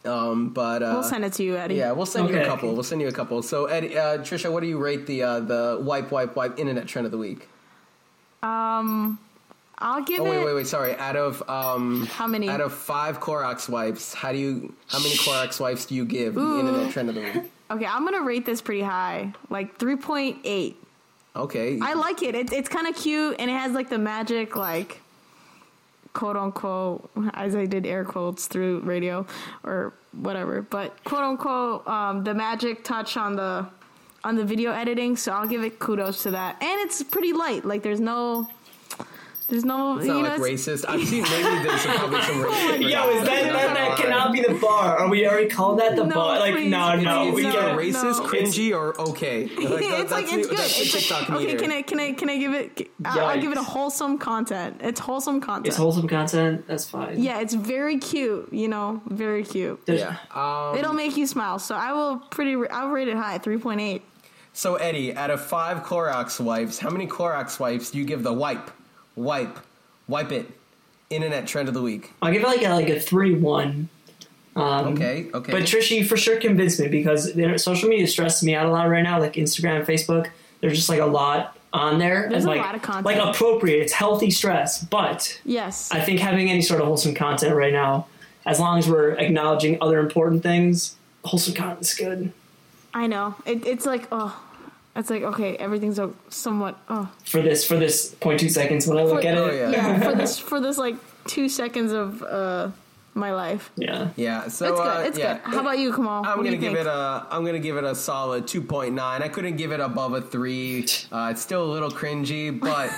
Um, 0.06 0.50
but 0.50 0.84
uh, 0.84 0.92
we'll 0.94 1.04
send 1.04 1.26
it 1.26 1.34
to 1.34 1.44
you, 1.44 1.58
Eddie. 1.58 1.76
yeah, 1.76 1.92
we'll 1.92 2.06
send 2.06 2.30
you 2.30 2.40
a 2.40 2.46
couple. 2.46 2.74
We'll 2.74 2.84
send 2.84 3.02
you 3.02 3.08
a 3.10 3.12
couple. 3.12 3.42
So, 3.42 3.66
Eddie, 3.66 3.98
uh, 3.98 4.20
Trisha, 4.20 4.50
what 4.52 4.62
do 4.62 4.68
you 4.68 4.78
rate 4.78 5.06
the 5.06 5.24
uh, 5.24 5.40
the 5.42 5.80
wipe 5.82 6.12
wipe 6.12 6.36
wipe 6.36 6.58
internet 6.60 6.88
trend 6.88 7.06
of 7.06 7.12
the 7.12 7.18
week? 7.18 7.50
I'll 8.44 10.04
give 10.04 10.22
Oh 10.22 10.26
it. 10.26 10.30
wait, 10.30 10.46
wait, 10.46 10.54
wait. 10.56 10.68
Sorry. 10.68 10.96
Out 10.96 11.16
of 11.16 11.48
um, 11.50 12.06
How 12.08 12.28
many? 12.28 12.50
Out 12.50 12.62
of 12.62 12.74
five 12.74 13.20
Clorox 13.20 13.70
wipes, 13.70 14.14
how 14.14 14.32
do 14.32 14.38
you? 14.38 14.74
How 14.88 15.00
many 15.00 15.16
Clorox 15.16 15.60
wipes 15.60 15.86
do 15.86 15.96
you 15.96 16.06
give 16.06 16.36
the 16.36 16.60
internet 16.60 16.92
trend 16.92 17.10
of 17.10 17.16
the 17.16 17.22
week? 17.22 17.52
Okay, 17.70 17.86
I'm 17.86 18.06
gonna 18.06 18.22
rate 18.22 18.46
this 18.46 18.62
pretty 18.62 18.82
high, 18.82 19.34
like 19.50 19.78
3.8. 19.78 20.74
Okay. 21.36 21.80
I 21.82 21.94
like 21.96 22.24
it. 22.24 22.34
it 22.34 22.54
it's 22.54 22.70
kind 22.70 22.88
of 22.88 22.96
cute, 22.96 23.36
and 23.40 23.52
it 23.52 23.54
has 23.56 23.74
like 23.74 23.90
the 23.90 23.98
magic, 23.98 24.56
like 24.56 25.02
quote 26.14 26.38
unquote, 26.38 27.10
as 27.34 27.58
I 27.58 27.66
did 27.66 27.86
air 27.86 28.06
quotes 28.06 28.48
through 28.48 28.80
radio 28.80 29.28
or 29.66 29.92
whatever, 30.14 30.62
but 30.62 31.04
quote 31.04 31.24
unquote, 31.26 31.86
um, 31.90 32.24
the 32.24 32.34
magic 32.34 32.86
touch 32.86 33.18
on 33.18 33.36
the 33.36 33.68
on 34.28 34.36
the 34.36 34.44
video 34.46 34.72
editing. 34.72 35.16
So 35.16 35.32
I'll 35.32 35.48
give 35.48 35.64
it 35.64 35.80
kudos 35.80 36.24
to 36.24 36.32
that, 36.32 36.62
and 36.62 36.82
it's 36.82 37.02
pretty 37.04 37.34
light. 37.34 37.64
Like 37.66 37.82
there's 37.84 38.00
no. 38.02 38.48
There's 39.50 39.64
no, 39.64 39.96
it's 39.98 40.06
you 40.08 40.12
not 40.14 40.24
know, 40.24 40.30
like 40.44 40.52
it's- 40.52 40.68
racist. 40.68 40.86
I've 40.90 41.08
seen 41.08 41.24
maybe 41.24 41.42
there's 41.64 41.80
some, 41.80 41.96
probably 41.96 42.22
some 42.22 42.44
racist. 42.44 42.82
Yo, 42.92 43.10
is 43.12 43.24
that, 43.24 43.44
that 43.54 43.74
that 43.76 43.98
cannot 43.98 44.34
be 44.34 44.42
the 44.42 44.56
bar? 44.56 44.98
Are 44.98 45.08
we 45.10 45.26
already 45.26 45.48
called 45.48 45.80
that 45.80 45.96
the 45.96 46.04
No, 46.04 46.16
bar? 46.16 46.40
Like, 46.40 46.54
please, 46.54 46.70
no, 46.70 47.00
no, 47.00 47.28
It's 47.30 47.36
we 47.38 47.44
no, 47.44 47.50
either 47.52 47.60
can't. 47.62 47.80
racist, 47.80 48.20
no. 48.20 48.28
cringy, 48.28 48.76
or 48.78 49.00
okay. 49.12 49.46
Like, 49.48 49.56
that- 49.70 50.00
it's 50.02 50.12
like 50.12 50.24
it's 50.26 50.34
the- 50.34 50.42
good. 50.50 50.58
That's 50.58 50.78
the 50.92 50.98
It's 50.98 51.12
like, 51.12 51.30
okay, 51.30 51.56
can 51.56 51.72
I 51.72 51.82
can 51.82 52.00
I 52.02 52.12
can 52.12 52.30
I 52.30 52.38
give 52.38 52.54
it? 52.54 52.92
I'll, 53.06 53.26
I'll 53.26 53.40
give 53.40 53.54
it 53.54 53.58
a 53.58 53.64
wholesome 53.64 54.18
content. 54.18 54.82
It's 54.84 55.00
wholesome 55.00 55.40
content. 55.40 55.68
It's 55.68 55.78
wholesome 55.78 56.10
content. 56.10 56.68
That's 56.68 56.90
fine. 56.90 57.24
yeah, 57.24 57.40
it's 57.40 57.54
very 57.54 58.00
cute. 58.00 58.52
You 58.52 58.68
know, 58.68 59.02
very 59.08 59.44
cute. 59.46 59.80
There's- 59.86 60.02
Yeah. 60.02 60.18
Um, 60.72 60.78
It'll 60.78 60.92
make 60.92 61.16
you 61.16 61.26
smile. 61.26 61.58
So 61.60 61.74
I 61.74 61.94
will 61.94 62.18
pretty. 62.18 62.58
I'll 62.70 62.90
rate 62.90 63.08
it 63.08 63.16
high, 63.16 63.38
three 63.38 63.60
point 63.60 63.80
eight. 63.80 64.04
So 64.58 64.74
Eddie, 64.74 65.16
out 65.16 65.30
of 65.30 65.40
five 65.40 65.84
Clorox 65.84 66.40
wipes, 66.40 66.80
how 66.80 66.90
many 66.90 67.06
Clorox 67.06 67.60
wipes 67.60 67.92
do 67.92 68.00
you 68.00 68.06
give 68.06 68.24
the 68.24 68.34
wipe, 68.34 68.72
wipe, 69.16 69.60
wipe 70.08 70.32
it, 70.32 70.50
internet 71.12 71.46
trend 71.46 71.68
of 71.68 71.76
the 71.76 71.82
week? 71.84 72.12
I'll 72.24 72.34
give 72.34 72.42
it 72.42 72.48
like 72.48 72.64
a, 72.64 72.70
like 72.70 72.90
a 72.90 73.00
three 73.00 73.36
one. 73.36 73.88
Um, 74.56 74.94
Okay, 74.94 75.30
okay. 75.32 75.52
But 75.52 75.62
Trisha, 75.62 75.98
you 75.98 76.06
for 76.06 76.18
sure 76.18 76.38
convinced 76.38 76.80
me 76.80 76.88
because 76.88 77.32
social 77.62 77.88
media 77.88 78.08
stresses 78.08 78.42
me 78.42 78.56
out 78.56 78.66
a 78.66 78.72
lot 78.72 78.90
right 78.90 79.04
now. 79.04 79.20
Like 79.20 79.34
Instagram, 79.34 79.86
Facebook, 79.86 80.32
there's 80.60 80.74
just 80.74 80.90
like 80.90 81.02
a 81.02 81.06
lot 81.06 81.56
on 81.72 82.00
there. 82.00 82.28
There's 82.28 82.44
and, 82.44 82.54
a 82.54 82.56
like, 82.56 82.66
lot 82.66 82.74
of 82.74 82.82
content. 82.82 83.06
Like 83.06 83.18
appropriate, 83.20 83.84
it's 83.84 83.94
healthy 83.94 84.32
stress. 84.32 84.84
But 84.84 85.40
Yes. 85.46 85.92
I 85.92 86.00
think 86.00 86.20
having 86.20 86.50
any 86.50 86.64
sort 86.64 86.82
of 86.82 86.88
wholesome 86.88 87.14
content 87.14 87.56
right 87.56 87.74
now, 87.74 88.08
as 88.44 88.60
long 88.60 88.80
as 88.80 88.90
we're 88.90 89.12
acknowledging 89.12 89.78
other 89.82 90.00
important 90.00 90.42
things, 90.42 90.96
wholesome 91.24 91.54
content's 91.54 91.94
good 91.94 92.34
I 92.98 93.06
know. 93.06 93.36
It, 93.46 93.66
it's 93.68 93.86
like 93.86 94.08
oh, 94.12 94.42
it's 94.98 95.10
like 95.10 95.24
okay, 95.24 95.56
everything's 95.58 96.00
a, 96.00 96.12
somewhat 96.30 96.78
oh. 96.90 97.10
for 97.26 97.42
this 97.42 97.64
for 97.66 97.78
this 97.78 98.14
0.2 98.20 98.50
seconds 98.50 98.88
when 98.88 98.98
I 98.98 99.04
look 99.04 99.22
For- 99.22 99.28
at 99.28 99.38
Oh, 99.38 99.48
it. 99.48 99.56
yeah. 99.60 99.70
Yeah, 99.72 100.00
for 100.12 100.16
this 100.16 100.38
for 100.50 100.60
this 100.60 100.78
like 100.78 100.96
two 101.26 101.48
seconds 101.50 101.92
of 101.94 102.22
uh 102.24 102.72
my 103.14 103.34
life. 103.34 103.72
Yeah. 103.76 104.10
yeah, 104.16 104.48
so 104.48 104.68
It's 104.70 104.80
good. 104.80 104.88
uh, 104.88 105.02
It's 105.08 105.18
yeah. 105.18 105.40
good. 105.40 105.54
How 105.56 105.62
about 105.62 105.80
you, 105.80 105.92
Kamal? 105.92 106.24
I'm 106.24 106.38
What 106.38 106.44
gonna 106.44 106.52
give 106.58 106.74
think? 106.74 106.86
it 106.86 106.86
a. 106.86 107.26
I'm 107.32 107.44
gonna 107.44 107.58
give 107.58 107.76
it 107.76 107.84
a 107.84 107.96
solid 107.96 108.46
2.9. 108.46 109.00
I 109.00 109.28
couldn't 109.28 109.56
give 109.58 109.72
it 109.72 109.80
above 109.80 110.14
a 110.14 110.22
three. 110.22 110.86
Uh, 111.12 111.30
it's 111.32 111.42
still 111.42 111.64
a 111.64 111.72
little 111.72 111.90
cringy, 111.90 112.52
but 112.60 112.92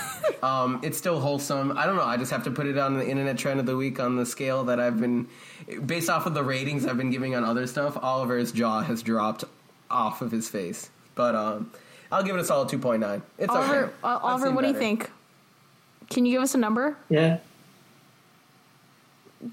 um, 0.43 0.81
it's 0.83 0.97
still 0.97 1.21
wholesome. 1.21 1.71
I 1.77 1.85
don't 1.85 1.95
know. 1.95 2.03
I 2.03 2.17
just 2.17 2.31
have 2.31 2.43
to 2.43 2.51
put 2.51 2.67
it 2.67 2.77
on 2.77 2.97
the 2.97 3.07
internet 3.07 3.37
trend 3.37 3.61
of 3.61 3.65
the 3.65 3.77
week 3.77 4.01
on 4.01 4.17
the 4.17 4.25
scale 4.25 4.65
that 4.65 4.77
I've 4.77 4.99
been, 4.99 5.25
based 5.85 6.09
off 6.09 6.25
of 6.25 6.33
the 6.33 6.43
ratings 6.43 6.85
I've 6.85 6.97
been 6.97 7.11
giving 7.11 7.33
on 7.33 7.45
other 7.45 7.65
stuff. 7.65 7.95
Oliver's 8.01 8.51
jaw 8.51 8.81
has 8.81 9.01
dropped 9.01 9.45
off 9.89 10.21
of 10.21 10.31
his 10.33 10.49
face, 10.49 10.89
but 11.15 11.33
um, 11.33 11.71
I'll 12.11 12.23
give 12.23 12.35
it 12.35 12.39
a 12.39 12.45
solid 12.45 12.69
2.9. 12.69 13.21
It's 13.37 13.49
Oliver, 13.49 13.83
okay. 13.85 13.93
uh, 14.03 14.19
Oliver, 14.21 14.47
seen 14.47 14.55
what 14.55 14.61
do 14.61 14.67
you 14.69 14.73
think? 14.73 15.11
Can 16.09 16.25
you 16.25 16.33
give 16.33 16.41
us 16.41 16.55
a 16.55 16.57
number? 16.57 16.97
Yeah. 17.09 17.37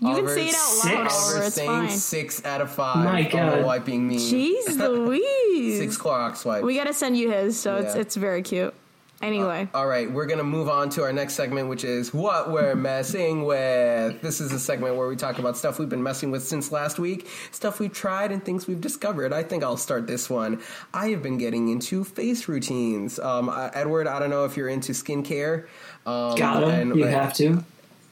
You 0.00 0.08
Oliver's 0.08 0.34
can 0.34 0.44
say 0.44 0.48
it 0.48 0.54
out 0.54 0.96
loud, 1.02 1.10
six. 1.10 1.24
Oliver. 1.24 1.46
It's 1.46 1.54
saying 1.54 1.68
fine. 1.68 1.90
six 1.90 2.44
out 2.44 2.60
of 2.60 2.70
five. 2.72 3.04
My 3.04 3.22
God. 3.22 3.64
wiping 3.64 4.08
me. 4.08 4.16
Jeez 4.16 4.66
Louise. 4.78 5.78
Six 5.78 5.96
Clorox 5.96 6.44
wipes. 6.44 6.64
We 6.64 6.74
gotta 6.74 6.92
send 6.92 7.16
you 7.16 7.30
his, 7.30 7.58
so 7.58 7.76
it's 7.76 7.94
it's 7.94 8.16
very 8.16 8.42
cute. 8.42 8.74
Anyway, 9.22 9.66
All 9.72 9.86
right, 9.86 10.10
we're 10.10 10.26
going 10.26 10.38
to 10.38 10.44
move 10.44 10.68
on 10.68 10.90
to 10.90 11.02
our 11.02 11.12
next 11.12 11.34
segment, 11.34 11.68
which 11.68 11.84
is 11.84 12.12
what 12.12 12.50
we're 12.52 12.74
messing 12.74 13.44
with. 13.44 14.20
This 14.20 14.42
is 14.42 14.52
a 14.52 14.58
segment 14.58 14.96
where 14.96 15.08
we 15.08 15.16
talk 15.16 15.38
about 15.38 15.56
stuff 15.56 15.78
we've 15.78 15.88
been 15.88 16.02
messing 16.02 16.30
with 16.30 16.44
since 16.46 16.70
last 16.70 16.98
week, 16.98 17.26
stuff 17.50 17.80
we've 17.80 17.92
tried, 17.94 18.30
and 18.30 18.44
things 18.44 18.66
we've 18.66 18.80
discovered. 18.80 19.32
I 19.32 19.42
think 19.42 19.64
I'll 19.64 19.78
start 19.78 20.06
this 20.06 20.28
one. 20.28 20.60
I 20.92 21.08
have 21.08 21.22
been 21.22 21.38
getting 21.38 21.70
into 21.70 22.04
face 22.04 22.46
routines. 22.46 23.18
Um, 23.18 23.48
uh, 23.48 23.70
Edward, 23.72 24.06
I 24.06 24.18
don't 24.18 24.28
know 24.30 24.44
if 24.44 24.54
you're 24.54 24.68
into 24.68 24.92
skincare. 24.92 25.66
Um, 26.04 26.36
Gotta. 26.36 26.66
and- 26.66 26.94
you 26.94 27.06
have 27.06 27.32
to. 27.34 27.64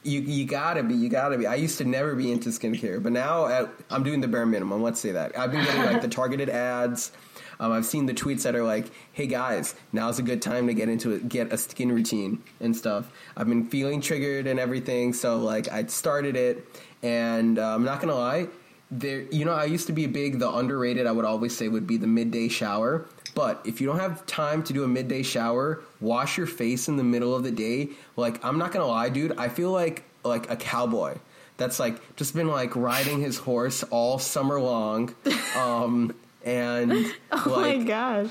you 0.03 0.21
you 0.21 0.45
gotta 0.45 0.81
be 0.83 0.95
you 0.95 1.07
gotta 1.09 1.37
be. 1.37 1.45
I 1.45 1.55
used 1.55 1.77
to 1.77 1.85
never 1.85 2.15
be 2.15 2.31
into 2.31 2.49
skincare, 2.49 3.01
but 3.01 3.11
now 3.11 3.45
uh, 3.45 3.67
I'm 3.91 4.01
doing 4.03 4.21
the 4.21 4.27
bare 4.27 4.45
minimum. 4.47 4.81
Let's 4.81 4.99
say 4.99 5.11
that 5.11 5.37
I've 5.37 5.51
been 5.51 5.63
getting 5.63 5.83
like 5.83 6.01
the 6.01 6.07
targeted 6.07 6.49
ads. 6.49 7.11
Um, 7.59 7.71
I've 7.71 7.85
seen 7.85 8.05
the 8.05 8.13
tweets 8.13 8.43
that 8.43 8.55
are 8.55 8.63
like, 8.63 8.85
"Hey 9.13 9.27
guys, 9.27 9.75
now's 9.93 10.19
a 10.19 10.23
good 10.23 10.41
time 10.41 10.67
to 10.67 10.73
get 10.73 10.89
into 10.89 11.11
it, 11.11 11.29
get 11.29 11.51
a 11.51 11.57
skin 11.57 11.91
routine 11.91 12.41
and 12.59 12.75
stuff." 12.75 13.11
I've 13.37 13.47
been 13.47 13.65
feeling 13.65 14.01
triggered 14.01 14.47
and 14.47 14.59
everything, 14.59 15.13
so 15.13 15.37
like 15.37 15.71
I 15.71 15.85
started 15.85 16.35
it, 16.35 16.65
and 17.03 17.59
uh, 17.59 17.75
I'm 17.75 17.83
not 17.83 18.01
gonna 18.01 18.15
lie. 18.15 18.47
There, 18.91 19.21
you 19.23 19.45
know, 19.45 19.53
I 19.53 19.65
used 19.65 19.87
to 19.87 19.93
be 19.93 20.05
a 20.05 20.09
big 20.09 20.39
the 20.39 20.49
underrated. 20.49 21.07
I 21.07 21.11
would 21.11 21.25
always 21.25 21.55
say 21.55 21.67
would 21.67 21.87
be 21.87 21.97
the 21.97 22.07
midday 22.07 22.47
shower. 22.47 23.05
But 23.33 23.61
if 23.65 23.81
you 23.81 23.87
don't 23.87 23.99
have 23.99 24.25
time 24.25 24.63
to 24.63 24.73
do 24.73 24.85
a 24.85 24.87
midday 24.87 25.21
shower, 25.21 25.81
wash 25.99 26.37
your 26.37 26.47
face 26.47 26.87
in 26.87 26.95
the 26.95 27.03
middle 27.03 27.35
of 27.35 27.43
the 27.43 27.51
day. 27.51 27.89
Like 28.15 28.43
I'm 28.43 28.57
not 28.57 28.71
gonna 28.71 28.87
lie, 28.87 29.09
dude. 29.09 29.37
I 29.37 29.49
feel 29.49 29.71
like 29.71 30.03
like 30.23 30.49
a 30.49 30.55
cowboy 30.55 31.17
that's 31.57 31.79
like 31.79 32.15
just 32.15 32.33
been 32.33 32.47
like 32.47 32.75
riding 32.75 33.21
his 33.21 33.37
horse 33.37 33.83
all 33.83 34.19
summer 34.19 34.59
long, 34.59 35.13
um, 35.57 36.15
and 36.45 36.91
oh 37.31 37.43
like 37.57 37.79
my 37.79 37.83
gosh. 37.83 38.29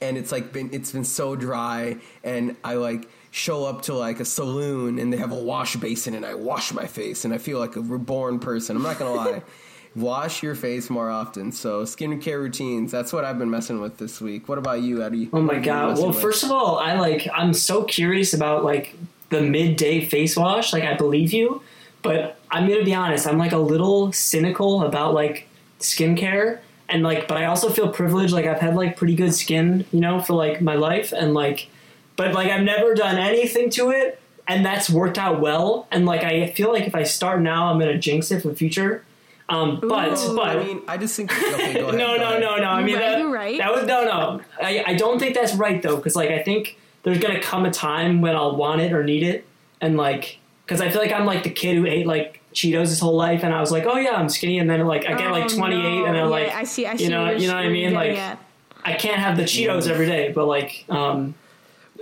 and 0.00 0.16
it's 0.16 0.30
like 0.30 0.52
been 0.52 0.70
it's 0.72 0.92
been 0.92 1.04
so 1.04 1.34
dry 1.34 1.96
and 2.22 2.54
I 2.62 2.74
like 2.74 3.08
show 3.32 3.64
up 3.64 3.82
to 3.82 3.94
like 3.94 4.20
a 4.20 4.24
saloon 4.24 4.98
and 4.98 5.12
they 5.12 5.16
have 5.16 5.32
a 5.32 5.36
wash 5.42 5.76
basin 5.76 6.14
and 6.14 6.24
I 6.26 6.34
wash 6.34 6.72
my 6.72 6.86
face 6.86 7.24
and 7.24 7.32
I 7.34 7.38
feel 7.38 7.58
like 7.58 7.76
a 7.76 7.80
reborn 7.80 8.38
person. 8.38 8.76
I'm 8.76 8.82
not 8.82 8.98
gonna 8.98 9.14
lie. 9.14 9.42
Wash 9.96 10.40
your 10.44 10.54
face 10.54 10.88
more 10.88 11.10
often. 11.10 11.50
So 11.50 11.82
skincare 11.82 12.38
routines, 12.38 12.92
that's 12.92 13.12
what 13.12 13.24
I've 13.24 13.40
been 13.40 13.50
messing 13.50 13.80
with 13.80 13.96
this 13.98 14.20
week. 14.20 14.48
What 14.48 14.56
about 14.56 14.82
you, 14.82 15.02
Eddie? 15.02 15.28
Oh 15.32 15.40
my 15.40 15.54
What 15.54 15.54
have 15.56 15.64
you 15.64 15.72
been 15.72 15.78
god. 15.88 15.98
Well, 15.98 16.08
with? 16.10 16.20
first 16.20 16.44
of 16.44 16.52
all, 16.52 16.78
I 16.78 16.94
like 16.94 17.26
I'm 17.34 17.52
so 17.52 17.82
curious 17.82 18.32
about 18.32 18.62
like 18.62 18.94
the 19.30 19.40
midday 19.42 20.04
face 20.04 20.36
wash. 20.36 20.72
Like 20.72 20.84
I 20.84 20.94
believe 20.94 21.32
you, 21.32 21.60
but 22.02 22.38
I'm 22.52 22.68
gonna 22.68 22.84
be 22.84 22.94
honest, 22.94 23.26
I'm 23.26 23.36
like 23.36 23.50
a 23.50 23.58
little 23.58 24.12
cynical 24.12 24.84
about 24.84 25.12
like 25.12 25.48
skincare 25.80 26.60
and 26.90 27.02
like 27.02 27.28
but 27.28 27.36
I 27.36 27.46
also 27.46 27.70
feel 27.70 27.88
privileged. 27.88 28.32
Like 28.32 28.46
I've 28.46 28.60
had 28.60 28.74
like 28.74 28.96
pretty 28.96 29.14
good 29.14 29.34
skin, 29.34 29.86
you 29.92 30.00
know, 30.00 30.20
for 30.20 30.34
like 30.34 30.60
my 30.60 30.74
life 30.74 31.12
and 31.12 31.34
like 31.34 31.68
but 32.16 32.34
like 32.34 32.50
I've 32.50 32.62
never 32.62 32.94
done 32.94 33.16
anything 33.16 33.70
to 33.70 33.90
it 33.90 34.20
and 34.46 34.66
that's 34.66 34.90
worked 34.90 35.18
out 35.18 35.40
well. 35.40 35.86
And 35.90 36.06
like 36.06 36.24
I 36.24 36.48
feel 36.48 36.72
like 36.72 36.86
if 36.86 36.94
I 36.94 37.04
start 37.04 37.40
now 37.40 37.68
I'm 37.68 37.78
gonna 37.78 37.98
jinx 37.98 38.30
it 38.30 38.42
for 38.42 38.48
the 38.48 38.54
future. 38.56 39.04
Um 39.48 39.80
but 39.80 40.18
Ooh. 40.18 40.36
but 40.36 40.56
I 40.56 40.64
mean, 40.64 40.82
I 40.86 40.96
just 40.96 41.16
think. 41.16 41.32
Okay, 41.32 41.74
go 41.74 41.88
ahead. 41.88 41.94
no, 41.94 42.16
go 42.16 42.16
no, 42.16 42.24
ahead. 42.24 42.40
no, 42.40 42.56
no. 42.56 42.64
I 42.64 42.82
mean, 42.82 42.96
right, 42.96 43.00
that, 43.00 43.18
you 43.18 43.34
right. 43.34 43.58
that 43.58 43.72
was 43.74 43.84
no, 43.86 44.04
no. 44.04 44.40
I, 44.60 44.84
I 44.86 44.94
don't 44.94 45.18
think 45.18 45.34
that's 45.34 45.54
right 45.54 45.82
though, 45.82 45.96
because 45.96 46.16
like 46.16 46.30
I 46.30 46.42
think 46.42 46.78
there's 47.02 47.18
gonna 47.18 47.40
come 47.40 47.64
a 47.64 47.70
time 47.70 48.20
when 48.20 48.36
I'll 48.36 48.56
want 48.56 48.80
it 48.80 48.92
or 48.92 49.02
need 49.02 49.22
it, 49.22 49.44
and 49.80 49.96
like, 49.96 50.38
because 50.64 50.80
I 50.80 50.90
feel 50.90 51.00
like 51.00 51.12
I'm 51.12 51.26
like 51.26 51.42
the 51.42 51.50
kid 51.50 51.76
who 51.76 51.86
ate 51.86 52.06
like 52.06 52.39
Cheetos 52.54 52.88
his 52.88 52.98
whole 53.00 53.16
life, 53.16 53.44
and 53.44 53.54
I 53.54 53.60
was 53.60 53.70
like, 53.70 53.84
oh 53.86 53.96
yeah, 53.96 54.12
I'm 54.12 54.28
skinny, 54.28 54.58
and 54.58 54.68
then 54.68 54.84
like 54.86 55.06
I 55.06 55.14
get 55.14 55.30
like 55.30 55.44
Oh, 55.44 55.48
28, 55.48 55.82
no. 55.82 56.04
and 56.06 56.14
then 56.14 56.14
Yeah, 56.16 56.24
like 56.24 56.48
I 56.52 56.64
see, 56.64 56.86
I 56.86 56.96
see 56.96 57.04
you 57.04 57.10
know, 57.10 57.30
you 57.30 57.46
know 57.48 57.54
what 57.54 57.64
I 57.64 57.68
mean, 57.68 57.92
like 57.94 58.16
at. 58.16 58.38
I 58.84 58.94
can't 58.94 59.18
have 59.18 59.36
the 59.36 59.44
Cheetos 59.44 59.88
every 59.88 60.06
day, 60.06 60.32
but 60.32 60.46
like, 60.46 60.84
um, 60.88 61.34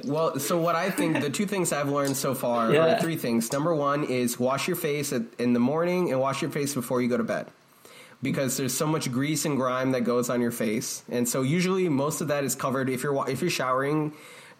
Well, 0.04 0.38
so 0.38 0.58
what 0.60 0.74
I 0.76 0.90
think 0.90 1.20
the 1.20 1.28
two 1.30 1.44
things 1.44 1.72
I've 1.72 1.88
learned 1.88 2.16
so 2.16 2.34
far 2.34 2.72
Yeah. 2.72 2.96
are 2.96 3.00
three 3.00 3.16
things. 3.16 3.52
Number 3.52 3.74
one 3.74 4.04
is 4.04 4.38
wash 4.38 4.68
your 4.68 4.76
face 4.76 5.12
at, 5.12 5.22
in 5.38 5.52
the 5.54 5.60
morning 5.60 6.10
and 6.12 6.20
wash 6.20 6.40
your 6.40 6.50
face 6.52 6.72
before 6.74 7.02
you 7.02 7.08
go 7.08 7.16
to 7.16 7.24
bed. 7.24 7.46
Because 8.22 8.56
there's 8.56 8.74
so 8.74 8.86
much 8.86 9.12
grease 9.12 9.44
and 9.44 9.56
grime 9.56 9.92
that 9.92 10.00
goes 10.02 10.28
on 10.30 10.40
your 10.40 10.50
face, 10.50 11.02
and 11.08 11.28
so 11.28 11.42
usually 11.42 11.88
most 11.88 12.20
of 12.20 12.28
that 12.28 12.42
is 12.42 12.54
covered 12.56 12.88
if 12.90 13.02
you're 13.04 13.28
if 13.30 13.40
you're 13.40 13.50
showering 13.50 14.12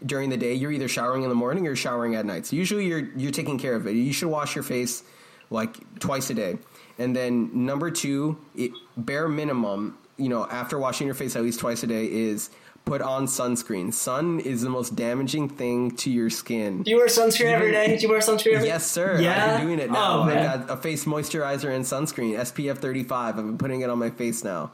during 0.07 0.31
the 0.31 0.37
day, 0.37 0.55
you're 0.55 0.71
either 0.71 0.87
showering 0.87 1.25
in 1.25 1.29
the 1.29 1.35
morning 1.35 1.67
or 1.67 1.75
showering 1.75 2.15
at 2.15 2.25
night. 2.25 2.47
So 2.47 2.55
usually 2.55 2.87
you're 2.87 3.09
you're 3.17 3.33
taking 3.33 3.59
care 3.59 3.75
of 3.75 3.87
it. 3.89 3.95
You 3.97 4.13
should 4.13 4.29
wash 4.29 4.55
your 4.55 4.63
face 4.63 5.03
like 5.51 5.99
twice 5.99 6.31
a 6.31 6.35
day. 6.35 6.59
And 6.99 7.15
then 7.15 7.67
number 7.67 7.91
two, 7.91 8.39
it, 8.57 8.73
bare 8.97 9.29
minimum, 9.29 9.99
you 10.17 10.29
know, 10.29 10.47
after 10.47 10.79
washing 10.79 11.07
your 11.07 11.15
face 11.15 11.37
at 11.37 11.43
least 11.43 11.61
twice 11.61 11.83
a 11.83 11.87
day 11.87 12.07
is 12.07 12.51
put 12.85 13.03
on 13.03 13.27
sunscreen. 13.27 13.93
Sun 13.93 14.41
is 14.41 14.63
the 14.63 14.71
most 14.71 14.97
damaging 14.97 15.49
thing 15.49 15.91
to 15.97 16.11
your 16.11 16.31
skin. 16.31 16.83
Do 16.83 16.91
you 16.91 16.97
wear 16.97 17.07
sunscreen 17.07 17.53
every 17.53 17.71
day? 17.71 17.97
Do 17.97 18.03
you 18.03 18.09
wear 18.09 18.21
sunscreen 18.21 18.55
every 18.55 18.69
Yes, 18.69 18.91
sir. 18.91 19.21
Yeah? 19.21 19.45
I've 19.45 19.59
been 19.59 19.67
doing 19.67 19.79
it 19.79 19.91
now. 19.91 20.21
Oh, 20.21 20.23
I 20.23 20.35
got 20.35 20.71
a 20.71 20.77
face 20.77 21.05
moisturizer 21.05 21.75
and 21.75 21.85
sunscreen, 21.85 22.37
SPF 22.39 22.79
35. 22.79 23.39
I've 23.39 23.45
been 23.45 23.59
putting 23.59 23.83
it 23.83 23.91
on 23.91 23.99
my 23.99 24.11
face 24.11 24.43
now. 24.43 24.73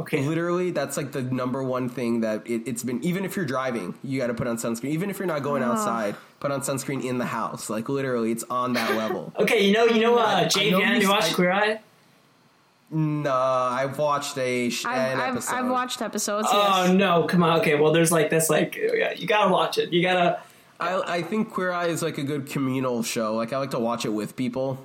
Okay. 0.00 0.26
Literally, 0.26 0.70
that's 0.70 0.96
like 0.96 1.12
the 1.12 1.22
number 1.22 1.62
one 1.62 1.88
thing 1.88 2.20
that 2.22 2.46
it, 2.46 2.62
it's 2.66 2.82
been. 2.82 3.02
Even 3.04 3.24
if 3.24 3.36
you're 3.36 3.44
driving, 3.44 3.94
you 4.02 4.18
got 4.18 4.28
to 4.28 4.34
put 4.34 4.46
on 4.46 4.56
sunscreen. 4.56 4.90
Even 4.90 5.10
if 5.10 5.18
you're 5.18 5.26
not 5.28 5.42
going 5.42 5.62
outside, 5.62 6.16
put 6.40 6.50
on 6.50 6.62
sunscreen 6.62 7.04
in 7.04 7.18
the 7.18 7.26
house. 7.26 7.68
Like 7.68 7.88
literally, 7.88 8.32
it's 8.32 8.44
on 8.50 8.72
that 8.74 8.94
level. 8.96 9.32
Okay, 9.38 9.66
you 9.66 9.72
know, 9.74 9.84
you 9.84 10.00
know, 10.00 10.16
I- 10.18 10.22
uh, 10.22 10.36
I 10.40 10.44
Jay 10.48 10.70
know 10.70 10.78
Van, 10.78 10.96
you- 10.96 11.02
you 11.02 11.08
watch 11.10 11.30
I- 11.30 11.32
Queer 11.34 11.52
Eye? 11.52 11.80
no, 12.92 13.32
I've 13.32 13.98
watched 13.98 14.36
a 14.38 14.68
sh- 14.70 14.84
I've, 14.84 15.12
an 15.12 15.20
I've, 15.20 15.32
episode. 15.34 15.54
I've 15.54 15.70
watched 15.70 16.02
episodes. 16.02 16.48
Oh 16.50 16.84
yes. 16.86 16.92
no, 16.94 17.24
come 17.24 17.42
on. 17.42 17.60
Okay, 17.60 17.76
well, 17.76 17.92
there's 17.92 18.10
like 18.10 18.30
this, 18.30 18.50
like 18.50 18.74
yeah, 18.76 19.12
you 19.12 19.26
gotta 19.26 19.50
watch 19.52 19.78
it. 19.78 19.92
You 19.92 20.02
gotta. 20.02 20.40
I, 20.80 21.18
I 21.18 21.22
think 21.22 21.50
Queer 21.50 21.72
Eye 21.72 21.86
is 21.88 22.02
like 22.02 22.16
a 22.18 22.22
good 22.24 22.46
communal 22.46 23.02
show. 23.02 23.34
Like 23.36 23.52
I 23.52 23.58
like 23.58 23.70
to 23.72 23.78
watch 23.78 24.04
it 24.04 24.08
with 24.14 24.34
people. 24.34 24.84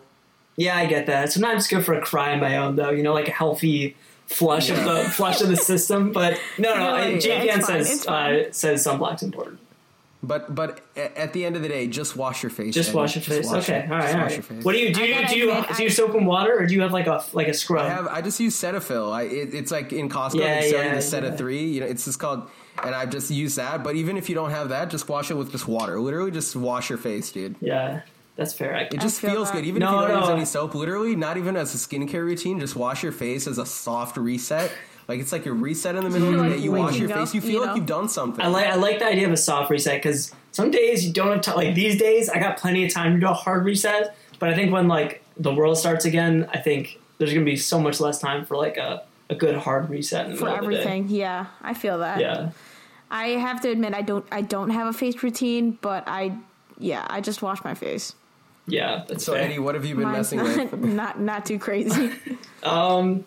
Yeah, 0.58 0.78
I 0.78 0.86
get 0.86 1.08
that. 1.08 1.32
Sometimes 1.32 1.64
it's 1.64 1.68
good 1.68 1.84
for 1.86 1.94
a 1.96 2.02
cry 2.02 2.34
on 2.34 2.40
my 2.42 2.58
own, 2.58 2.76
though. 2.76 2.92
You 2.92 3.02
know, 3.02 3.14
like 3.14 3.28
a 3.28 3.32
healthy 3.32 3.96
flush 4.28 4.70
of 4.70 4.84
the 4.84 5.04
flush 5.12 5.42
of 5.42 5.50
the 5.50 5.58
system. 5.58 6.12
But 6.12 6.40
no, 6.58 6.76
no. 6.76 6.98
Yeah, 6.98 7.10
no 7.12 7.20
Jay 7.20 7.46
yeah, 7.46 7.58
Van 7.58 7.60
it's 7.60 7.68
fine, 7.68 7.84
says 7.84 8.08
uh, 8.08 8.52
says 8.52 8.86
sunblock's 8.86 9.24
important. 9.24 9.60
But 10.24 10.56
but 10.56 10.82
at 10.96 11.34
the 11.34 11.46
end 11.46 11.56
of 11.56 11.62
the 11.62 11.68
day, 11.68 11.88
just 11.88 12.16
wash 12.16 12.42
your 12.42 12.50
face. 12.50 12.74
Just 12.74 12.94
wash 12.94 13.16
your 13.16 13.22
face. 13.22 13.46
wash 13.46 13.70
okay, 13.70 13.80
it. 13.80 13.92
all 13.92 13.98
right, 13.98 14.04
Just 14.04 14.16
all 14.16 14.22
wash 14.24 14.34
your 14.34 14.42
face. 14.44 14.64
What 14.64 14.72
do 14.72 14.80
you 14.80 14.94
do? 14.94 15.02
You, 15.02 15.28
do 15.28 15.38
you 15.38 15.52
admit, 15.52 15.78
do 15.78 15.84
you 15.84 15.90
I- 15.90 15.92
soap 15.92 16.16
and 16.16 16.26
water, 16.26 16.58
or 16.58 16.66
do 16.66 16.74
you 16.74 16.82
have 16.82 16.92
like 16.94 17.06
a 17.08 17.24
like 17.34 17.48
a 17.48 17.54
scrub? 17.54 17.86
I 17.86 17.90
have 17.90 18.08
I 18.08 18.22
just 18.22 18.40
use 18.40 18.56
Cetaphil. 18.56 19.12
I 19.12 19.24
it, 19.24 19.54
it's 19.54 19.72
like 19.72 19.94
in 19.94 20.10
Costco 20.10 20.40
Yeah, 20.40 20.62
they 20.62 20.72
sell 20.72 20.80
you 20.82 20.90
yeah, 20.90 20.96
the 20.96 21.02
set 21.02 21.24
yeah. 21.24 21.30
of 21.30 21.38
three. 21.38 21.64
You 21.66 21.82
know, 21.82 21.86
it's 21.86 22.06
just 22.06 22.18
called, 22.18 22.50
and 22.84 22.96
I 22.96 23.06
just 23.06 23.30
use 23.30 23.56
that. 23.56 23.84
But 23.84 23.96
even 23.96 24.18
if 24.18 24.28
you 24.28 24.34
don't 24.36 24.50
have 24.52 24.70
that, 24.70 24.90
just 24.90 25.08
wash 25.08 25.30
it 25.30 25.36
with 25.36 25.52
just 25.52 25.68
water. 25.68 26.00
Literally, 26.00 26.32
just 26.32 26.56
wash 26.56 26.90
your 26.90 26.98
face, 26.98 27.32
dude. 27.32 27.56
yeah, 27.62 28.02
that's 28.36 28.54
fair. 28.54 28.76
I, 28.76 28.82
It 28.82 29.00
just 29.00 29.22
feel 29.22 29.32
feels 29.32 29.50
that. 29.52 29.58
good. 29.58 29.66
Even 29.66 29.80
No, 29.82 30.00
if 30.00 30.02
you 30.02 30.08
don't 30.10 30.16
no. 30.16 30.20
use 30.22 30.30
any 30.30 30.46
soap, 30.46 30.76
literally, 30.76 31.16
not 31.16 31.38
even 31.38 31.56
as 31.56 31.74
a 31.74 31.78
skincare 31.78 32.24
routine, 32.26 32.60
just 32.60 32.76
wash 32.76 33.02
your 33.04 33.12
face 33.12 33.48
as 33.48 33.58
a 33.58 33.66
soft 33.66 34.18
reset. 34.18 34.72
Like 35.08 35.20
it's 35.20 35.32
like 35.32 35.46
a 35.46 35.54
reset 35.54 35.96
in 35.96 36.04
the 36.04 36.10
middle 36.10 36.30
of 36.30 36.34
the 36.36 36.42
Like 36.42 36.52
day. 36.54 36.58
You 36.58 36.72
wash 36.72 36.98
your 36.98 37.08
waking 37.08 37.26
face, 37.26 37.36
you 37.36 37.42
feel 37.42 37.52
you 37.52 37.60
like 37.62 37.70
know? 37.70 37.76
you've 37.76 37.86
done 37.86 38.10
something. 38.10 38.44
I 38.44 38.48
like 38.48 38.66
I 38.68 38.76
like 38.76 39.00
the 39.00 39.06
idea 39.06 39.28
of 39.28 39.34
a 39.34 39.38
soft 39.38 39.70
reset 39.70 40.02
because 40.02 40.34
some 40.52 40.72
days 40.72 41.06
you 41.06 41.14
don't 41.14 41.32
have 41.32 41.42
time. 41.42 41.56
Like 41.58 41.76
these 41.76 41.98
days, 42.00 42.28
I 42.30 42.40
got 42.40 42.58
plenty 42.58 42.86
of 42.86 42.92
time 42.94 43.14
to 43.14 43.20
do 43.20 43.28
a 43.28 43.34
hard 43.34 43.64
reset. 43.66 44.16
But 44.40 44.50
I 44.50 44.56
think 44.56 44.74
when 44.74 44.88
like 44.88 45.24
the 45.38 45.54
world 45.54 45.78
starts 45.78 46.06
again, 46.06 46.50
I 46.54 46.58
think 46.58 47.00
there's 47.20 47.32
gonna 47.34 47.46
be 47.46 47.56
so 47.56 47.80
much 47.80 48.00
less 48.02 48.20
time 48.20 48.46
for 48.46 48.58
like 48.58 48.78
a, 48.78 49.04
a 49.30 49.36
good 49.36 49.56
hard 49.56 49.90
reset 49.90 50.26
in 50.26 50.32
the 50.32 50.38
for 50.38 50.46
middle 50.46 50.60
of 50.60 50.66
the 50.66 50.72
day. 50.72 50.78
everything. 50.82 51.08
Yeah, 51.10 51.46
I 51.62 51.74
feel 51.76 52.00
that. 52.00 52.20
Yeah. 52.20 52.50
I 53.12 53.28
have 53.28 53.62
to 53.62 53.70
admit, 53.70 53.94
I 53.94 54.02
don't. 54.02 54.26
I 54.32 54.42
don't 54.42 54.72
have 54.72 54.88
a 54.88 54.94
face 54.94 55.22
routine, 55.22 55.78
but 55.82 56.04
I, 56.08 56.36
yeah, 56.80 57.06
I 57.10 57.22
just 57.22 57.44
wash 57.44 57.64
my 57.64 57.76
face. 57.76 58.14
Yeah, 58.68 59.04
that's 59.08 59.24
so 59.26 59.34
fair. 59.34 59.44
Eddie, 59.44 59.60
what 59.60 59.76
have 59.76 59.86
you 59.86 59.96
been 59.96 60.06
Mine's 60.06 60.32
messing 60.34 60.40
not, 60.40 60.72
with? 60.72 60.80
not 60.84 61.20
not 61.20 61.46
too 61.46 61.60
crazy. 61.60 62.12
Um, 62.64 63.26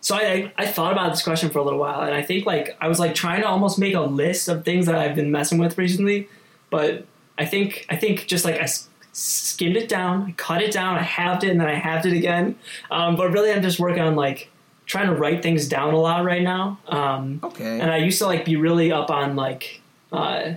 so 0.00 0.14
I 0.14 0.52
I 0.56 0.66
thought 0.66 0.92
about 0.92 1.10
this 1.10 1.22
question 1.22 1.50
for 1.50 1.58
a 1.58 1.62
little 1.62 1.78
while, 1.78 2.00
and 2.00 2.14
I 2.14 2.22
think 2.22 2.46
like 2.46 2.74
I 2.80 2.88
was 2.88 2.98
like 2.98 3.14
trying 3.14 3.42
to 3.42 3.46
almost 3.46 3.78
make 3.78 3.92
a 3.94 4.00
list 4.00 4.48
of 4.48 4.64
things 4.64 4.86
that 4.86 4.94
I've 4.94 5.14
been 5.14 5.30
messing 5.30 5.58
with 5.58 5.76
recently, 5.76 6.26
but 6.70 7.04
I 7.36 7.44
think 7.44 7.84
I 7.90 7.96
think 7.96 8.26
just 8.26 8.46
like 8.46 8.58
I 8.58 8.66
skimmed 9.12 9.76
it 9.76 9.86
down, 9.88 10.22
I 10.28 10.32
cut 10.32 10.62
it 10.62 10.72
down, 10.72 10.96
I 10.96 11.02
halved 11.02 11.44
it, 11.44 11.50
and 11.50 11.60
then 11.60 11.68
I 11.68 11.74
halved 11.74 12.06
it 12.06 12.14
again. 12.14 12.56
Um, 12.90 13.16
but 13.16 13.30
really, 13.32 13.52
I'm 13.52 13.60
just 13.60 13.78
working 13.78 14.00
on 14.02 14.16
like 14.16 14.48
trying 14.86 15.08
to 15.08 15.14
write 15.14 15.42
things 15.42 15.68
down 15.68 15.92
a 15.92 15.98
lot 16.00 16.24
right 16.24 16.42
now. 16.42 16.78
Um, 16.88 17.40
Okay. 17.44 17.80
and 17.80 17.92
I 17.92 17.98
used 17.98 18.18
to 18.20 18.26
like 18.26 18.46
be 18.46 18.56
really 18.56 18.90
up 18.92 19.10
on 19.10 19.36
like 19.36 19.82
uh, 20.10 20.52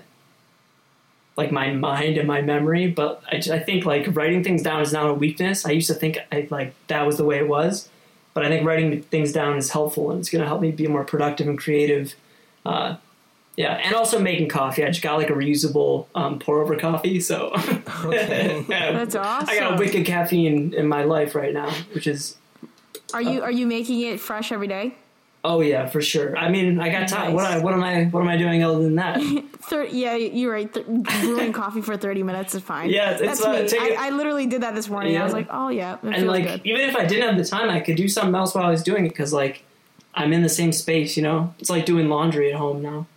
like 1.36 1.52
my 1.52 1.72
mind 1.72 2.18
and 2.18 2.28
my 2.28 2.42
memory, 2.42 2.88
but 2.88 3.24
I, 3.32 3.38
I 3.38 3.60
think 3.60 3.86
like 3.86 4.16
writing 4.16 4.44
things 4.44 4.62
down 4.62 4.82
is 4.82 4.94
not 4.94 5.10
a 5.10 5.14
weakness. 5.14 5.66
I 5.66 5.72
used 5.72 5.88
to 5.88 5.94
think 5.94 6.18
I, 6.32 6.48
like 6.52 6.74
that 6.88 7.06
was 7.06 7.18
the 7.18 7.26
way 7.26 7.38
it 7.38 7.48
was, 7.48 7.90
but 8.34 8.46
I 8.46 8.50
think 8.50 8.66
writing 8.66 9.02
things 9.04 9.32
down 9.32 9.58
is 9.58 9.72
helpful 9.72 10.12
and 10.12 10.20
it's 10.20 10.30
going 10.30 10.42
to 10.42 10.48
help 10.48 10.62
me 10.62 10.72
be 10.72 10.88
more 10.88 11.04
productive 11.04 11.48
and 11.48 11.58
creative. 11.58 12.16
Uh, 12.66 12.98
yeah, 13.56 13.74
and 13.74 13.96
also 13.96 14.20
making 14.20 14.50
coffee. 14.50 14.84
I 14.84 14.88
just 14.88 15.04
got 15.04 15.18
like 15.18 15.30
a 15.30 15.34
reusable 15.34 16.08
um, 16.16 16.40
pour 16.40 16.62
over 16.62 16.76
coffee, 16.76 17.20
so 17.20 17.52
Okay. 18.04 18.66
Yeah, 18.70 18.92
That's 18.94 19.16
awesome. 19.16 19.50
I 19.50 19.60
got 19.60 19.74
a 19.74 19.78
wicked 19.78 20.06
caffeine 20.06 20.74
in 20.74 20.88
my 20.88 21.04
life 21.04 21.36
right 21.36 21.54
now, 21.54 21.72
which 21.94 22.08
is 22.08 22.38
Are 23.14 23.22
you 23.22 23.44
are 23.44 23.52
you 23.52 23.68
making 23.68 24.02
it 24.02 24.20
fresh 24.20 24.52
every 24.52 24.68
day? 24.68 24.96
Oh 25.44 25.62
yeah 25.62 25.86
for 25.88 26.02
sure. 26.02 26.38
I 26.38 26.50
mean, 26.50 26.80
I 26.80 26.90
got 26.90 27.08
time. 27.08 27.34
What 27.34 27.44
Nice. 27.44 27.56
I, 27.56 27.60
what 27.60 27.74
am 27.74 27.84
I 27.84 28.06
what 28.06 28.22
am 28.22 28.28
I 28.30 28.38
doing 28.38 28.64
other 28.64 28.82
than 28.82 28.96
that? 28.96 29.20
Thir- 29.64 29.86
yeah, 29.86 30.16
you're 30.16 30.52
right. 30.52 30.72
Th- 30.74 30.86
brewing 30.86 31.54
coffee 31.62 31.82
for 31.82 31.98
thirty 31.98 32.24
minutes 32.24 32.56
is 32.56 32.62
fine. 32.64 32.90
Yeah, 32.90 33.12
it's- 33.16 33.22
it's, 33.22 33.42
that's 33.42 33.46
uh, 33.46 33.62
me. 33.64 33.68
take 33.68 33.92
it- 33.94 34.00
I, 34.00 34.08
I 34.08 34.10
literally 34.12 34.46
did 34.46 34.62
that 34.62 34.76
this 34.76 34.90
morning. 34.90 35.18
I 35.18 35.24
was 35.24 35.34
like, 35.34 35.48
oh 35.52 35.70
yeah, 35.70 35.96
it 35.96 36.00
and 36.04 36.16
feels 36.16 36.28
like 36.28 36.44
good. 36.46 36.62
even 36.66 36.82
if 36.82 36.96
I 36.96 37.06
didn't 37.06 37.28
have 37.28 37.38
the 37.38 37.46
time, 37.46 37.70
I 37.70 37.80
could 37.80 37.96
do 37.96 38.08
something 38.08 38.36
else 38.36 38.54
while 38.56 38.66
I 38.66 38.70
was 38.72 38.84
doing 38.84 39.06
it 39.06 39.10
because 39.10 39.34
like 39.34 39.64
I'm 40.16 40.34
in 40.34 40.42
the 40.44 40.50
same 40.50 40.72
space. 40.72 41.16
You 41.18 41.24
know, 41.24 41.54
it's 41.60 41.70
like 41.70 41.86
doing 41.86 42.10
laundry 42.10 42.52
at 42.52 42.58
home 42.58 42.82
now. 42.82 43.08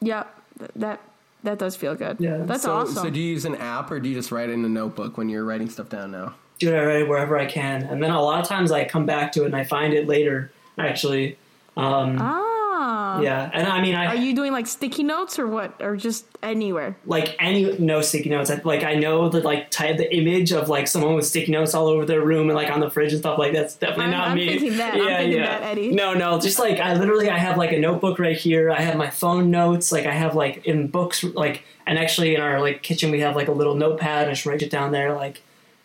Yeah, 0.00 0.24
th- 0.58 0.70
that 0.76 1.00
that 1.44 1.58
does 1.58 1.76
feel 1.76 1.94
good. 1.94 2.16
Yeah. 2.20 2.38
that's 2.38 2.62
so, 2.62 2.72
awesome. 2.72 2.94
so 2.94 3.10
do 3.10 3.20
you 3.20 3.30
use 3.32 3.44
an 3.44 3.54
app 3.56 3.90
or 3.90 4.00
do 4.00 4.08
you 4.08 4.14
just 4.14 4.32
write 4.32 4.48
in 4.48 4.64
a 4.64 4.68
notebook 4.68 5.18
when 5.18 5.28
you're 5.28 5.44
writing 5.44 5.68
stuff 5.68 5.88
down 5.90 6.10
now? 6.10 6.34
do 6.60 6.72
it 6.72 6.78
I 6.78 6.84
write 6.86 7.00
it 7.02 7.08
wherever 7.08 7.36
I 7.38 7.46
can, 7.46 7.82
and 7.82 8.00
then 8.02 8.10
a 8.12 8.22
lot 8.22 8.40
of 8.40 8.46
times 8.46 8.70
I 8.70 8.84
come 8.84 9.06
back 9.06 9.32
to 9.32 9.42
it 9.42 9.46
and 9.46 9.56
I 9.56 9.64
find 9.64 9.92
it 9.92 10.06
later. 10.06 10.50
Actually, 10.78 11.36
um, 11.76 12.18
ah, 12.20 13.20
yeah, 13.20 13.50
and 13.52 13.66
I 13.66 13.80
mean 13.80 13.94
I 13.94 14.06
Are 14.06 14.14
you 14.16 14.34
doing 14.34 14.52
like 14.52 14.66
sticky 14.66 15.02
notes 15.04 15.38
or 15.38 15.46
what, 15.46 15.74
or 15.80 15.96
just 15.96 16.24
anywhere? 16.42 16.96
like 17.06 17.36
any 17.38 17.76
no 17.78 18.00
sticky 18.02 18.28
notes. 18.30 18.50
Like 18.64 18.82
I 18.84 18.94
know 18.94 19.28
the 19.28 19.40
like 19.40 19.70
type 19.70 19.96
the 19.96 20.12
image 20.14 20.52
of 20.52 20.68
like 20.68 20.86
someone 20.88 21.14
with 21.14 21.26
sticky 21.26 21.52
notes 21.52 21.74
all 21.74 21.86
over 21.88 22.04
their 22.04 22.20
room 22.20 22.48
and 22.48 22.54
like 22.56 22.70
on 22.70 22.80
the 22.80 22.90
fridge 22.90 23.12
and 23.12 23.20
stuff 23.20 23.38
like 23.38 23.52
that's 23.52 23.74
definitely 23.76 24.04
I'm- 24.06 24.10
not 24.12 24.28
I'm 24.28 24.36
me. 24.36 24.48
thinking 24.48 24.76
that. 24.78 24.94
I'm 24.94 25.00
Yeah, 25.08 25.18
thinking 25.18 25.38
yeah. 25.38 25.58
that, 25.58 25.62
Eddie. 25.62 25.90
No, 25.92 26.14
no, 26.14 26.38
just 26.40 26.58
like 26.58 26.78
I 26.78 26.94
literally 26.94 27.28
I 27.30 27.38
have 27.38 27.56
like 27.56 27.72
a 27.72 27.78
notebook 27.78 28.18
right 28.18 28.36
here. 28.36 28.70
I 28.70 28.80
have 28.82 28.96
my 28.96 29.10
phone 29.10 29.50
notes. 29.50 29.90
Like 29.92 30.06
I 30.06 30.12
have 30.12 30.34
like 30.34 30.64
in 30.66 30.88
books 30.88 31.22
like 31.24 31.62
and 31.86 31.98
actually 31.98 32.34
in 32.34 32.40
our 32.40 32.60
like 32.60 32.82
kitchen 32.82 33.10
we 33.10 33.20
have 33.20 33.34
like 33.36 33.48
a 33.48 33.52
little 33.52 33.74
notepad. 33.74 34.28
I 34.28 34.32
just 34.32 34.46
write 34.46 34.62
it 34.62 34.70
down 34.70 34.92
there. 34.92 35.14
Like 35.14 35.42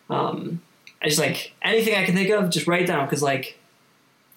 um, 0.08 0.60
I 1.02 1.06
just 1.08 1.20
like 1.20 1.52
anything 1.62 1.94
I 1.94 2.04
can 2.04 2.14
think 2.14 2.30
of, 2.30 2.50
just 2.50 2.66
write 2.66 2.86
down 2.86 3.06
because 3.06 3.22
like 3.22 3.56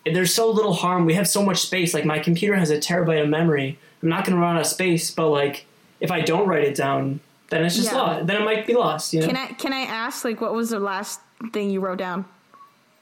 there's 0.06 0.34
so 0.34 0.49
little 0.51 0.74
harm. 0.74 1.06
We 1.06 1.14
have 1.14 1.28
so 1.28 1.43
much 1.43 1.60
space. 1.62 1.93
Like 1.93 2.06
my 2.06 2.20
computer 2.20 2.56
has 2.56 2.70
a 2.70 2.78
terabyte 2.78 3.22
of 3.24 3.30
memory. 3.30 3.78
I'm 4.01 4.10
not 4.10 4.26
going 4.26 4.36
to 4.36 4.41
run 4.41 4.56
out 4.56 4.62
of 4.62 4.68
space, 4.68 5.12
but 5.12 5.30
like 5.30 5.66
if 5.99 6.12
I 6.12 6.22
don't 6.22 6.47
write 6.47 6.64
it 6.66 6.76
down, 6.76 7.22
then 7.49 7.64
it's 7.64 7.76
just 7.76 7.91
Yeah. 7.91 7.97
lost. 7.97 8.28
Then 8.28 8.41
it 8.41 8.45
might 8.45 8.68
be 8.68 8.74
lost. 8.74 9.14
You 9.14 9.22
know. 9.22 9.28
Can 9.28 9.38
I 9.38 9.47
can 9.47 9.72
I 9.74 9.82
ask 9.82 10.26
like 10.26 10.41
what 10.41 10.54
was 10.54 10.72
the 10.72 10.80
last 10.80 11.20
thing 11.54 11.70
you 11.70 11.80
wrote 11.80 11.99
down? 11.99 12.26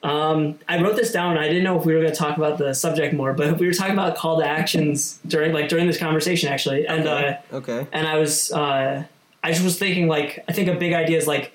Um, 0.03 0.57
I 0.67 0.81
wrote 0.81 0.95
this 0.95 1.11
down. 1.11 1.37
I 1.37 1.47
didn't 1.47 1.63
know 1.63 1.79
if 1.79 1.85
we 1.85 1.93
were 1.93 2.01
going 2.01 2.11
to 2.11 2.17
talk 2.17 2.35
about 2.37 2.57
the 2.57 2.73
subject 2.73 3.13
more, 3.13 3.33
but 3.33 3.57
we 3.59 3.67
were 3.67 3.73
talking 3.73 3.93
about 3.93 4.15
call 4.17 4.39
to 4.39 4.45
actions 4.47 5.19
during 5.27 5.53
like 5.53 5.69
during 5.69 5.87
this 5.87 5.97
conversation 5.97 6.49
actually, 6.51 6.87
and 6.87 7.07
uh, 7.07 7.33
Okay. 7.53 7.85
and 7.91 8.07
I 8.07 8.17
was 8.17 8.51
uh, 8.51 9.03
I 9.43 9.51
just 9.51 9.63
was 9.63 9.77
thinking 9.77 10.07
like 10.07 10.43
I 10.49 10.53
think 10.53 10.67
a 10.69 10.75
big 10.75 10.93
idea 10.93 11.17
is 11.17 11.27
like 11.27 11.51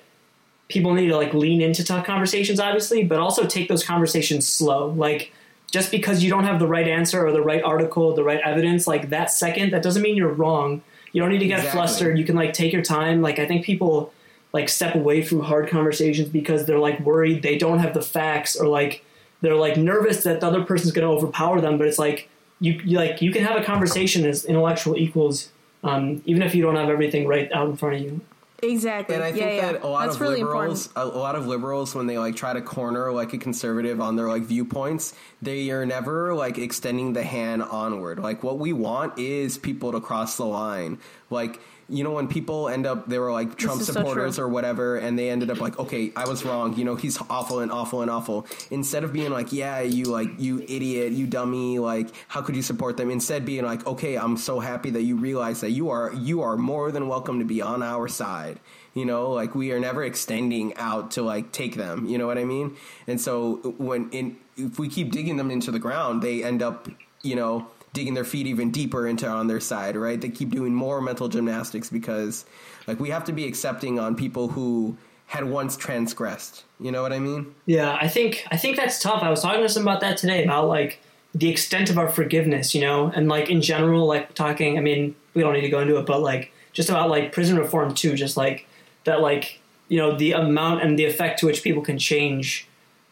people 0.69 0.93
need 0.93 1.07
to 1.07 1.15
like 1.15 1.33
lean 1.33 1.61
into 1.61 1.83
tough 1.83 2.05
conversations, 2.05 2.59
obviously, 2.59 3.03
but 3.03 3.19
also 3.19 3.45
take 3.45 3.69
those 3.69 3.83
conversations 3.85 4.47
slow. 4.47 4.89
Like 4.89 5.31
just 5.71 5.91
because 5.91 6.23
you 6.23 6.29
don't 6.29 6.43
have 6.43 6.59
the 6.59 6.67
right 6.67 6.87
answer 6.87 7.25
or 7.25 7.31
the 7.31 7.41
right 7.41 7.63
article, 7.63 8.13
the 8.15 8.23
right 8.23 8.39
evidence, 8.43 8.87
like 8.87 9.09
that 9.09 9.31
second, 9.31 9.71
that 9.73 9.83
doesn't 9.83 10.01
mean 10.01 10.15
you're 10.15 10.31
wrong. 10.33 10.81
You 11.13 11.21
don't 11.21 11.31
need 11.31 11.39
to 11.39 11.47
get 11.47 11.59
Exactly. 11.59 11.77
flustered. 11.79 12.19
You 12.19 12.25
can 12.25 12.35
like 12.35 12.53
take 12.53 12.73
your 12.73 12.81
time. 12.81 13.21
Like 13.21 13.39
I 13.39 13.45
think 13.45 13.65
people 13.65 14.13
like 14.53 14.69
step 14.69 14.95
away 14.95 15.21
from 15.21 15.41
hard 15.41 15.69
conversations 15.69 16.29
because 16.29 16.65
they're 16.65 16.79
like 16.79 16.99
worried 17.01 17.43
they 17.43 17.57
don't 17.57 17.79
have 17.79 17.93
the 17.93 18.01
facts 18.01 18.55
or 18.55 18.67
like 18.67 19.03
they're 19.41 19.55
like 19.55 19.77
nervous 19.77 20.23
that 20.23 20.39
the 20.39 20.47
other 20.47 20.63
person's 20.63 20.93
going 20.93 21.07
to 21.07 21.13
overpower 21.13 21.61
them. 21.61 21.77
But 21.77 21.87
it's 21.87 21.99
like 21.99 22.29
you, 22.59 22.73
you 22.83 22.97
like 22.97 23.21
you 23.21 23.31
can 23.31 23.43
have 23.43 23.59
a 23.59 23.63
conversation 23.63 24.25
as 24.25 24.45
intellectual 24.45 24.97
equals, 24.97 25.49
um, 25.83 26.21
even 26.25 26.41
if 26.41 26.55
you 26.55 26.63
don't 26.63 26.75
have 26.75 26.89
everything 26.89 27.27
right 27.27 27.51
out 27.51 27.69
in 27.69 27.77
front 27.77 27.95
of 27.95 28.01
you. 28.01 28.21
Exactly. 28.63 29.13
And 29.13 29.23
I 29.23 29.31
think 29.31 29.43
yeah, 29.43 29.53
yeah. 29.53 29.71
that 29.73 29.83
a 29.83 29.87
lot 29.87 30.05
That's 30.05 30.15
of 30.15 30.21
really 30.21 30.41
liberals, 30.41 30.87
important. 30.87 31.15
a 31.15 31.17
lot 31.17 31.35
of 31.35 31.45
liberals, 31.45 31.93
when 31.93 32.07
they 32.07 32.17
like 32.17 32.35
try 32.35 32.53
to 32.53 32.61
corner 32.61 33.11
like 33.11 33.33
a 33.33 33.37
conservative 33.37 34.01
on 34.01 34.15
their 34.15 34.27
like 34.27 34.43
viewpoints, 34.43 35.13
they 35.41 35.69
are 35.69 35.85
never 35.85 36.33
like 36.33 36.57
extending 36.57 37.13
the 37.13 37.23
hand 37.23 37.61
onward. 37.61 38.19
Like 38.19 38.43
what 38.43 38.57
we 38.57 38.73
want 38.73 39.17
is 39.19 39.57
people 39.57 39.91
to 39.91 40.01
cross 40.01 40.37
the 40.37 40.45
line. 40.45 40.97
Like 41.29 41.59
you 41.89 42.03
know 42.03 42.11
when 42.11 42.27
people 42.27 42.67
end 42.67 42.85
up 42.85 43.07
they 43.07 43.17
were 43.17 43.31
like 43.31 43.55
Trump 43.55 43.79
is 43.81 43.87
so 43.87 43.93
supporters 43.93 44.37
or 44.39 44.47
whatever, 44.47 44.97
and 44.97 45.17
they 45.17 45.29
ended 45.29 45.49
up 45.49 45.59
like, 45.61 45.79
okay, 45.79 46.11
I 46.15 46.27
was 46.27 46.43
wrong. 46.43 46.75
You 46.75 46.83
know, 46.83 46.95
he's 46.95 47.17
awful 47.29 47.59
and 47.59 47.71
awful 47.71 48.01
and 48.01 48.11
awful. 48.11 48.45
Instead 48.71 49.03
of 49.03 49.13
being 49.13 49.31
like, 49.31 49.53
yeah, 49.53 49.79
you 49.81 50.05
like 50.05 50.29
you 50.37 50.59
idiot, 50.67 51.13
you 51.13 51.27
dummy, 51.27 51.79
like 51.79 52.09
how 52.27 52.41
could 52.41 52.55
you 52.55 52.61
support 52.61 52.97
them? 52.97 53.09
Instead, 53.09 53.45
being 53.45 53.63
like, 53.63 53.85
okay, 53.87 54.17
I'm 54.17 54.37
so 54.37 54.59
happy 54.59 54.89
that 54.91 55.03
you 55.03 55.15
realize 55.15 55.61
that 55.61 55.71
you 55.71 55.89
are 55.89 56.13
you 56.13 56.41
are 56.41 56.57
more 56.57 56.91
than 56.91 57.07
welcome 57.07 57.39
to 57.39 57.45
be 57.45 57.61
on 57.61 57.81
our 57.81 58.07
side. 58.07 58.59
You 58.93 59.05
know, 59.05 59.31
like 59.31 59.55
we 59.55 59.71
are 59.71 59.79
never 59.79 60.03
extending 60.03 60.75
out 60.75 61.11
to 61.11 61.21
like 61.21 61.51
take 61.51 61.75
them. 61.75 62.05
You 62.07 62.17
know 62.17 62.27
what 62.27 62.37
I 62.37 62.43
mean? 62.45 62.75
And 63.05 63.21
so 63.21 63.75
when 63.77 64.09
in 64.09 64.37
if 64.57 64.79
we 64.79 64.89
keep 64.89 65.11
digging 65.11 65.37
them 65.37 65.51
into 65.51 65.71
the 65.71 65.79
ground, 65.79 66.21
they 66.21 66.43
end 66.43 66.61
up, 66.61 66.89
you 67.21 67.35
know, 67.35 67.67
digging 67.97 68.13
their 68.13 68.23
feet 68.23 68.45
even 68.45 68.69
deeper 68.69 69.07
into 69.07 69.27
on 69.27 69.47
their 69.47 69.59
side, 69.59 69.97
right? 69.97 70.21
They 70.21 70.29
keep 70.29 70.51
doing 70.51 70.71
more 70.71 71.01
mental 71.01 71.27
gymnastics 71.27 71.89
because 71.89 72.45
like 72.85 72.99
we 72.99 73.09
have 73.09 73.23
to 73.23 73.33
be 73.33 73.47
accepting 73.47 73.97
on 73.97 74.15
people 74.15 74.49
who 74.49 74.95
had 75.25 75.45
once 75.45 75.75
transgressed. 75.75 76.63
You 76.79 76.91
know 76.91 77.01
what 77.01 77.11
I 77.11 77.17
mean? 77.17 77.55
Yeah, 77.65 77.97
I 77.99 78.07
think 78.07 78.45
I 78.51 78.57
think 78.57 78.77
that's 78.77 79.01
tough. 79.01 79.23
I 79.23 79.31
was 79.31 79.41
talking 79.41 79.63
to 79.63 79.69
someone 79.69 79.95
about 79.95 80.01
that 80.01 80.17
today 80.17 80.43
about 80.43 80.67
like 80.67 81.01
the 81.33 81.49
extent 81.49 81.89
of 81.89 81.97
our 81.97 82.07
forgiveness, 82.07 82.75
you 82.75 82.81
know, 82.81 83.11
and 83.15 83.27
like 83.27 83.49
in 83.49 83.63
general, 83.63 84.05
like 84.05 84.35
talking. 84.35 84.77
I 84.77 84.81
mean, 84.81 85.15
we 85.33 85.41
don't 85.41 85.53
need 85.53 85.61
to 85.61 85.69
go 85.69 85.79
into 85.79 85.97
it, 85.97 86.05
but 86.05 86.21
like 86.21 86.51
just 86.73 86.89
about 86.89 87.09
like 87.09 87.31
prison 87.31 87.57
reform 87.57 87.95
too. 87.95 88.13
Just 88.13 88.37
like 88.37 88.67
that, 89.05 89.21
like 89.21 89.59
you 89.89 89.97
know, 89.97 90.15
the 90.15 90.33
amount 90.33 90.83
and 90.83 90.99
the 90.99 91.05
effect 91.05 91.39
to 91.39 91.47
which 91.47 91.63
people 91.63 91.81
can 91.81 91.97
change, 91.97 92.67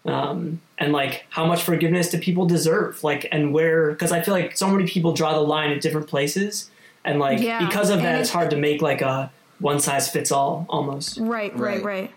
um, 0.06 0.62
and 0.78 0.91
like 0.93 1.26
how 1.30 1.45
much 1.45 1.64
forgiveness 1.64 2.10
do 2.10 2.20
people 2.20 2.45
deserve? 2.45 3.03
Like, 3.03 3.28
and 3.32 3.53
where? 3.53 3.91
Because 3.91 4.12
I 4.12 4.22
feel 4.22 4.34
like 4.34 4.56
so 4.56 4.68
many 4.70 4.88
people 4.88 5.14
draw 5.14 5.34
the 5.34 5.39
line 5.41 5.72
at 5.72 5.82
different 5.82 6.08
places, 6.08 6.70
and 7.03 7.20
like 7.20 7.39
Yeah, 7.41 7.66
because 7.66 7.89
of 7.89 7.97
and 7.97 8.06
that, 8.06 8.20
it's 8.22 8.30
it- 8.30 8.34
hard 8.34 8.49
to 8.51 8.58
make 8.58 8.82
like 8.82 9.01
a 9.01 9.32
one 9.60 9.80
size 9.80 10.10
fits 10.10 10.32
all 10.32 10.66
almost. 10.70 11.18
Right, 11.18 11.51
right, 11.58 11.82
Right. 11.82 11.84
right. 11.84 12.12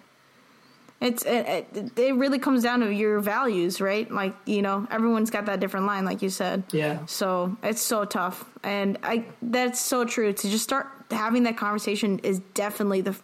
It's 1.00 1.22
it, 1.24 1.66
it, 1.76 1.92
it 1.96 2.14
really 2.16 2.40
comes 2.40 2.64
down 2.64 2.80
to 2.80 2.92
your 2.92 3.20
values, 3.20 3.80
right? 3.80 4.10
Like 4.10 4.34
you 4.46 4.62
know, 4.62 4.84
everyone's 4.90 5.30
got 5.30 5.46
that 5.46 5.60
different 5.60 5.86
line, 5.86 6.04
like 6.04 6.22
you 6.22 6.28
said. 6.28 6.64
Yeah. 6.72 7.06
So 7.06 7.56
it's 7.62 7.80
so 7.80 8.04
tough, 8.04 8.44
and 8.64 8.98
I 9.04 9.24
that's 9.40 9.80
so 9.80 10.04
true. 10.04 10.32
To 10.32 10.50
just 10.50 10.64
start 10.64 10.88
having 11.12 11.44
that 11.44 11.56
conversation 11.56 12.18
is 12.24 12.40
definitely 12.54 13.00
the 13.02 13.14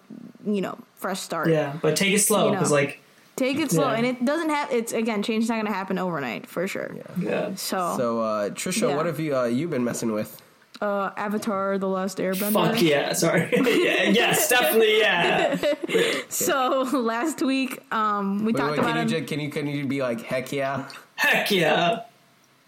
you 0.47 0.61
know 0.61 0.79
fresh 0.95 1.19
start. 1.21 1.49
Yeah, 1.51 1.75
but 1.83 1.97
take 1.97 2.15
it 2.15 2.21
slow 2.21 2.45
You 2.45 2.51
know. 2.53 2.59
because 2.59 2.71
like 2.71 3.01
Take 3.37 3.59
it 3.59 3.71
slow, 3.71 3.89
Yeah. 3.91 3.97
and 3.97 4.07
it 4.07 4.25
doesn't 4.25 4.51
have. 4.51 4.71
It's 4.71 4.93
again, 4.93 5.23
change 5.23 5.45
is 5.45 5.49
not 5.49 5.57
going 5.57 5.67
to 5.67 5.73
happen 5.73 5.99
overnight 5.99 6.47
for 6.47 6.69
sure. 6.69 6.95
yeah. 7.19 7.55
So, 7.57 7.95
So 7.97 8.21
uh, 8.21 8.51
Trisha, 8.51 8.89
Yeah. 8.89 8.97
what 8.97 9.07
have 9.07 9.19
you 9.19 9.37
uh, 9.37 9.45
you 9.45 9.67
been 9.69 9.83
messing 9.85 10.13
with? 10.13 10.41
uh, 10.81 11.11
Avatar: 11.17 11.79
The 11.79 11.89
Last 11.89 12.19
Airbender. 12.19 12.53
Fuck 12.53 12.83
yeah, 12.83 13.13
sorry. 13.13 13.49
yeah, 13.53 14.11
yes, 14.11 14.49
definitely, 14.49 14.99
yeah. 15.01 15.57
So 16.29 16.83
last 16.93 17.43
week, 17.43 17.81
um, 17.93 18.45
we 18.45 18.53
Wait, 18.53 18.57
talked 18.57 18.71
wait, 18.73 18.79
about 18.81 18.95
can 18.97 19.09
you 19.09 19.17
it. 19.19 19.27
can 19.27 19.41
you 19.41 19.51
can 19.51 19.67
you 19.67 19.87
be 19.87 20.01
like 20.03 20.21
heck 20.23 20.53
yeah? 20.53 20.89
Heck 21.17 21.51
yeah. 21.51 22.01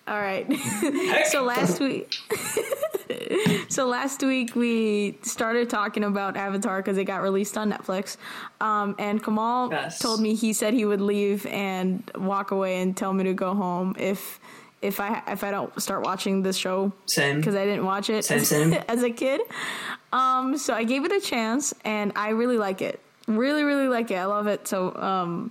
All 0.08 0.20
right. 0.20 0.46
So 1.26 1.42
last 1.42 1.80
week, 1.80 2.14
so 3.68 3.86
last 3.86 4.22
week 4.22 4.54
we 4.54 5.18
started 5.22 5.68
talking 5.68 6.04
about 6.04 6.36
Avatar 6.36 6.78
because 6.78 6.96
it 6.98 7.04
got 7.04 7.22
released 7.22 7.58
on 7.58 7.72
Netflix, 7.72 8.16
um, 8.60 8.94
and 8.98 9.22
Kamal 9.22 9.70
Yes. 9.72 9.98
told 9.98 10.20
me 10.20 10.34
he 10.34 10.52
said 10.52 10.72
he 10.74 10.84
would 10.84 11.00
leave 11.00 11.44
and 11.46 12.08
walk 12.16 12.52
away 12.52 12.80
and 12.80 12.96
tell 12.96 13.12
me 13.12 13.24
to 13.24 13.34
go 13.34 13.54
home 13.54 13.96
if 13.98 14.38
if 14.82 15.00
I 15.00 15.22
if 15.28 15.42
I 15.42 15.50
don't 15.50 15.78
start 15.82 16.04
watching 16.04 16.42
this 16.42 16.56
show 16.56 16.92
Same. 17.06 17.36
because 17.38 17.56
I 17.56 17.64
didn't 17.64 17.84
watch 17.84 18.08
it 18.08 18.24
Same, 18.24 18.38
as, 18.38 18.48
same. 18.56 18.72
as 18.88 19.02
a 19.02 19.10
kid. 19.10 19.40
Um, 20.12 20.56
so 20.56 20.72
I 20.74 20.84
gave 20.84 21.04
it 21.04 21.12
a 21.12 21.20
chance 21.20 21.74
and 21.84 22.12
I 22.14 22.30
really 22.30 22.58
like 22.58 22.80
it. 22.82 23.00
Really, 23.26 23.64
really 23.64 23.88
like 23.88 24.10
it. 24.12 24.16
I 24.16 24.26
love 24.26 24.46
it 24.46 24.68
so 24.68 24.94
um 24.94 25.50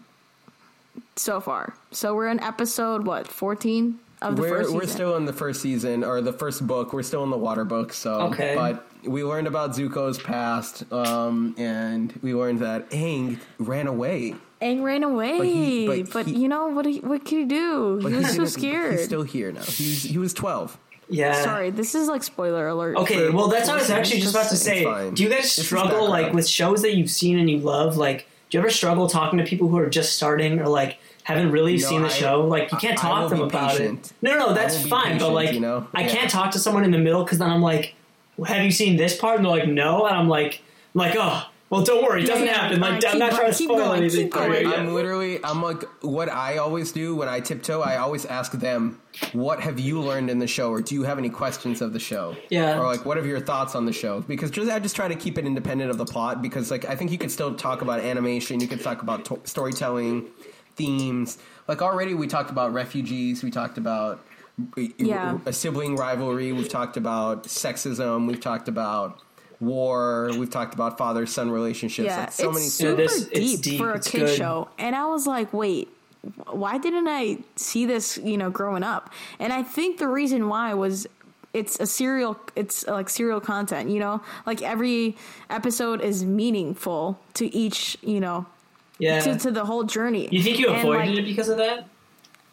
so 1.17 1.41
far. 1.41 1.73
So 1.91 2.15
we're 2.15 2.29
in 2.29 2.39
episode 2.39 3.05
what, 3.05 3.27
fourteen 3.27 3.99
of 4.21 4.35
the 4.35 4.41
we're 4.41 4.49
first 4.63 4.73
we're 4.73 4.87
still 4.87 5.15
in 5.17 5.25
the 5.25 5.33
first 5.33 5.61
season 5.61 6.03
or 6.03 6.21
the 6.21 6.33
first 6.33 6.65
book. 6.65 6.93
We're 6.93 7.03
still 7.03 7.23
in 7.23 7.29
the 7.29 7.37
water 7.37 7.65
book. 7.65 7.93
So, 7.93 8.13
Okay. 8.31 8.55
but 8.55 8.85
we 9.05 9.23
learned 9.23 9.47
about 9.47 9.71
Zuko's 9.71 10.17
past, 10.17 10.83
um, 10.91 11.53
and 11.57 12.17
we 12.23 12.33
learned 12.33 12.59
that 12.59 12.89
Aang 12.91 13.39
ran 13.59 13.87
away. 13.87 14.35
Aang 14.61 14.81
ran 14.83 15.03
away, 15.03 15.37
But 15.37 15.47
he- 15.47 15.87
but, 16.03 16.13
but 16.13 16.25
he- 16.27 16.37
you 16.39 16.47
know 16.47 16.67
what? 16.67 16.85
He, 16.85 16.99
what 16.99 17.25
can 17.25 17.39
you 17.39 17.45
do? 17.45 17.99
But 18.01 18.11
he 18.13 18.17
was 18.19 18.33
so 18.35 18.45
scared. 18.45 18.93
He's 18.93 19.03
still 19.05 19.23
here 19.23 19.51
now. 19.51 19.61
He's 19.61 20.03
he 20.03 20.17
was 20.17 20.33
twelve. 20.33 20.77
Yeah. 21.07 21.33
Sorry, 21.43 21.69
this 21.69 21.93
is 21.93 22.07
like 22.07 22.23
spoiler 22.23 22.67
alert. 22.67 22.97
Okay, 22.97 23.29
well, 23.29 23.47
that's 23.47 23.67
what 23.67 23.75
I 23.77 23.79
was 23.81 23.91
actually 23.91 24.21
just 24.21 24.33
about 24.33 24.49
to 24.49 24.55
say. 24.57 25.11
Do 25.13 25.21
you 25.21 25.29
guys 25.29 25.45
It's 25.57 25.65
struggle, 25.67 26.09
like, 26.09 26.33
with 26.33 26.47
shows 26.47 26.81
that 26.81 26.95
you've 26.95 27.11
seen 27.11 27.37
and 27.37 27.47
you 27.47 27.59
love? 27.59 27.95
Like, 27.95 28.27
do 28.49 28.57
you 28.57 28.59
ever 28.59 28.71
struggle 28.71 29.07
talking 29.07 29.37
to 29.37 29.45
people 29.45 29.67
who 29.67 29.77
are 29.77 29.89
just 29.89 30.13
starting 30.13 30.57
or, 30.59 30.67
like, 30.67 30.97
haven't 31.25 31.51
really 31.51 31.73
No, 31.77 31.77
seen 31.89 32.01
the 32.01 32.07
I- 32.07 32.11
show? 32.11 32.41
Like, 32.41 32.71
you 32.71 32.77
can't 32.77 32.97
I- 33.03 33.07
I 33.07 33.09
talk 33.11 33.21
will 33.23 33.29
to 33.29 33.35
them 33.35 33.43
about 33.45 33.71
patient. 33.71 34.05
it. 34.07 34.13
No, 34.21 34.31
no, 34.31 34.39
no, 34.47 34.53
that's 34.53 34.77
will 34.77 34.83
be 34.85 34.89
fine. 34.89 35.17
but, 35.17 35.31
like, 35.31 35.53
you 35.53 35.59
know? 35.59 35.87
I 35.93 36.01
Yeah. 36.01 36.07
can't 36.09 36.29
talk 36.31 36.51
to 36.51 36.59
someone 36.59 36.83
in 36.83 36.91
the 36.91 36.97
middle 36.99 37.23
because 37.23 37.39
then 37.39 37.49
I'm 37.51 37.61
like, 37.61 37.93
have 38.47 38.63
you 38.63 38.71
seen 38.71 38.97
this 38.97 39.15
part? 39.17 39.37
And 39.37 39.45
they're 39.45 39.51
like, 39.51 39.67
no. 39.67 40.05
And 40.07 40.15
I'm 40.15 40.27
like, 40.29 40.61
I'm 40.93 40.99
like, 40.99 41.15
oh, 41.17 41.45
well, 41.71 41.81
don't 41.83 42.03
worry, 42.03 42.23
it 42.23 42.27
doesn't 42.27 42.45
yeah, 42.45 42.53
happen. 42.53 42.79
Like, 42.79 43.01
fine, 43.01 43.13
I'm 43.13 43.19
not 43.19 43.31
keep 43.31 43.39
trying 43.39 43.51
to 43.51 43.53
spoil 43.57 43.77
going, 43.77 43.99
anything 44.01 44.25
keep 44.25 44.33
for 44.33 44.47
going. 44.47 44.67
you. 44.67 44.73
I'm 44.75 44.93
literally, 44.93 45.43
I'm 45.43 45.63
like, 45.63 45.83
what 46.03 46.29
I 46.29 46.57
always 46.57 46.91
do 46.91 47.15
when 47.15 47.27
I 47.27 47.39
tiptoe, 47.39 47.81
I 47.81 47.97
always 47.97 48.23
ask 48.27 48.51
them, 48.51 49.01
what 49.33 49.59
have 49.61 49.79
you 49.79 49.99
learned 49.99 50.29
in 50.29 50.37
the 50.37 50.45
show, 50.47 50.69
or 50.69 50.81
do 50.81 50.93
you 50.93 51.03
have 51.03 51.17
any 51.17 51.29
questions 51.29 51.81
of 51.81 51.91
the 51.91 51.99
show? 51.99 52.35
Yeah. 52.49 52.77
Or 52.79 52.85
like, 52.85 53.03
what 53.03 53.17
are 53.17 53.25
your 53.25 53.39
thoughts 53.39 53.73
on 53.73 53.85
the 53.85 53.91
show? 53.93 54.21
Because 54.27 54.51
just 54.51 54.69
I 54.71 54.77
just 54.77 54.95
try 54.95 55.07
to 55.07 55.15
keep 55.15 55.39
it 55.39 55.45
independent 55.45 55.89
of 55.89 55.97
the 55.97 56.05
plot, 56.05 56.41
because 56.43 56.69
like 56.69 56.85
I 56.85 56.95
think 56.95 57.11
you 57.11 57.17
could 57.17 57.31
still 57.31 57.55
talk 57.55 57.81
about 57.81 57.99
animation, 57.99 58.59
you 58.59 58.67
could 58.67 58.83
talk 58.83 59.01
about 59.01 59.25
to- 59.25 59.41
storytelling, 59.43 60.27
themes. 60.75 61.37
Like 61.67 61.81
already, 61.81 62.13
we 62.13 62.27
talked 62.27 62.49
about 62.49 62.73
refugees, 62.73 63.43
we 63.43 63.51
talked 63.51 63.77
about 63.77 64.23
Yeah. 64.97 65.37
a 65.45 65.53
sibling 65.53 65.95
rivalry, 65.95 66.51
we've 66.53 66.69
talked 66.69 66.97
about 66.97 67.43
sexism, 67.45 68.27
we've 68.27 68.39
talked 68.41 68.67
about. 68.67 69.21
War. 69.61 70.31
We've 70.37 70.49
talked 70.49 70.73
about 70.73 70.97
father-son 70.97 71.49
relationships. 71.49 72.07
yeah, 72.07 72.19
like 72.19 72.31
so 72.33 72.49
it's 72.49 72.55
many. 72.55 72.67
super 72.67 72.95
this- 72.97 73.21
it's 73.31 73.31
deep, 73.31 73.61
deep, 73.61 73.77
for 73.79 73.91
a 73.93 73.95
it's 73.95 74.09
kid 74.09 74.19
good. 74.27 74.35
show, 74.37 74.67
and 74.77 74.95
I 74.95 75.05
was 75.05 75.25
like, 75.25 75.53
wait. 75.53 75.87
Why 76.51 76.77
didn't 76.79 77.07
I 77.07 77.37
see 77.55 77.85
this, 77.85 78.17
you 78.17 78.35
know, 78.35 78.49
growing 78.49 78.81
up? 78.83 79.11
And 79.39 79.53
I 79.53 79.61
think 79.61 79.99
the 79.99 80.07
reason 80.07 80.49
why 80.49 80.73
was 80.73 81.05
it's 81.53 81.79
a 81.79 81.85
serial 81.85 82.37
it's 82.55 82.85
like 82.87 83.09
serial 83.09 83.39
content, 83.39 83.89
you 83.91 83.99
know? 83.99 84.21
Like 84.47 84.63
every 84.63 85.15
episode 85.51 86.01
is 86.01 86.25
meaningful 86.25 87.19
to 87.35 87.55
each, 87.55 87.97
you 88.01 88.19
know, 88.19 88.47
Yeah. 88.99 89.19
to, 89.21 89.37
to 89.39 89.51
the 89.51 89.65
whole 89.65 89.83
journey. 89.83 90.29
you 90.31 90.41
think 90.41 90.59
you 90.59 90.69
And, 90.69 90.77
avoided 90.79 91.09
like, 91.09 91.19
it 91.19 91.25
because 91.25 91.49
of 91.49 91.57
that? 91.57 91.87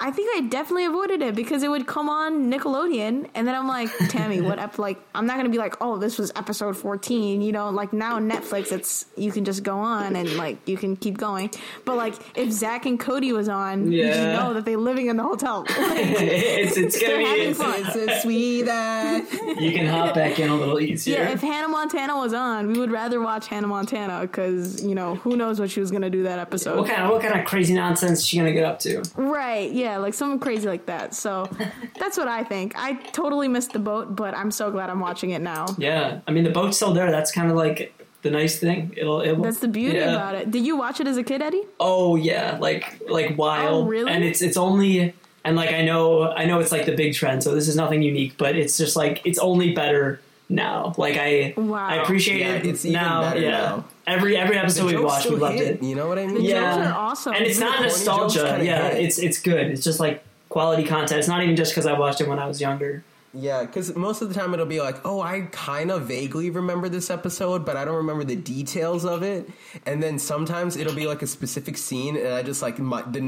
I 0.04 0.10
think 0.10 0.36
I 0.36 0.40
definitely 0.48 0.84
avoided 0.86 1.22
it 1.22 1.34
because 1.36 1.62
it 1.62 1.68
would 1.70 1.86
come 1.86 2.08
on 2.08 2.50
Nickelodeon, 2.50 3.28
and 3.36 3.46
then 3.46 3.54
I'm 3.54 3.68
like, 3.68 3.88
Tammy, 4.08 4.40
what? 4.40 4.58
Ep- 4.58 4.78
like, 4.78 4.98
I'm 5.14 5.26
not 5.26 5.36
gonna 5.36 5.48
be 5.48 5.58
like, 5.58 5.76
oh, 5.80 5.96
this 5.96 6.18
was 6.18 6.32
episode 6.34 6.76
14. 6.76 7.40
You 7.40 7.52
know, 7.52 7.70
like 7.70 7.92
now 7.92 8.18
Netflix, 8.18 8.72
it's 8.72 9.06
you 9.16 9.30
can 9.30 9.44
just 9.44 9.62
go 9.62 9.78
on 9.78 10.16
and 10.16 10.36
like 10.36 10.58
you 10.68 10.76
can 10.76 10.96
keep 10.96 11.16
going. 11.18 11.50
But 11.84 11.96
like, 11.96 12.14
if 12.36 12.50
Zack 12.50 12.84
and 12.84 12.98
Cody 12.98 13.32
was 13.32 13.48
on, 13.48 13.92
you 13.92 14.02
Yeah. 14.04 14.32
know 14.36 14.54
that 14.54 14.64
they're 14.64 14.76
living 14.76 15.06
in 15.06 15.16
the 15.16 15.22
hotel. 15.22 15.64
Like, 15.92 16.06
it's 16.06 16.76
it's 16.76 17.00
gonna 17.00 17.18
be 17.18 17.24
having 17.24 17.48
it's, 17.50 17.58
fun. 17.58 17.74
It's 17.76 17.96
a 17.96 18.20
sweet 18.20 18.62
that. 18.62 19.30
you 19.60 19.72
can 19.72 19.86
hop 19.86 20.14
back 20.14 20.38
in 20.40 20.48
a 20.48 20.56
little 20.56 20.80
easier. 20.80 21.18
yeah, 21.18 21.30
if 21.30 21.40
Hannah 21.40 21.68
Montana 21.68 22.16
was 22.16 22.32
on, 22.34 22.68
we 22.72 22.78
would 22.78 22.90
rather 22.90 23.20
watch 23.20 23.46
Hannah 23.46 23.66
Montana 23.66 24.20
because 24.22 24.82
you 24.82 24.94
know 24.94 25.16
who 25.16 25.36
knows 25.36 25.60
what 25.60 25.70
she 25.70 25.80
was 25.80 25.90
gonna 25.90 26.10
do 26.10 26.22
that 26.24 26.38
episode. 26.38 26.78
what 26.78 26.88
kind 26.88 27.02
of 27.02 27.10
what 27.10 27.22
kind 27.22 27.38
of 27.38 27.46
crazy 27.46 27.74
nonsense 27.74 28.20
is 28.20 28.26
she 28.26 28.38
gonna 28.38 28.52
get 28.52 28.64
up 28.64 28.78
to? 28.80 29.02
Right, 29.16 29.70
yeah, 29.70 29.91
like 29.98 30.14
something 30.14 30.38
crazy 30.38 30.66
like 30.68 30.86
that. 30.86 31.14
So 31.14 31.48
that's 31.98 32.16
what 32.18 32.28
I 32.28 32.44
think. 32.44 32.74
I 32.76 32.94
totally 32.94 33.48
missed 33.48 33.72
the 33.72 33.78
boat, 33.78 34.14
but 34.16 34.34
I'm 34.36 34.50
so 34.50 34.70
glad 34.70 34.90
I'm 34.90 35.00
watching 35.00 35.30
it 35.30 35.40
now. 35.42 35.66
Yeah, 35.78 36.20
I 36.26 36.30
mean 36.30 36.44
the 36.44 36.50
boat's 36.50 36.76
still 36.76 36.92
there. 36.92 37.10
That's 37.10 37.32
kind 37.32 37.50
of 37.50 37.56
like 37.56 37.94
the 38.22 38.30
nice 38.30 38.58
thing. 38.58 38.94
It'll. 38.96 39.20
It 39.20 39.32
will, 39.32 39.44
That's 39.44 39.58
the 39.58 39.68
beauty 39.68 39.98
yeah. 39.98 40.14
about 40.14 40.34
it. 40.36 40.50
Did 40.50 40.64
you 40.64 40.76
watch 40.76 41.00
it 41.00 41.06
as 41.06 41.16
a 41.16 41.22
kid, 41.24 41.42
Eddie? 41.42 41.62
Oh 41.80 42.16
yeah, 42.16 42.56
like 42.60 43.02
like 43.08 43.36
wild. 43.36 43.84
Oh, 43.84 43.88
really? 43.88 44.10
And 44.10 44.22
it's 44.22 44.40
it's 44.42 44.56
only 44.56 45.14
and 45.44 45.56
like 45.56 45.72
I 45.72 45.82
know 45.84 46.30
I 46.30 46.44
know 46.44 46.60
it's 46.60 46.70
like 46.72 46.86
the 46.86 46.94
big 46.96 47.14
trend. 47.14 47.42
So 47.42 47.54
this 47.54 47.66
is 47.68 47.76
nothing 47.76 48.02
unique, 48.02 48.34
but 48.38 48.54
it's 48.56 48.78
just 48.78 48.94
like 48.94 49.20
it's 49.24 49.38
only 49.40 49.72
better 49.74 50.20
now. 50.48 50.94
Like 50.96 51.16
I 51.18 51.54
Wow. 51.56 51.84
I 51.86 51.96
appreciate 51.96 52.40
Yeah, 52.40 52.54
it 52.54 52.66
it's 52.66 52.84
even 52.84 53.00
now. 53.02 53.22
better 53.22 53.40
yeah. 53.40 53.50
now. 53.50 53.84
Every 54.06 54.36
every 54.36 54.56
episode 54.58 54.86
we 54.86 54.96
watched, 54.96 55.30
we 55.30 55.36
loved 55.36 55.56
hit, 55.58 55.76
it. 55.76 55.82
You 55.82 55.94
know 55.94 56.08
what 56.08 56.18
I 56.18 56.26
mean? 56.26 56.34
The 56.36 56.42
Yeah. 56.42 56.74
jokes 56.76 56.86
are 56.88 56.94
awesome. 56.94 57.34
And 57.34 57.44
it's 57.46 57.56
Even 57.58 57.68
not 57.68 57.72
the 57.82 57.88
corny 57.88 58.04
jokes 58.04 58.06
nostalgia. 58.34 58.64
Yeah, 58.64 58.88
hit. 58.90 59.04
it's 59.04 59.18
it's 59.18 59.40
good. 59.40 59.66
It's 59.68 59.84
just 59.84 60.00
like 60.00 60.22
quality 60.48 60.84
content. 60.84 61.18
It's 61.20 61.28
not 61.28 61.42
even 61.42 61.54
just 61.56 61.72
because 61.72 61.86
I 61.86 61.92
watched 61.98 62.20
it 62.20 62.28
when 62.28 62.38
I 62.38 62.46
was 62.46 62.60
younger. 62.60 63.04
Yeah, 63.34 63.64
because 63.64 63.94
most 63.96 64.20
of 64.20 64.28
the 64.28 64.34
time 64.38 64.52
it'll 64.52 64.66
be 64.66 64.80
like, 64.80 65.04
oh, 65.06 65.20
I 65.22 65.48
kind 65.52 65.90
of 65.90 66.02
vaguely 66.02 66.50
remember 66.50 66.88
this 66.90 67.08
episode, 67.08 67.64
but 67.64 67.76
I 67.76 67.84
don't 67.84 67.96
remember 67.96 68.24
the 68.24 68.36
details 68.36 69.04
of 69.06 69.22
it. 69.22 69.48
And 69.86 70.02
then 70.02 70.18
sometimes 70.18 70.76
it'll 70.76 70.94
be 70.94 71.06
like 71.06 71.22
a 71.22 71.26
specific 71.26 71.78
scene, 71.78 72.16
and 72.16 72.28
I 72.28 72.42
just 72.42 72.60
like 72.60 72.78
my, 72.78 73.02
the 73.02 73.20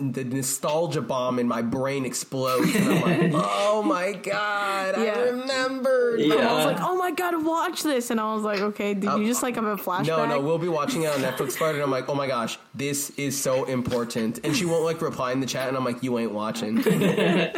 the 0.00 0.24
nostalgia 0.24 1.00
bomb 1.00 1.38
in 1.38 1.46
my 1.46 1.62
brain 1.62 2.04
explodes, 2.04 2.74
and 2.74 2.88
I'm 2.88 3.00
like, 3.02 3.32
oh 3.46 3.82
my 3.82 4.12
god, 4.12 4.96
Yeah. 4.98 5.14
I 5.16 5.20
remembered. 5.30 6.20
Yeah. 6.20 6.34
I 6.34 6.54
was 6.56 6.66
like, 6.66 6.80
oh 6.80 6.96
my 6.96 7.12
gotta 7.12 7.38
watch 7.38 7.82
this," 7.84 8.10
and 8.10 8.20
I 8.20 8.34
was 8.34 8.42
like, 8.42 8.60
"Okay, 8.60 8.94
did 8.94 9.12
you 9.12 9.26
just 9.26 9.42
like 9.44 9.54
have 9.54 9.64
a 9.64 9.76
flashback?" 9.76 10.06
No, 10.06 10.26
no, 10.26 10.40
we'll 10.40 10.58
be 10.58 10.68
watching 10.68 11.02
it 11.02 11.12
on 11.12 11.20
Netflix 11.20 11.56
part, 11.58 11.74
and 11.74 11.84
I'm 11.84 11.90
like, 11.90 12.08
oh 12.08 12.14
my 12.14 12.26
gosh, 12.26 12.58
this 12.74 13.10
is 13.10 13.40
so 13.40 13.64
important. 13.64 14.40
And 14.44 14.56
she 14.56 14.64
won't 14.64 14.84
like 14.84 15.00
reply 15.00 15.30
in 15.32 15.38
the 15.40 15.46
chat, 15.46 15.68
and 15.68 15.76
I'm 15.76 15.84
like, 15.84 16.02
you 16.02 16.18
ain't 16.18 16.32
watching. 16.32 16.82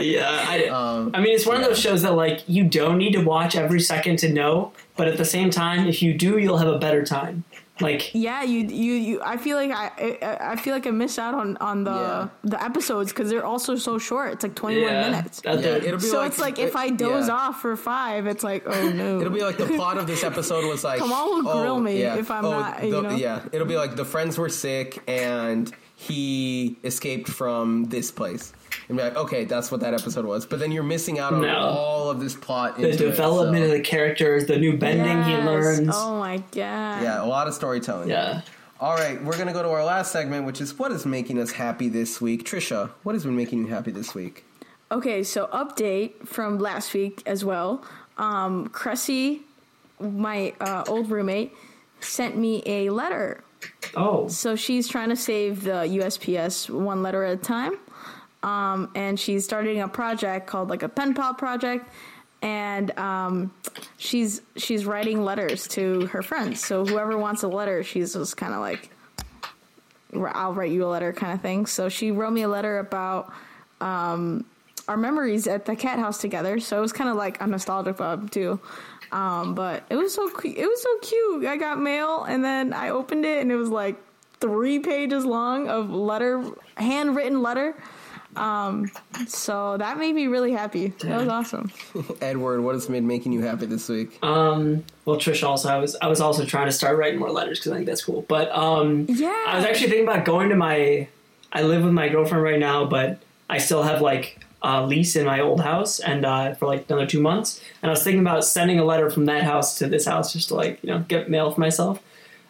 Yeah, 0.05 0.28
I, 0.48 0.66
Um, 0.66 1.12
I 1.14 1.20
mean, 1.20 1.34
it's 1.34 1.46
one 1.46 1.57
of 1.57 1.64
those 1.64 1.78
shows 1.78 1.93
that 2.03 2.12
like 2.14 2.49
you 2.49 2.64
don't 2.64 2.99
need 2.99 3.12
to 3.12 3.22
watch 3.24 3.57
every 3.57 3.80
second 3.80 4.18
to 4.20 4.32
know, 4.32 4.72
but 4.97 5.09
at 5.09 5.16
the 5.16 5.24
same 5.24 5.51
time, 5.51 5.86
if 5.86 6.03
you 6.03 6.14
do, 6.14 6.38
you'll 6.38 6.59
have 6.59 6.68
a 6.68 6.78
better 6.78 7.05
time. 7.05 7.45
Like, 7.80 8.14
Yeah, 8.14 8.45
you, 8.45 8.61
you, 8.61 8.92
you. 8.95 9.22
I 9.24 9.36
feel 9.36 9.57
like 9.57 9.72
I, 9.72 10.16
I, 10.22 10.53
I 10.53 10.57
feel 10.57 10.74
like 10.74 10.86
I 10.86 10.92
miss 10.92 11.18
out 11.18 11.34
on 11.34 11.57
on 11.57 11.82
the 11.82 11.90
Yeah. 11.90 12.28
the 12.45 12.62
episodes 12.62 13.11
because 13.12 13.28
they're 13.30 13.45
also 13.45 13.74
so 13.74 13.99
short. 13.99 14.32
It's 14.34 14.45
like 14.45 14.55
twenty 14.55 14.80
one 14.80 14.92
yeah, 14.92 15.11
minutes. 15.11 15.40
that- 15.40 15.61
Yeah, 15.61 15.70
it'll 15.76 15.99
be 15.99 16.05
so 16.05 16.18
like, 16.18 16.28
it's 16.30 16.38
like 16.38 16.59
if 16.61 16.76
I 16.76 16.90
doze 16.90 17.26
yeah. 17.26 17.34
off 17.34 17.61
for 17.61 17.74
five, 17.76 18.28
it's 18.28 18.45
like 18.45 18.62
oh 18.66 18.90
no. 18.90 19.20
It'll 19.20 19.32
be 19.32 19.42
like 19.42 19.57
the 19.59 19.66
plot 19.66 19.99
of 19.99 20.07
this 20.07 20.22
episode 20.22 20.64
was 20.68 20.84
like, 20.84 20.99
Kamal 21.01 21.30
will 21.30 21.49
oh, 21.49 21.61
grill 21.61 21.80
me 21.80 22.01
yeah. 22.01 22.14
if 22.16 22.30
I'm 22.30 22.45
oh, 22.45 22.51
not, 22.51 22.80
the- 22.80 22.86
you 22.86 23.03
know? 23.03 23.11
Yeah, 23.11 23.42
it'll 23.51 23.66
be 23.66 23.76
like 23.76 23.97
the 23.97 24.05
friends 24.05 24.38
were 24.38 24.49
sick 24.49 25.03
and 25.09 25.72
he 25.97 26.76
escaped 26.84 27.28
from 27.28 27.86
this 27.86 28.12
place. 28.12 28.53
And 28.89 28.97
be 28.99 29.03
like, 29.05 29.16
okay, 29.16 29.45
that's 29.45 29.70
what 29.70 29.81
that 29.81 29.95
episode 29.95 30.25
was. 30.25 30.45
But 30.47 30.59
then 30.59 30.70
you're 30.72 30.83
missing 30.83 31.18
out 31.18 31.33
on 31.33 31.43
No. 31.43 31.57
all 31.57 32.11
of 32.11 32.20
this 32.20 32.35
plot. 32.35 32.77
the 32.77 32.91
into 32.91 33.07
it, 33.07 33.11
development 33.11 33.62
so- 33.62 33.66
of 33.66 33.70
the 33.72 33.81
characters, 33.81 34.47
the 34.47 34.59
new 34.59 34.77
bending 34.77 35.22
he 35.25 35.37
learns. 35.37 35.91
Oh 35.93 36.18
my 36.18 36.39
god. 36.39 37.03
yeah, 37.03 37.22
a 37.22 37.27
lot 37.27 37.47
of 37.49 37.55
storytelling. 37.55 38.09
Yeah. 38.11 38.43
All 38.81 38.95
right, 38.97 39.22
we're 39.25 39.39
gonna 39.39 39.53
go 39.53 39.62
to 39.62 39.70
our 39.70 39.85
last 39.85 40.12
segment, 40.12 40.45
which 40.45 40.61
is 40.61 40.79
what 40.79 40.93
is 40.93 41.07
making 41.07 41.39
us 41.41 41.53
happy 41.53 41.89
this 41.89 42.20
week. 42.20 42.45
Trisha, 42.45 42.91
what 43.05 43.14
has 43.14 43.25
been 43.25 43.37
making 43.37 43.61
you 43.61 43.66
happy 43.68 43.91
this 43.93 44.14
week? 44.14 44.45
Okay, 44.93 45.22
so 45.22 45.47
update 45.47 46.27
from 46.29 46.59
last 46.59 46.93
week 46.93 47.22
as 47.25 47.45
well. 47.45 47.83
Um, 48.18 48.68
Cressy, 48.68 49.43
my 50.01 50.53
uh, 50.61 50.85
old 50.87 51.11
roommate, 51.11 51.53
sent 52.01 52.37
me 52.37 52.62
a 52.66 52.91
letter. 52.91 53.43
Oh, 53.97 54.29
So 54.29 54.57
she's 54.57 54.89
trying 54.89 55.09
to 55.09 55.16
save 55.16 55.64
the 55.64 55.87
USPS 55.89 56.68
one 56.68 57.03
letter 57.03 57.25
at 57.25 57.33
a 57.33 57.37
time. 57.41 57.79
Um, 58.45 58.90
and 58.95 59.18
she's 59.18 59.45
starting 59.45 59.80
a 59.80 59.88
project 59.88 60.47
called 60.47 60.68
like 60.68 60.82
a 60.82 60.88
pen 60.88 61.14
pal 61.14 61.34
project. 61.34 61.88
And 62.42 62.97
um, 62.99 63.55
she's 63.97 64.42
she's 64.57 64.84
writing 64.84 65.24
letters 65.24 65.66
to 65.68 66.07
her 66.07 66.22
friends. 66.22 66.62
So 66.64 66.84
whoever 66.84 67.16
wants 67.16 67.42
a 67.42 67.49
letter, 67.49 67.82
she's 67.82 68.12
just 68.12 68.36
kind 68.36 68.53
of 68.53 68.61
like, 68.61 68.90
I'll 70.14 70.53
write 70.53 70.70
you 70.70 70.84
a 70.84 70.86
letter 70.86 71.12
kind 71.14 71.32
of 71.32 71.40
thing. 71.40 71.64
So 71.64 71.88
she 71.88 72.11
wrote 72.11 72.32
me 72.32 72.42
a 72.42 72.49
letter 72.49 72.78
about 72.80 73.32
um, 73.80 74.45
our 74.88 74.99
memories 74.99 75.47
at 75.47 75.64
the 75.64 75.74
cat 75.74 75.99
house 75.99 76.18
together. 76.18 76.61
So 76.61 76.76
it 76.76 76.82
was 76.82 76.92
kind 76.92 77.09
of 77.09 77.16
like 77.16 77.40
a 77.40 77.47
nostalgic 77.47 77.97
vibe 77.97 78.30
too. 78.30 78.61
Um, 79.11 79.55
but 79.55 79.84
it 79.88 79.97
was 79.97 80.12
so 80.12 80.28
cu- 80.28 80.55
it 80.55 80.66
was 80.66 80.82
so 80.82 80.99
cute. 80.99 81.47
I 81.47 81.57
got 81.57 81.80
mail 81.80 82.24
and 82.24 82.45
then 82.45 82.74
I 82.74 82.90
opened 82.90 83.24
it 83.24 83.40
and 83.40 83.51
it 83.51 83.57
was 83.57 83.70
like 83.70 83.97
three 84.40 84.80
pages 84.80 85.24
long 85.24 85.68
of 85.68 85.88
letter, 85.90 86.45
handwritten 86.76 87.40
letter. 87.40 87.74
Um, 88.37 88.91
so 89.26 89.76
that 89.78 89.99
made 89.99 90.14
me 90.14 90.26
really 90.26 90.53
happy. 90.53 90.89
That 90.89 91.20
was 91.20 91.28
awesome. 91.28 91.70
Edward, 92.20 92.61
what 92.62 92.74
has 92.74 92.87
been 92.87 93.07
making 93.07 93.32
you 93.32 93.43
happy 93.43 93.66
this 93.66 93.89
week? 93.89 94.18
um, 94.22 94.85
well, 95.05 95.16
Trish 95.16 95.47
also, 95.47 95.68
I 95.68 95.76
was, 95.78 95.97
I 96.01 96.07
was 96.09 96.20
also 96.20 96.45
trying 96.45 96.66
to 96.66 96.72
start 96.72 96.97
writing 96.97 97.18
more 97.20 97.30
letters 97.30 97.59
because 97.59 97.72
I 97.72 97.74
think 97.76 97.87
that's 97.87 98.05
cool. 98.05 98.22
But 98.28 98.51
um, 98.53 99.07
Yeah. 99.09 99.45
I 99.47 99.57
was 99.57 99.64
actually 99.66 99.89
thinking 99.89 100.09
about 100.09 100.24
going 100.24 100.49
to 100.49 100.57
my. 100.57 101.09
I 101.53 101.62
live 101.62 101.85
with 101.85 101.93
my 101.93 102.09
girlfriend 102.09 102.43
right 102.43 102.59
now, 102.59 102.85
but 102.85 103.20
I 103.49 103.59
still 103.59 103.82
have 103.85 104.01
like 104.01 104.45
a 104.62 104.85
lease 104.85 105.14
in 105.14 105.26
my 105.26 105.41
old 105.41 105.61
house, 105.61 106.01
and 106.01 106.24
uh, 106.24 106.55
for 106.55 106.66
like 106.66 106.87
another 106.91 107.07
two 107.07 107.20
months. 107.20 107.61
And 107.82 107.91
I 107.91 107.93
was 107.93 108.03
thinking 108.03 108.20
about 108.20 108.45
sending 108.45 108.78
a 108.80 108.85
letter 108.85 109.11
from 109.11 109.26
that 109.26 109.43
house 109.45 109.78
to 109.78 109.87
this 109.87 110.07
house 110.07 110.32
just 110.32 110.49
to 110.49 110.55
like 110.55 110.82
you 110.82 110.91
know 110.91 111.01
get 111.07 111.28
mail 111.30 111.51
for 111.53 111.61
myself. 111.61 112.01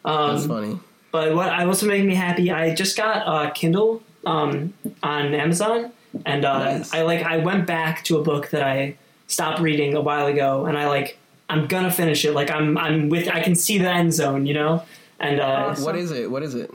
Um, 0.05 0.35
That's 0.37 0.47
funny. 0.47 0.79
But 1.11 1.35
what 1.35 1.49
I 1.49 1.65
also 1.65 1.87
making 1.87 2.07
me 2.09 2.15
happy, 2.15 2.51
I 2.51 2.75
just 2.75 2.97
got 2.97 3.23
a 3.27 3.51
Kindle 3.53 4.03
um, 4.27 4.75
on 5.03 5.35
Amazon, 5.35 5.93
and 6.25 6.45
uh, 6.45 6.59
Nice. 6.79 6.95
I 6.95 7.03
like 7.03 7.23
I 7.23 7.39
went 7.39 7.67
back 7.67 8.05
to 8.05 8.19
a 8.19 8.23
book 8.23 8.51
that 8.51 8.63
I 8.63 8.97
stopped 9.27 9.61
reading 9.61 9.95
a 9.95 10.01
while 10.01 10.27
ago, 10.27 10.67
and 10.67 10.77
I 10.79 10.89
like 10.89 11.19
I'm 11.49 11.67
gonna 11.67 11.91
finish 11.91 12.25
it. 12.25 12.33
Like 12.33 12.51
I'm 12.51 12.77
I'm 12.79 13.09
with 13.09 13.29
I 13.29 13.41
can 13.41 13.55
see 13.55 13.79
the 13.79 13.91
end 13.91 14.13
zone, 14.13 14.47
you 14.47 14.55
know. 14.55 14.83
And 15.21 15.41
uh, 15.41 15.45
Awesome. 15.71 15.85
What 15.85 15.97
is 15.97 16.11
it? 16.11 16.31
What 16.31 16.43
is 16.43 16.55
it? 16.55 16.71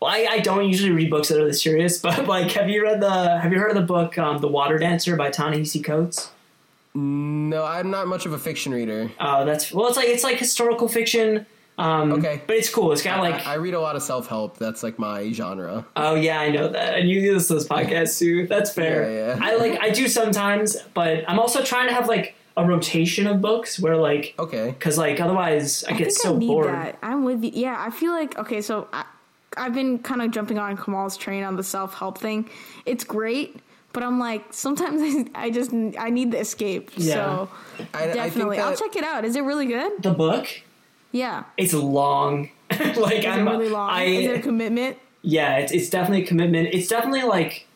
well, 0.00 0.10
I, 0.10 0.26
I 0.28 0.38
don't 0.40 0.66
usually 0.66 0.90
read 0.90 1.10
books 1.10 1.28
that 1.28 1.40
are 1.40 1.46
this 1.46 1.62
serious, 1.62 1.98
but 2.02 2.26
like 2.26 2.50
have 2.52 2.68
you 2.68 2.82
read 2.82 3.00
the 3.00 3.38
have 3.38 3.52
you 3.52 3.58
heard 3.58 3.70
of 3.70 3.76
the 3.76 3.82
book 3.82 4.18
um, 4.18 4.38
The 4.40 4.48
Water 4.48 4.78
Dancer 4.78 5.16
by 5.16 5.30
Ta-Nehisi 5.30 5.82
Coates? 5.84 6.30
No, 6.94 7.64
I'm 7.64 7.90
not 7.90 8.06
much 8.06 8.26
of 8.26 8.32
a 8.32 8.38
fiction 8.38 8.72
reader. 8.74 9.10
Oh, 9.18 9.44
that's 9.46 9.72
well, 9.72 9.86
it's 9.88 9.96
like 9.96 10.08
it's 10.08 10.24
like 10.24 10.38
historical 10.38 10.88
fiction. 10.88 11.46
Um, 11.78 12.12
Okay. 12.12 12.42
but 12.46 12.56
it's 12.56 12.68
cool. 12.68 12.92
It's 12.92 13.02
got 13.02 13.20
like 13.20 13.46
I, 13.46 13.52
I 13.52 13.54
read 13.54 13.74
a 13.74 13.80
lot 13.80 13.96
of 13.96 14.02
self 14.02 14.26
help. 14.28 14.58
That's 14.58 14.82
like 14.82 14.98
my 14.98 15.32
genre. 15.32 15.86
Oh 15.96 16.14
yeah, 16.14 16.38
I 16.40 16.50
know 16.50 16.68
that. 16.68 16.98
And 16.98 17.08
you 17.08 17.32
listen 17.32 17.56
to 17.56 17.62
this 17.62 17.68
podcast 17.68 18.18
too. 18.18 18.46
That's 18.46 18.72
fair. 18.72 19.10
Yeah, 19.10 19.36
yeah. 19.36 19.38
I 19.42 19.56
like 19.56 19.80
I 19.80 19.90
do 19.90 20.06
sometimes, 20.08 20.76
but 20.94 21.24
I'm 21.28 21.38
also 21.38 21.62
trying 21.62 21.88
to 21.88 21.94
have 21.94 22.08
like 22.08 22.34
a 22.56 22.66
rotation 22.66 23.26
of 23.26 23.40
books 23.40 23.80
where 23.80 23.96
like 23.96 24.34
Okay. 24.38 24.70
because 24.70 24.98
like 24.98 25.18
otherwise 25.20 25.84
I 25.84 25.94
I 25.94 25.96
get 25.96 26.04
think 26.08 26.18
so 26.18 26.34
I 26.34 26.38
need 26.38 26.46
bored. 26.46 26.66
that. 26.66 26.98
I'm 27.02 27.24
with 27.24 27.42
you. 27.42 27.50
Yeah, 27.54 27.76
I 27.78 27.90
feel 27.90 28.12
like 28.12 28.38
okay. 28.38 28.60
So 28.60 28.88
I, 28.92 29.04
I've 29.56 29.72
been 29.74 29.98
kind 29.98 30.20
of 30.20 30.30
jumping 30.30 30.58
on 30.58 30.76
Kamal's 30.76 31.16
train 31.16 31.42
on 31.42 31.56
the 31.56 31.64
self 31.64 31.94
help 31.94 32.18
thing. 32.18 32.50
It's 32.84 33.04
great, 33.04 33.56
but 33.94 34.02
I'm 34.02 34.18
like 34.18 34.44
sometimes 34.52 35.30
I 35.34 35.50
just 35.50 35.72
I 35.98 36.10
need 36.10 36.32
the 36.32 36.40
escape. 36.40 36.90
Yeah. 36.96 37.14
So 37.14 37.48
I, 37.78 37.82
I 37.98 38.02
think 38.04 38.14
definitely, 38.16 38.58
I'll 38.58 38.76
check 38.76 38.94
it 38.96 39.04
out. 39.04 39.24
Is 39.24 39.36
it 39.36 39.42
really 39.42 39.66
good? 39.66 39.90
The 40.02 40.12
book, 40.12 40.46
Yeah. 41.12 41.44
it's 41.56 41.72
long. 41.74 42.50
like 42.96 43.18
Is 43.20 43.26
I'm 43.26 43.46
really 43.48 43.68
long? 43.68 43.90
I 43.90 44.04
Is 44.04 44.26
it 44.26 44.36
a 44.38 44.42
commitment? 44.42 44.96
yeah, 45.22 45.58
it's 45.58 45.70
it's 45.72 45.88
definitely 45.90 46.24
a 46.24 46.26
commitment. 46.26 46.70
It's 46.72 46.88
definitely 46.88 47.22
like 47.22 47.66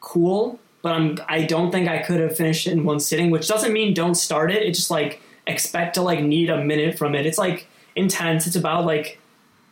cool, 0.00 0.58
but 0.82 0.92
I'm 0.92 1.18
I 1.28 1.42
don't 1.44 1.70
think 1.70 1.88
I 1.88 1.98
could 2.02 2.20
have 2.20 2.36
finished 2.36 2.66
it 2.66 2.72
in 2.72 2.84
one 2.84 3.00
sitting. 3.00 3.30
Which 3.30 3.48
doesn't 3.48 3.72
mean 3.72 3.94
don't 3.94 4.14
start 4.14 4.50
it. 4.52 4.62
It's 4.62 4.78
just 4.78 4.90
like 4.90 5.20
expect 5.46 5.94
to 5.94 6.02
like 6.02 6.20
need 6.22 6.50
a 6.50 6.62
minute 6.62 6.98
from 6.98 7.14
it. 7.14 7.26
It's 7.26 7.38
like 7.38 7.66
intense. 7.96 8.46
It's 8.46 8.56
about 8.56 8.84
like 8.84 9.18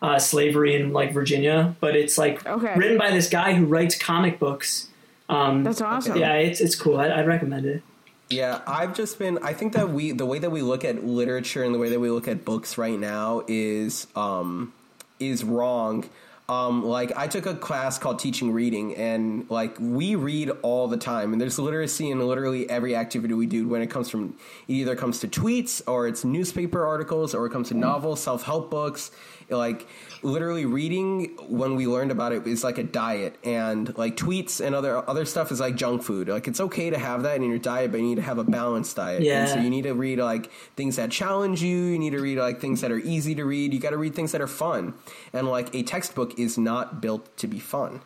uh, 0.03 0.19
slavery 0.19 0.75
in 0.75 0.93
like 0.93 1.13
Virginia, 1.13 1.77
but 1.81 1.95
it's 1.95 2.17
like 2.17 2.45
Okay. 2.47 2.75
written 2.77 2.97
by 2.99 3.11
this 3.11 3.29
guy 3.29 3.53
who 3.55 3.67
writes 3.67 3.97
comic 3.99 4.39
books. 4.39 4.89
Um, 5.29 5.63
That's 5.63 5.81
awesome. 5.81 6.17
yeah, 6.17 6.33
it's 6.35 6.61
it's 6.61 6.75
cool. 6.75 6.99
I, 6.99 7.11
I'd 7.11 7.27
recommend 7.27 7.67
it. 7.67 7.83
Yeah, 8.31 8.61
I've 8.65 8.95
just 8.95 9.19
been. 9.19 9.39
I 9.43 9.55
think 9.55 9.73
that 9.73 9.91
we, 9.91 10.13
the 10.13 10.25
way 10.25 10.39
that 10.39 10.51
we 10.51 10.63
look 10.63 10.85
at 10.85 11.05
literature 11.05 11.65
and 11.65 11.75
the 11.75 11.79
way 11.81 11.91
that 11.91 11.99
we 11.99 12.11
look 12.11 12.29
at 12.29 12.45
books 12.45 12.79
right 12.79 12.99
now 12.99 13.43
is 13.49 14.07
um, 14.15 14.73
is 15.19 15.43
wrong. 15.43 16.09
Um, 16.49 16.85
like 16.85 17.17
I 17.17 17.27
took 17.27 17.47
a 17.47 17.57
class 17.57 17.99
called 17.99 18.21
teaching 18.21 18.53
reading, 18.53 18.95
and 18.95 19.51
like 19.51 19.77
we 19.81 20.15
read 20.15 20.51
all 20.63 20.87
the 20.87 20.97
time, 20.97 21.33
and 21.33 21.41
there's 21.41 21.59
literacy 21.59 22.09
in 22.09 22.21
literally 22.21 22.71
every 22.71 22.95
activity 22.95 23.35
we 23.35 23.47
do. 23.47 23.67
When 23.69 23.83
it 23.83 23.89
comes 23.91 24.09
from, 24.09 24.37
it 24.69 24.75
either 24.75 24.95
comes 24.95 25.19
to 25.21 25.29
tweets 25.29 25.83
or 25.89 26.07
it's 26.07 26.25
newspaper 26.25 26.87
articles 26.87 27.35
or 27.35 27.47
it 27.47 27.51
comes 27.51 27.69
to 27.69 27.75
novels, 27.75 28.23
self 28.23 28.45
help 28.45 28.71
books. 28.71 29.11
Like 29.49 29.89
literally 30.23 30.67
reading 30.67 31.37
when 31.49 31.75
we 31.77 31.87
learned 31.87 32.11
about 32.11 32.33
it 32.33 32.47
is 32.47 32.63
like 32.65 32.79
a 32.79 32.83
diet, 32.83 33.37
and 33.45 33.97
like 33.97 34.17
tweets 34.17 34.65
and 34.65 34.75
other 34.75 35.09
other 35.09 35.25
stuff 35.25 35.51
is 35.53 35.61
like 35.61 35.77
junk 35.77 36.03
food. 36.03 36.29
Like 36.29 36.49
it's 36.49 36.61
okay 36.61 36.91
to 36.91 36.99
have 36.99 37.23
that 37.25 37.37
in 37.37 37.43
your 37.43 37.59
diet, 37.59 37.91
but 37.91 37.99
you 37.99 38.07
need 38.07 38.17
to 38.17 38.23
have 38.23 38.39
a 38.39 38.45
balanced 38.45 38.97
diet. 38.97 39.23
Yeah. 39.23 39.41
And 39.41 39.49
so 39.49 39.59
you 39.61 39.71
need 39.71 39.83
to 39.83 39.93
read 39.95 40.19
like 40.19 40.51
things 40.77 40.97
that 40.97 41.11
challenge 41.11 41.63
you. 41.63 41.77
You 41.77 41.99
need 41.99 42.11
to 42.11 42.21
read 42.21 42.39
like 42.39 42.61
things 42.61 42.81
that 42.81 42.91
are 42.91 42.99
easy 42.99 43.35
to 43.35 43.45
read. 43.45 43.73
You 43.73 43.81
got 43.81 43.91
to 43.91 43.99
read 43.99 44.15
things 44.15 44.33
that 44.33 44.41
are 44.41 44.47
fun. 44.47 44.95
And 45.33 45.49
like 45.49 45.75
a 45.75 45.83
textbook 45.83 46.39
is 46.39 46.59
not 46.59 47.01
built 47.01 47.37
to 47.39 47.47
be 47.47 47.59
fun. 47.59 48.01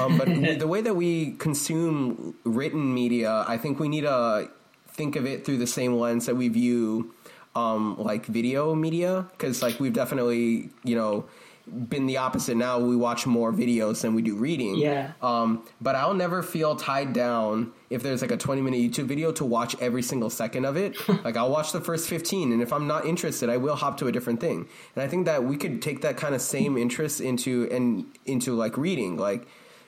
Um, 0.00 0.16
but 0.18 0.28
we- 0.28 0.54
the 0.64 0.68
way 0.68 0.80
that 0.80 0.94
we 0.96 1.32
consume 1.32 2.34
written 2.44 2.94
media, 2.94 3.44
I 3.46 3.58
think 3.58 3.78
we 3.78 3.88
need 3.88 4.02
to 4.02 4.50
think 4.88 5.16
of 5.16 5.26
it 5.26 5.44
through 5.44 5.58
the 5.58 5.66
same 5.66 5.94
lens 5.94 6.26
that 6.26 6.36
we 6.36 6.48
view 6.48 7.12
um, 7.56 7.96
like 7.98 8.26
video 8.26 8.74
media 8.74 9.26
because 9.32 9.62
like 9.62 9.78
we've 9.78 9.92
definitely 9.92 10.70
you 10.82 10.96
know 10.96 11.24
been 11.66 12.04
the 12.06 12.18
opposite 12.18 12.56
now 12.56 12.78
we 12.78 12.94
watch 12.94 13.26
more 13.26 13.50
videos 13.52 14.02
than 14.02 14.14
we 14.14 14.20
do 14.20 14.36
reading 14.36 14.74
Yeah. 14.76 15.12
um, 15.22 15.64
but 15.80 15.94
I'll 15.94 16.12
never 16.12 16.42
feel 16.42 16.76
tied 16.76 17.12
down 17.14 17.72
if 17.88 18.02
there's 18.02 18.20
like 18.20 18.30
a 18.30 18.36
20 18.36 18.60
minute 18.60 18.78
YouTube 18.80 19.06
video 19.06 19.32
to 19.32 19.44
watch 19.44 19.74
every 19.80 20.02
single 20.02 20.28
second 20.28 20.64
of 20.66 20.76
it. 20.76 20.96
like 21.24 21.36
I'll 21.36 21.50
watch 21.50 21.72
the 21.72 21.80
first 21.80 22.08
15, 22.08 22.52
and 22.52 22.60
if 22.60 22.72
I'm 22.72 22.86
not 22.86 23.06
interested, 23.06 23.48
I 23.48 23.56
will 23.56 23.76
hop 23.76 23.96
to 23.98 24.08
a 24.08 24.12
different 24.12 24.40
thing. 24.40 24.68
And 24.94 25.02
I 25.02 25.08
think 25.08 25.24
that 25.26 25.44
we 25.44 25.56
could 25.56 25.80
take 25.80 26.02
that 26.02 26.16
kind 26.16 26.34
of 26.34 26.40
same 26.42 26.76
interest 26.76 27.20
into 27.20 27.68
and 27.70 28.04
into 28.26 28.54
like 28.54 28.76
reading. 28.76 29.16
Like 29.16 29.46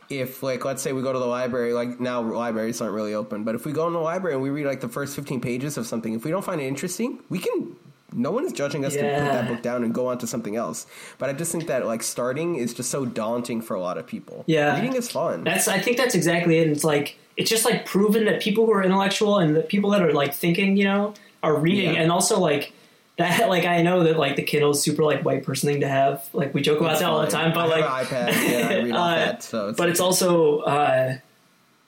if 0.08 0.42
like 0.42 0.64
let's 0.64 0.82
say 0.82 0.92
we 0.92 1.02
go 1.02 1.12
to 1.12 1.18
the 1.18 1.26
library, 1.26 1.72
like 1.74 2.00
now 2.00 2.22
libraries 2.22 2.80
aren't 2.80 2.94
really 2.94 3.12
open, 3.12 3.44
but 3.44 3.54
if 3.54 3.66
we 3.66 3.72
go 3.72 3.86
in 3.86 3.92
the 3.92 3.98
library 3.98 4.34
and 4.34 4.42
we 4.42 4.50
read 4.50 4.66
like 4.66 4.80
the 4.80 4.88
first 4.88 5.14
15 5.16 5.40
pages 5.40 5.76
of 5.76 5.86
something, 5.86 6.14
if 6.14 6.24
we 6.24 6.30
don't 6.30 6.44
find 6.44 6.60
it 6.60 6.64
interesting, 6.64 7.20
we 7.28 7.38
can. 7.38 7.76
No 8.16 8.30
one 8.32 8.44
is 8.46 8.52
judging 8.52 8.84
us 8.84 8.94
to 8.94 9.00
put 9.00 9.06
that 9.08 9.46
book 9.48 9.62
down 9.62 9.84
and 9.84 9.92
go 9.94 10.06
on 10.08 10.16
to 10.18 10.26
something 10.26 10.56
else. 10.56 10.86
But 11.18 11.28
I 11.30 11.34
just 11.34 11.52
think 11.52 11.66
that 11.68 11.86
like 11.86 12.02
starting 12.02 12.56
is 12.56 12.72
just 12.74 12.90
so 12.90 13.04
daunting 13.04 13.60
for 13.60 13.74
a 13.74 13.80
lot 13.80 13.98
of 13.98 14.06
people. 14.06 14.42
Yeah. 14.46 14.74
reading 14.74 14.94
is 14.96 15.10
fun. 15.10 15.44
That's 15.44 15.68
I 15.68 15.78
think 15.78 15.98
that's 15.98 16.14
exactly 16.14 16.58
it. 16.58 16.68
It's 16.68 16.82
like 16.82 17.18
it's 17.36 17.50
just 17.50 17.64
like 17.66 17.84
proven 17.84 18.24
that 18.24 18.40
people 18.40 18.64
who 18.66 18.72
are 18.72 18.82
intellectual 18.82 19.38
and 19.38 19.54
the 19.54 19.60
people 19.60 19.90
that 19.90 20.00
are 20.02 20.12
like 20.14 20.32
thinking, 20.34 20.76
you 20.78 20.84
know, 20.84 21.12
are 21.42 21.54
reading, 21.54 21.94
Yeah. 21.94 22.00
and 22.00 22.10
also 22.10 22.40
like 22.40 22.72
that. 23.18 23.48
Like 23.48 23.64
I 23.66 23.82
know 23.82 24.02
that 24.04 24.16
like 24.18 24.36
the 24.36 24.42
Kindle's 24.42 24.82
super 24.82 25.02
like 25.04 25.22
white 25.24 25.44
person 25.44 25.70
thing 25.70 25.80
to 25.82 25.88
have. 25.88 26.26
Like 26.32 26.54
we 26.54 26.62
joke 26.62 26.80
about 26.80 26.92
It's 26.92 27.00
that 27.00 27.10
all 27.10 27.20
the 27.20 27.26
time, 27.30 27.52
but 27.52 27.60
I 27.60 27.80
like 27.80 28.06
iPad. 28.06 28.28
Yeah, 28.50 28.68
I 28.68 28.74
read 28.82 28.90
Uh, 28.92 29.14
that. 29.14 29.42
So 29.42 29.68
it's 29.68 29.76
but 29.78 29.88
it's 29.90 30.00
also 30.00 30.60
uh, 30.60 31.16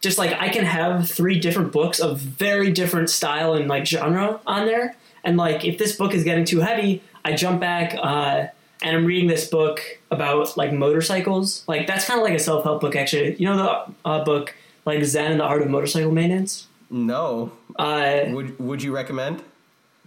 just 0.02 0.18
like 0.18 0.32
I 0.38 0.50
can 0.50 0.64
have 0.64 1.08
three 1.08 1.38
different 1.40 1.72
books 1.72 1.98
of 2.00 2.18
very 2.20 2.70
different 2.70 3.08
style 3.10 3.54
and 3.54 3.66
like 3.68 3.86
genre 3.86 4.40
on 4.46 4.66
there, 4.66 4.94
and 5.24 5.36
like 5.36 5.64
if 5.64 5.78
this 5.78 5.96
book 5.96 6.14
is 6.14 6.24
getting 6.24 6.44
too 6.44 6.60
heavy, 6.60 7.02
I 7.24 7.34
jump 7.34 7.60
back 7.60 7.94
uh, 7.94 8.46
and 8.82 8.96
I'm 8.96 9.04
reading 9.04 9.28
this 9.28 9.48
book 9.48 9.80
about 10.10 10.56
like 10.56 10.72
motorcycles. 10.72 11.64
Like 11.66 11.86
that's 11.86 12.04
kind 12.04 12.20
of 12.20 12.24
like 12.24 12.34
a 12.34 12.38
self 12.38 12.64
help 12.64 12.80
book, 12.80 12.96
actually. 12.96 13.36
You 13.36 13.46
know 13.46 13.56
the 13.56 14.08
uh, 14.08 14.24
book 14.24 14.54
like 14.84 15.04
Zen 15.04 15.32
and 15.32 15.40
the 15.40 15.44
Art 15.44 15.62
of 15.62 15.68
Motorcycle 15.68 16.12
Maintenance. 16.12 16.66
no. 16.90 17.52
Uh, 17.78 18.24
Would 18.28 18.58
Would 18.58 18.82
you 18.82 18.92
recommend? 18.94 19.42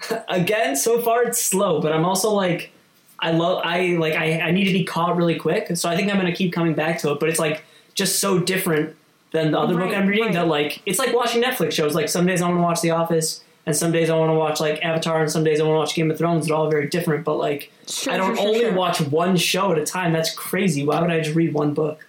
again, 0.29 0.75
so 0.75 1.01
far 1.01 1.23
it's 1.23 1.41
slow, 1.41 1.81
but 1.81 1.93
I'm 1.93 2.05
also 2.05 2.31
like, 2.31 2.71
I 3.19 3.31
love, 3.31 3.61
I 3.63 3.97
like, 3.97 4.13
I, 4.13 4.39
I 4.39 4.51
need 4.51 4.65
to 4.65 4.73
be 4.73 4.83
caught 4.83 5.15
really 5.15 5.35
quick. 5.35 5.75
So 5.77 5.89
I 5.89 5.95
think 5.95 6.09
I'm 6.09 6.19
going 6.19 6.31
to 6.31 6.35
keep 6.35 6.53
coming 6.53 6.73
back 6.73 6.99
to 6.99 7.11
it, 7.11 7.19
but 7.19 7.29
it's 7.29 7.39
like 7.39 7.63
just 7.93 8.19
so 8.19 8.39
different 8.39 8.95
than 9.31 9.51
the 9.51 9.59
other 9.59 9.75
book 9.75 9.93
I'm 9.93 10.07
reading 10.07 10.25
right. 10.25 10.33
that 10.33 10.47
like, 10.47 10.81
it's 10.85 10.99
like 10.99 11.13
watching 11.13 11.41
Netflix 11.41 11.73
shows. 11.73 11.95
Like 11.95 12.09
some 12.09 12.25
days 12.25 12.41
I 12.41 12.47
want 12.47 12.57
to 12.57 12.63
watch 12.63 12.81
The 12.81 12.91
Office 12.91 13.43
and 13.65 13.75
some 13.75 13.91
days 13.91 14.09
I 14.09 14.17
want 14.17 14.29
to 14.29 14.35
watch 14.35 14.59
like 14.59 14.83
Avatar 14.83 15.21
and 15.21 15.31
some 15.31 15.43
days 15.43 15.59
I 15.59 15.63
want 15.63 15.75
to 15.75 15.79
watch 15.79 15.95
Game 15.95 16.09
of 16.09 16.17
Thrones. 16.17 16.47
They're 16.47 16.55
all 16.55 16.69
very 16.69 16.87
different, 16.87 17.23
but 17.25 17.35
like, 17.35 17.71
Sure, 17.87 18.13
I 18.13 18.17
don't 18.17 18.29
sure, 18.29 18.37
sure, 18.37 18.47
only 18.47 18.59
sure. 18.61 18.73
watch 18.73 19.01
one 19.01 19.37
show 19.37 19.71
at 19.71 19.77
a 19.77 19.85
time. 19.85 20.13
That's 20.13 20.33
crazy. 20.33 20.83
Why 20.85 21.01
would 21.01 21.11
I 21.11 21.19
just 21.19 21.35
read 21.35 21.53
one 21.53 21.73
book? 21.73 22.07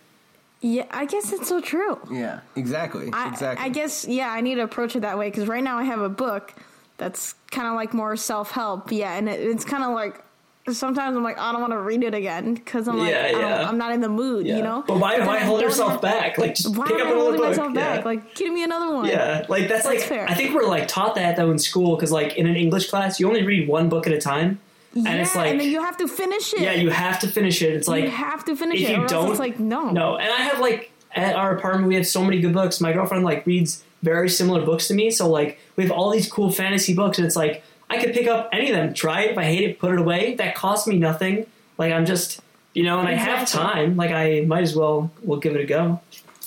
Yeah, 0.60 0.86
I 0.90 1.06
guess 1.06 1.32
it's 1.32 1.48
so 1.48 1.60
true. 1.60 1.98
Yeah, 2.10 2.40
exactly. 2.54 3.10
I, 3.12 3.28
exactly. 3.28 3.66
I 3.66 3.68
guess 3.68 4.06
yeah, 4.06 4.30
I 4.30 4.40
need 4.40 4.54
to 4.54 4.62
approach 4.62 4.94
it 4.94 5.00
that 5.00 5.18
way 5.18 5.28
because 5.28 5.48
right 5.48 5.62
now 5.62 5.76
I 5.76 5.82
have 5.82 6.00
a 6.00 6.08
book 6.08 6.54
that's 6.98 7.34
kind 7.50 7.66
of 7.66 7.74
like 7.74 7.92
more 7.92 8.16
self 8.16 8.52
help. 8.52 8.92
Yeah, 8.92 9.16
and 9.16 9.28
it, 9.28 9.40
it's 9.40 9.64
kind 9.64 9.82
of 9.82 9.92
like 9.92 10.22
sometimes 10.70 11.16
I'm 11.16 11.24
like 11.24 11.38
I 11.38 11.50
don't 11.52 11.60
want 11.60 11.72
to 11.72 11.80
read 11.80 12.02
it 12.04 12.14
again 12.14 12.54
because 12.54 12.86
I'm 12.88 12.98
like 12.98 13.10
Yeah, 13.10 13.24
I 13.26 13.32
don't, 13.32 13.40
yeah. 13.40 13.68
I'm 13.68 13.78
not 13.78 13.92
in 13.92 14.00
the 14.00 14.08
mood, 14.08 14.46
you 14.46 14.62
know. 14.62 14.84
But 14.86 14.98
why, 14.98 15.18
why 15.26 15.36
I 15.36 15.40
hold 15.40 15.60
yourself 15.60 15.92
have- 15.92 16.02
back? 16.02 16.38
Like, 16.38 16.54
just 16.54 16.76
Why 16.76 16.86
pick 16.86 16.96
am 16.96 17.00
up 17.00 17.06
another 17.08 17.20
holding 17.20 17.40
book. 17.40 17.48
myself 17.50 17.72
Yeah. 17.74 17.96
back? 17.96 18.04
Like, 18.04 18.34
give 18.34 18.52
me 18.52 18.62
another 18.62 18.94
one. 18.94 19.06
Yeah, 19.06 19.44
like 19.48 19.68
that's, 19.68 19.84
That's 19.84 19.86
like 19.86 20.00
fair. 20.00 20.28
I 20.28 20.34
think 20.34 20.54
we're 20.54 20.66
like 20.68 20.86
taught 20.88 21.14
that 21.16 21.36
though 21.36 21.50
in 21.50 21.58
school 21.58 21.96
because 21.96 22.12
like 22.12 22.36
in 22.36 22.46
an 22.46 22.56
English 22.56 22.88
class 22.90 23.18
you 23.18 23.28
only 23.28 23.44
read 23.44 23.66
one 23.68 23.88
book 23.88 24.06
at 24.06 24.12
a 24.12 24.20
time, 24.20 24.60
and 24.94 25.04
yeah, 25.04 25.14
it's 25.22 25.34
like 25.34 25.50
and 25.50 25.60
then 25.60 25.68
you 25.70 25.82
have 25.82 25.96
to 25.98 26.06
finish 26.08 26.52
it. 26.54 26.60
yeah 26.60 26.72
you 26.72 26.90
have 26.90 27.18
to 27.20 27.28
finish 27.28 27.60
it. 27.62 27.72
It's 27.74 27.88
like 27.88 28.04
you 28.04 28.10
have 28.10 28.44
to 28.44 28.54
finish 28.56 28.80
if 28.82 28.90
it. 28.90 28.96
you 28.98 29.06
don't, 29.08 29.30
it's 29.30 29.38
like 29.40 29.58
no, 29.58 29.90
no. 29.90 30.16
And 30.16 30.30
I 30.32 30.42
have 30.42 30.60
like 30.60 30.90
at 31.14 31.34
our 31.34 31.56
apartment 31.56 31.88
we 31.88 31.94
have 31.96 32.06
so 32.06 32.24
many 32.24 32.40
good 32.40 32.52
books. 32.54 32.80
My 32.80 32.92
girlfriend 32.92 33.24
like 33.24 33.44
reads 33.46 33.82
very 34.02 34.28
similar 34.28 34.64
books 34.64 34.88
to 34.88 34.94
me, 34.94 35.10
so 35.10 35.28
like 35.28 35.58
we 35.76 35.82
have 35.84 35.92
all 35.92 36.10
these 36.10 36.30
cool 36.30 36.50
fantasy 36.52 36.94
books, 36.94 37.18
and 37.18 37.26
it's 37.26 37.36
like 37.36 37.62
I 37.92 38.02
could 38.02 38.14
pick 38.14 38.26
up 38.26 38.48
any 38.52 38.70
of 38.70 38.76
them, 38.76 38.94
try 38.94 39.22
it. 39.22 39.32
If 39.32 39.38
I 39.38 39.44
hate 39.44 39.68
it, 39.68 39.78
put 39.78 39.92
it 39.92 39.98
away. 39.98 40.34
That 40.34 40.54
costs 40.54 40.86
me 40.86 40.98
nothing. 40.98 41.46
Like 41.78 41.92
I'm 41.92 42.06
just 42.06 42.40
you 42.74 42.84
know, 42.84 42.98
and 43.00 43.08
I 43.08 43.12
have 43.14 43.48
time. 43.48 43.96
Like 43.96 44.10
I 44.10 44.40
might 44.46 44.62
as 44.62 44.74
well 44.74 45.10
well 45.22 45.38
give 45.38 45.54
it 45.54 45.60
a 45.60 45.66
go. 45.66 46.00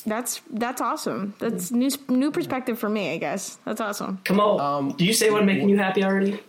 That's 0.05 0.41
that's 0.51 0.81
awesome. 0.81 1.33
That's 1.39 1.71
new 1.71 1.89
new 2.09 2.31
perspective 2.31 2.77
for 2.79 2.89
me. 2.89 3.13
I 3.13 3.17
guess 3.17 3.57
that's 3.65 3.81
awesome. 3.81 4.19
Come 4.23 4.39
on. 4.39 4.59
Um, 4.59 4.97
Did 4.97 5.05
you 5.05 5.13
say 5.13 5.29
what 5.29 5.45
making 5.45 5.69
you 5.69 5.77
happy 5.77 6.03
already? 6.03 6.39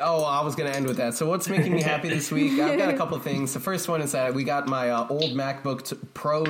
Oh, 0.00 0.24
I 0.24 0.42
was 0.42 0.54
going 0.54 0.70
to 0.70 0.76
end 0.76 0.86
with 0.86 0.96
that. 0.96 1.12
So, 1.14 1.28
what's 1.28 1.48
making 1.48 1.72
me 1.74 1.82
happy 1.82 2.08
this 2.08 2.30
week? 2.30 2.58
I've 2.58 2.78
got 2.78 2.88
a 2.88 2.96
couple 2.96 3.16
of 3.16 3.22
things. 3.30 3.52
The 3.52 3.60
first 3.60 3.88
one 3.88 4.00
is 4.00 4.12
that 4.12 4.32
we 4.32 4.42
got 4.42 4.66
my 4.66 4.90
uh, 4.90 5.06
old 5.08 5.32
MacBook 5.32 5.86
t- 5.86 5.96
Pro 6.14 6.44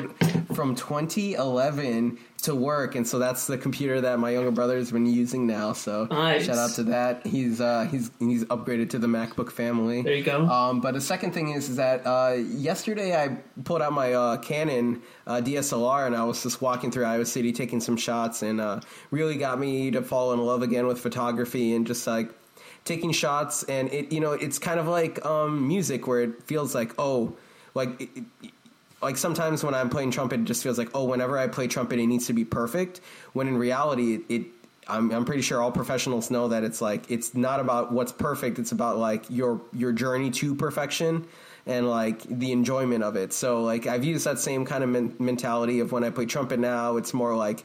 from 0.55 0.77
2011 0.77 2.19
to 2.43 2.55
work, 2.55 2.95
and 2.97 3.07
so 3.07 3.19
that's 3.19 3.47
the 3.47 3.57
computer 3.57 4.01
that 4.01 4.19
my 4.19 4.31
younger 4.31 4.51
brother's 4.51 4.91
been 4.91 5.07
using 5.07 5.47
now. 5.47 5.73
So, 5.73 6.07
Nice. 6.11 6.45
shout 6.47 6.59
out 6.59 6.71
to 6.73 6.83
that. 6.85 7.25
He's 7.27 7.61
uh, 7.61 7.87
he's 7.91 8.11
he's 8.19 8.45
upgraded 8.47 8.91
to 8.91 8.99
the 8.99 9.07
MacBook 9.07 9.51
family. 9.51 10.03
There 10.03 10.15
you 10.15 10.25
go. 10.25 10.47
Um, 10.47 10.81
but 10.81 10.95
the 10.95 11.01
second 11.01 11.33
thing 11.33 11.51
is, 11.51 11.69
is 11.69 11.77
that 11.77 12.07
uh, 12.07 12.35
yesterday 12.39 13.17
I 13.17 13.37
pulled 13.65 13.81
out 13.81 13.93
my 13.93 14.13
uh, 14.13 14.37
Canon 14.39 15.03
uh, 15.27 15.41
DSLR 15.41 16.07
and 16.07 16.17
I 16.17 16.25
was 16.25 16.43
just 16.43 16.61
walking 16.61 16.91
through 16.91 17.05
Iowa 17.05 17.25
City 17.27 17.53
taking 17.53 17.81
some 17.81 17.97
shots, 17.97 18.43
and 18.43 18.61
uh, 18.61 18.81
really 19.11 19.37
got 19.37 19.59
me 19.61 19.91
to 19.93 20.03
fall 20.03 20.33
in 20.33 20.41
love 20.41 20.63
again 20.63 20.87
with 20.87 20.99
photography 20.99 21.75
and 21.75 21.87
just 21.87 22.07
like 22.07 22.31
taking 22.85 23.13
shots. 23.13 23.63
And 23.65 23.93
it, 23.93 24.13
you 24.13 24.21
know, 24.21 24.33
it's 24.33 24.59
kind 24.59 24.81
of 24.81 24.89
like 24.89 25.25
um, 25.25 25.69
music 25.69 26.07
where 26.09 26.21
it 26.23 26.43
feels 26.45 26.75
like, 26.75 26.93
oh, 26.99 27.37
like. 27.75 28.01
It, 28.01 28.11
it, 28.43 28.51
like 29.03 29.17
sometimes 29.17 29.65
when 29.65 29.75
I'm 29.75 29.91
playing 29.91 30.13
trumpet, 30.13 30.41
it 30.41 30.45
just 30.45 30.63
feels 30.63 30.79
like, 30.79 30.91
oh, 30.95 31.05
whenever 31.05 31.39
I 31.39 31.49
play 31.49 31.67
trumpet, 31.67 31.99
it 31.99 32.07
needs 32.07 32.27
to 32.29 32.33
be 32.33 32.45
perfect. 32.45 33.01
When 33.33 33.49
in 33.49 33.57
reality, 33.57 34.15
it, 34.15 34.23
it 34.29 34.47
I'm, 34.89 35.11
I'm 35.13 35.25
pretty 35.25 35.43
sure 35.43 35.61
all 35.61 35.73
professionals 35.73 36.31
know 36.31 36.49
that 36.49 36.65
it's 36.65 36.81
like 36.81 37.11
it's 37.11 37.35
not 37.35 37.61
about 37.61 37.93
what's 37.93 38.13
perfect. 38.13 38.59
It's 38.59 38.73
about 38.73 38.99
like 38.99 39.25
your 39.29 39.61
your 39.73 39.93
journey 39.93 40.31
to 40.33 40.55
perfection 40.55 41.27
and 41.67 41.89
like 41.89 42.23
the 42.25 42.53
enjoyment 42.53 43.05
of 43.05 43.17
it. 43.17 43.33
So 43.33 43.63
like 43.63 43.87
I've 43.87 44.05
used 44.05 44.27
that 44.27 44.39
same 44.39 44.65
kind 44.65 44.83
of 44.83 44.91
men- 44.91 45.15
mentality 45.19 45.81
of 45.81 45.93
when 45.93 46.03
I 46.05 46.11
play 46.11 46.27
trumpet 46.27 46.59
now. 46.59 46.97
It's 46.97 47.15
more 47.15 47.37
like 47.37 47.65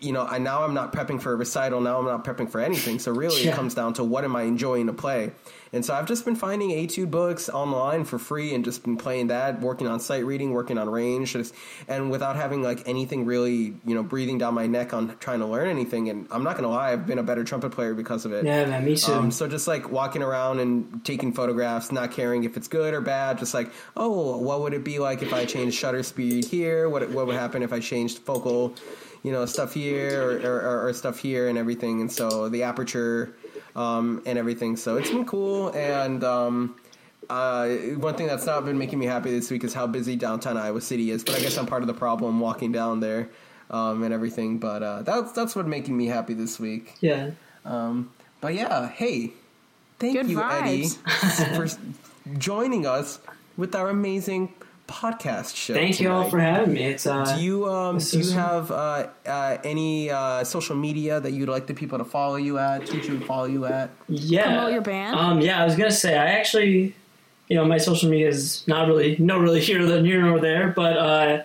you 0.00 0.12
know, 0.12 0.24
I 0.24 0.38
now 0.38 0.62
I'm 0.64 0.74
not 0.74 0.92
prepping 0.92 1.20
for 1.20 1.32
a 1.32 1.36
recital. 1.36 1.80
Now 1.80 1.98
I'm 1.98 2.04
not 2.04 2.24
prepping 2.24 2.50
for 2.50 2.60
anything. 2.60 2.98
So 2.98 3.12
really, 3.12 3.44
Yeah. 3.44 3.52
it 3.52 3.54
comes 3.54 3.74
down 3.74 3.94
to 3.94 4.04
what 4.04 4.24
am 4.24 4.36
I 4.36 4.42
enjoying 4.42 4.86
to 4.86 4.92
play. 4.92 5.32
And 5.70 5.84
so 5.84 5.92
I've 5.92 6.06
just 6.06 6.24
been 6.24 6.34
finding 6.36 6.70
etude 6.70 7.10
books 7.10 7.50
online 7.50 8.04
for 8.04 8.18
free 8.18 8.54
and 8.54 8.64
just 8.64 8.82
been 8.84 8.96
playing 8.96 9.26
that, 9.26 9.60
working 9.60 9.86
on 9.86 10.00
sight 10.00 10.24
reading, 10.24 10.52
working 10.52 10.78
on 10.78 10.88
range, 10.88 11.34
just, 11.34 11.52
and 11.86 12.10
without 12.10 12.36
having 12.36 12.62
like 12.62 12.88
anything 12.88 13.26
really, 13.26 13.74
you 13.84 13.94
know, 13.94 14.02
breathing 14.02 14.38
down 14.38 14.54
my 14.54 14.66
neck 14.66 14.94
on 14.94 15.14
trying 15.20 15.40
to 15.40 15.46
learn 15.46 15.68
anything. 15.68 16.08
And 16.08 16.26
I'm 16.30 16.42
not 16.42 16.56
gonna 16.56 16.70
lie, 16.70 16.92
I've 16.92 17.06
been 17.06 17.18
a 17.18 17.22
better 17.22 17.44
trumpet 17.44 17.72
player 17.72 17.92
because 17.92 18.24
of 18.24 18.32
it. 18.32 18.46
Yeah, 18.46 18.64
man, 18.64 18.82
me 18.82 18.96
too. 18.96 19.12
Um, 19.12 19.30
so 19.30 19.46
just 19.46 19.68
like 19.68 19.90
walking 19.90 20.22
around 20.22 20.60
and 20.60 21.04
taking 21.04 21.32
photographs, 21.34 21.92
not 21.92 22.12
caring 22.12 22.44
if 22.44 22.56
it's 22.56 22.68
good 22.68 22.94
or 22.94 23.02
bad, 23.02 23.38
just 23.38 23.52
like, 23.52 23.70
oh, 23.94 24.38
what 24.38 24.62
would 24.62 24.72
it 24.72 24.84
be 24.84 24.98
like 24.98 25.20
if 25.22 25.34
I 25.34 25.44
changed 25.44 25.76
shutter 25.76 26.02
speed 26.02 26.46
here? 26.46 26.88
What 26.88 27.10
what 27.10 27.26
would 27.26 27.36
happen 27.36 27.62
if 27.62 27.74
I 27.74 27.80
changed 27.80 28.20
focal, 28.20 28.74
you 29.22 29.32
know, 29.32 29.46
stuff 29.46 29.74
here 29.74 30.22
or, 30.22 30.36
or, 30.38 30.60
or, 30.60 30.88
or 30.88 30.92
stuff 30.92 31.18
here 31.18 31.48
and 31.48 31.58
everything? 31.58 32.00
And 32.00 32.10
so 32.10 32.48
the 32.48 32.62
aperture 32.62 33.34
um, 33.76 34.22
and 34.26 34.38
everything. 34.38 34.76
So 34.76 34.96
it's 34.96 35.10
been 35.10 35.26
cool. 35.26 35.70
And 35.70 36.24
um, 36.24 36.76
uh, 37.30 37.68
one 37.68 38.14
thing 38.14 38.26
that's 38.26 38.46
not 38.46 38.64
been 38.64 38.78
making 38.78 38.98
me 38.98 39.06
happy 39.06 39.30
this 39.30 39.50
week 39.50 39.64
is 39.64 39.74
how 39.74 39.86
busy 39.86 40.16
downtown 40.16 40.56
Iowa 40.56 40.80
City 40.80 41.10
is. 41.10 41.24
But 41.24 41.36
I 41.36 41.40
guess 41.40 41.56
I'm 41.56 41.66
part 41.66 41.82
of 41.82 41.88
the 41.88 41.94
problem 41.94 42.40
walking 42.40 42.72
down 42.72 43.00
there 43.00 43.28
um, 43.70 44.02
and 44.02 44.12
everything. 44.12 44.58
But 44.58 44.82
uh, 44.82 45.02
that's 45.02 45.32
that's 45.32 45.54
what 45.54 45.66
making 45.66 45.96
me 45.96 46.06
happy 46.06 46.34
this 46.34 46.58
week. 46.58 46.94
yeah. 47.00 47.30
Um, 47.64 48.10
but 48.40 48.54
yeah, 48.54 48.88
hey, 48.88 49.32
thank 49.98 50.16
Good 50.16 50.30
you, 50.30 50.38
vibes. 50.38 50.98
Eddie, 51.06 51.68
for 51.68 51.78
joining 52.38 52.86
us 52.86 53.18
with 53.56 53.74
our 53.74 53.90
amazing 53.90 54.54
podcast 54.88 55.54
show. 55.54 55.74
Thank 55.74 56.00
you 56.00 56.10
all 56.10 56.28
for 56.28 56.40
having 56.40 56.74
me. 56.74 56.82
It's 56.82 57.06
uh, 57.06 57.36
Do 57.36 57.42
you 57.42 57.68
um, 57.68 57.98
do 57.98 58.18
you 58.18 58.32
have 58.32 58.70
uh, 58.70 59.08
uh, 59.26 59.58
any 59.62 60.10
uh, 60.10 60.42
social 60.42 60.74
media 60.74 61.20
that 61.20 61.32
you'd 61.32 61.48
like 61.48 61.66
the 61.66 61.74
people 61.74 61.98
to 61.98 62.04
follow 62.04 62.36
you 62.36 62.58
at? 62.58 62.86
Teach 62.86 63.06
you 63.06 63.18
to 63.18 63.24
follow 63.24 63.44
you 63.44 63.66
at? 63.66 63.90
yeah. 64.08 64.44
Promote 64.44 64.72
your 64.72 64.80
band? 64.80 65.14
Um, 65.16 65.40
yeah, 65.40 65.62
I 65.62 65.64
was 65.64 65.76
gonna 65.76 65.90
say 65.90 66.16
I 66.16 66.26
actually, 66.26 66.94
you 67.48 67.56
know, 67.56 67.64
my 67.64 67.78
social 67.78 68.10
media 68.10 68.28
is 68.28 68.66
not 68.66 68.88
really 68.88 69.16
no 69.18 69.38
really 69.38 69.60
here 69.68 69.84
than 69.84 70.04
here 70.04 70.22
nor 70.22 70.40
there, 70.40 70.72
but 70.74 70.96
uh, 70.96 71.42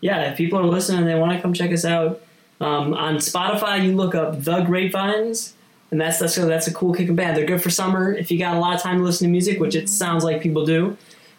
yeah, 0.00 0.30
if 0.30 0.36
people 0.36 0.58
are 0.58 0.64
listening 0.64 1.00
and 1.00 1.08
they 1.08 1.14
want 1.16 1.32
to 1.32 1.42
come 1.42 1.52
check 1.52 1.72
us 1.72 1.84
out 1.84 2.22
um, 2.60 2.94
on 2.94 3.16
Spotify, 3.16 3.84
you 3.84 3.96
look 3.96 4.14
up 4.14 4.42
the 4.42 4.60
Grapevines. 4.62 5.54
And 5.90 6.00
that's 6.00 6.18
that's 6.18 6.36
a, 6.38 6.44
that's 6.46 6.66
a 6.66 6.74
cool 6.74 6.92
kicking 6.92 7.14
band. 7.14 7.36
They're 7.36 7.46
good 7.46 7.62
for 7.62 7.70
summer 7.70 8.12
if 8.12 8.28
you 8.30 8.38
got 8.38 8.56
a 8.56 8.58
lot 8.58 8.74
of 8.74 8.82
time 8.82 8.98
to 8.98 9.04
listen 9.04 9.28
to 9.28 9.30
music, 9.30 9.60
which 9.60 9.76
it 9.76 9.88
sounds 9.88 10.24
like 10.24 10.42
people 10.42 10.66
do. 10.66 10.96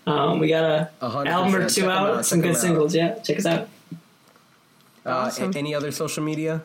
Um, 0.08 0.40
we 0.40 0.48
got 0.50 0.64
a 0.64 0.90
A 1.02 1.10
hundred 1.10 1.32
album 1.32 1.56
or 1.56 1.70
two 1.70 1.82
Check 1.82 1.84
'em 1.86 1.90
out, 1.90 2.10
out, 2.18 2.26
some 2.26 2.40
check 2.40 2.46
'em 2.48 2.52
good 2.52 2.58
out. 2.58 2.62
singles. 2.62 2.96
Yeah, 2.96 3.16
check 3.20 3.38
us 3.40 3.46
out. 3.46 3.68
Uh, 5.06 5.10
Awesome. 5.10 5.52
a- 5.54 5.58
any 5.58 5.74
other 5.76 5.92
social 5.92 6.24
media? 6.24 6.62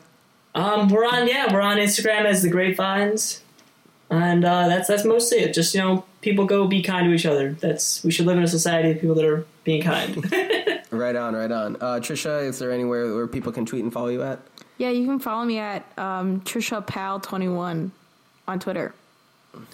Um, 0.54 0.88
we're 0.88 1.06
on 1.06 1.26
yeah, 1.28 1.52
we're 1.52 1.60
on 1.60 1.76
Instagram 1.78 2.24
as 2.24 2.42
the 2.42 2.50
Grapevines, 2.50 3.42
and 4.10 4.44
uh, 4.44 4.68
that's 4.68 4.88
that's 4.88 5.04
mostly 5.04 5.38
it. 5.38 5.54
Just 5.54 5.74
you 5.74 5.80
know, 5.80 6.04
people 6.22 6.44
go 6.44 6.66
be 6.66 6.82
kind 6.82 7.06
to 7.06 7.12
each 7.14 7.24
other. 7.26 7.52
That's 7.52 8.02
we 8.04 8.10
should 8.10 8.26
live 8.26 8.36
in 8.36 8.42
a 8.42 8.48
society 8.48 8.90
of 8.90 9.00
people 9.00 9.14
that 9.16 9.24
are 9.24 9.44
being 9.64 9.82
kind. 9.82 10.24
Right 10.92 11.14
on, 11.14 11.36
right 11.36 11.52
on. 11.52 11.76
Uh, 11.76 12.00
Trisha, 12.00 12.42
is 12.42 12.58
there 12.58 12.72
anywhere 12.72 13.14
where 13.14 13.28
people 13.28 13.52
can 13.52 13.64
tweet 13.64 13.84
and 13.84 13.92
follow 13.92 14.08
you 14.08 14.24
at? 14.24 14.40
Yeah, 14.76 14.90
you 14.90 15.06
can 15.06 15.20
follow 15.20 15.44
me 15.44 15.58
at 15.58 15.84
um, 15.96 16.40
Trisha 16.40 16.84
Pal 16.84 17.20
twenty 17.20 17.46
one 17.48 17.92
on 18.48 18.58
Twitter. 18.58 18.92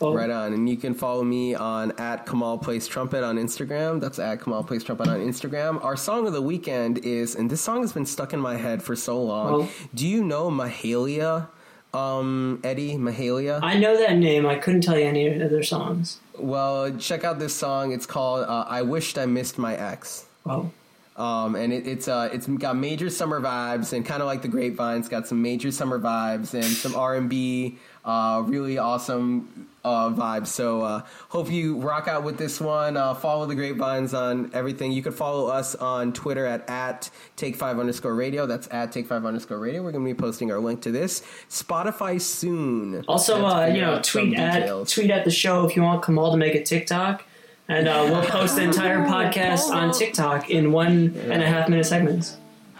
Oh, 0.01 0.15
Right 0.15 0.31
on. 0.31 0.53
And 0.53 0.69
you 0.69 0.77
can 0.77 0.95
follow 0.95 1.23
me 1.23 1.55
on 1.55 1.93
at 1.99 2.27
Kamal 2.27 2.59
Plays 2.59 2.87
Trumpet 2.87 3.23
on 3.23 3.37
Instagram. 3.37 4.01
That's 4.01 4.19
at 4.19 4.43
Kamal 4.43 4.65
Plays 4.65 4.83
Trumpet 4.85 5.09
on 5.09 5.21
Instagram. 5.21 5.83
Our 5.85 5.97
song 5.97 6.27
of 6.27 6.33
the 6.33 6.43
weekend 6.43 6.99
is, 6.99 7.35
and 7.35 7.51
this 7.51 7.61
song 7.61 7.83
has 7.83 7.93
been 7.93 8.07
stuck 8.07 8.33
in 8.33 8.41
my 8.41 8.57
head 8.57 8.83
for 8.83 8.97
so 8.97 9.23
long. 9.23 9.53
Well- 9.53 9.69
Do 9.95 10.07
you 10.09 10.25
know 10.25 10.51
Mahalia? 10.51 11.49
Um, 11.95 12.61
Eddie 12.65 12.95
Mahalia. 12.97 13.61
I 13.63 13.79
know 13.79 13.97
that 13.97 14.17
name. 14.19 14.45
I 14.45 14.57
couldn't 14.57 14.83
tell 14.83 14.99
you 14.99 15.07
any 15.07 15.29
of 15.41 15.51
their 15.51 15.63
songs. 15.63 16.19
well, 16.39 16.91
check 16.99 17.25
out 17.25 17.39
this 17.39 17.55
song. 17.55 17.93
It's 17.93 18.05
called 18.07 18.45
uh, 18.47 18.67
"I 18.69 18.83
Wished 18.83 19.17
I 19.17 19.25
Missed 19.25 19.57
My 19.57 19.75
Ex." 19.75 20.27
Well, 20.45 20.73
Um, 21.17 21.55
and 21.55 21.73
it, 21.73 21.87
it's 21.87 22.09
uh, 22.09 22.29
it's 22.33 22.47
got 22.47 22.77
major 22.77 23.09
summer 23.09 23.41
vibes 23.41 23.95
and 23.95 24.05
kind 24.05 24.21
of 24.21 24.27
like 24.27 24.43
the 24.43 24.49
Grapevine, 24.49 24.99
it's 24.99 25.09
got 25.09 25.27
some 25.27 25.41
major 25.41 25.71
summer 25.71 25.99
vibes 25.99 26.53
and 26.53 26.65
some 26.65 26.95
R 26.95 27.15
and 27.15 27.31
B, 27.31 27.79
uh, 28.07 28.43
really 28.47 28.79
awesome 28.79 29.69
uh, 29.85 30.11
vibes. 30.11 30.47
So 30.49 30.83
uh, 30.83 31.03
hope 31.29 31.51
you 31.51 31.77
rock 31.77 32.09
out 32.09 32.23
with 32.23 32.39
this 32.39 32.61
one. 32.61 32.97
Uh, 32.97 33.15
follow 33.15 33.47
the 33.47 33.55
Grapevines 33.55 34.15
on 34.15 34.51
everything. 34.55 34.93
You 34.93 35.03
could 35.03 35.15
follow 35.15 35.49
us 35.49 35.75
on 35.75 36.13
Twitter 36.13 36.47
at 36.47 36.69
at 36.71 37.11
take 37.37 37.57
five 37.57 37.79
underscore 37.79 38.15
radio. 38.15 38.47
That's 38.47 38.69
at 38.71 38.93
take 38.93 39.07
five 39.07 39.25
underscore 39.25 39.59
radio. 39.59 39.83
We're 39.83 39.93
going 39.93 40.05
to 40.05 40.15
be 40.15 40.19
posting 40.19 40.51
our 40.51 40.61
link 40.61 40.83
to 40.83 40.91
this. 40.91 41.23
Spotify 41.51 42.21
soon. 42.21 43.05
Also, 43.07 43.45
uh, 43.45 43.67
you 43.67 43.81
know, 43.81 44.01
tweet 44.03 44.39
at 44.39 44.61
details. 44.61 44.93
tweet 44.93 45.11
at 45.11 45.25
the 45.25 45.31
show 45.31 45.67
if 45.67 45.77
you 45.77 45.83
want 45.83 46.05
Kamal 46.05 46.31
to 46.31 46.37
make 46.37 46.55
a 46.55 46.63
TikTok, 46.63 47.25
and 47.69 47.89
uh, 47.89 48.09
we'll 48.09 48.25
post 48.25 48.57
the 48.57 48.63
entire 48.71 48.99
podcast 48.99 49.69
on 49.71 49.93
TikTok 49.93 50.51
in 50.51 50.73
one 50.73 51.17
and 51.17 51.43
a 51.43 51.47
half 51.47 51.69
minute 51.69 51.87
segments. 51.87 52.37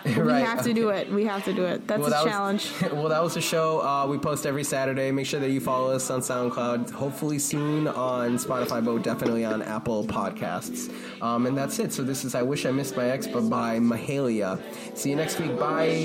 We 0.17 0.23
Right, 0.23 0.45
have 0.47 0.63
to 0.65 0.73
do 0.73 0.91
it. 0.91 1.11
We 1.11 1.25
have 1.25 1.45
to 1.47 1.53
do 1.53 1.65
it. 1.65 1.87
That's 1.89 1.99
Well, 2.01 2.09
a 2.09 2.11
that 2.11 2.25
was- 2.25 2.33
challenge. 2.33 2.73
well, 2.93 3.09
that 3.09 3.23
was 3.23 3.35
the 3.35 3.41
show. 3.41 3.81
Uh, 3.81 4.07
we 4.07 4.19
post 4.19 4.47
every 4.47 4.63
Saturday. 4.65 5.11
Make 5.11 5.27
sure 5.27 5.41
that 5.41 5.51
you 5.51 5.61
follow 5.61 5.91
us 5.93 6.09
on 6.11 6.21
SoundCloud. 6.21 6.91
Hopefully 6.91 7.39
soon 7.39 7.89
on 7.89 8.37
Spotify, 8.39 8.85
but 8.85 9.03
definitely 9.03 9.45
on 9.45 9.63
Apple 9.63 10.05
Podcasts. 10.05 10.93
Um, 11.21 11.47
and 11.47 11.57
that's 11.59 11.79
it. 11.81 11.93
So 11.93 12.03
this 12.05 12.25
is 12.25 12.35
"I 12.35 12.43
Wish 12.43 12.67
I 12.67 12.71
Missed 12.71 12.97
My 12.97 13.09
Ex" 13.11 13.27
but 13.27 13.49
by 13.51 13.79
Mahalia. 13.81 14.59
See 14.97 15.11
you 15.11 15.17
next 15.17 15.41
week. 15.41 15.59
Bye. 15.59 16.05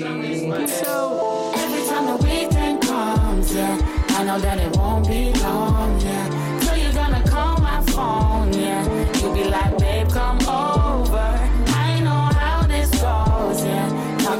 So 0.66 1.52
Every 1.56 1.86
time 1.88 2.06
the 2.06 2.24
weekend 2.24 2.82
comes, 2.82 3.54
yeah, 3.54 3.78
I 4.10 4.24
know 4.24 4.38
that 4.40 4.58
it 4.58 4.76
won't 4.76 5.06
be 5.06 5.32
long, 5.40 6.00
yeah. 6.00 6.58
So 6.60 6.74
you're 6.74 6.92
gonna 6.92 7.22
call 7.28 7.58
my 7.60 7.80
phone, 7.92 8.52
yeah. 8.52 8.82
You'll 9.20 9.34
be 9.34 9.44
like, 9.44 9.78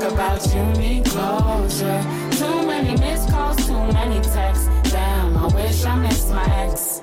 talk 0.03 0.13
about 0.13 0.55
you 0.55 0.65
need 0.81 1.05
closure. 1.05 2.03
Too 2.33 2.67
many 2.67 2.97
missed 2.99 3.29
calls, 3.31 3.57
too 3.67 3.93
many 3.93 4.21
texts. 4.21 4.69
Damn, 4.91 5.37
I 5.37 5.47
wish 5.47 5.85
I 5.85 5.97
missed 5.97 6.31
my 6.31 6.45
ex. 6.65 7.03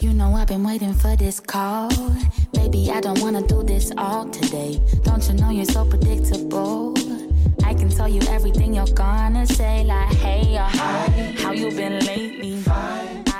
You 0.00 0.12
know 0.12 0.34
I've 0.34 0.48
been 0.48 0.64
waiting 0.64 0.94
for 0.94 1.16
this 1.16 1.38
call. 1.40 1.90
Baby, 2.52 2.90
I 2.90 3.00
don't 3.00 3.20
wanna 3.20 3.46
do 3.46 3.62
this 3.62 3.92
all 3.96 4.28
today. 4.28 4.80
Don't 5.02 5.26
you 5.28 5.34
know 5.34 5.50
you're 5.50 5.64
so 5.64 5.84
predictable? 5.84 6.94
I 7.64 7.74
can 7.74 7.88
tell 7.88 8.08
you 8.08 8.20
everything 8.28 8.74
you're 8.74 8.94
gonna 8.94 9.46
say, 9.46 9.84
like 9.84 10.12
hey 10.14 10.56
or 10.56 10.70
hi, 10.78 11.34
how 11.38 11.52
you 11.52 11.70
been 11.70 12.04
lately? 12.04 12.56
Fine. 12.62 13.31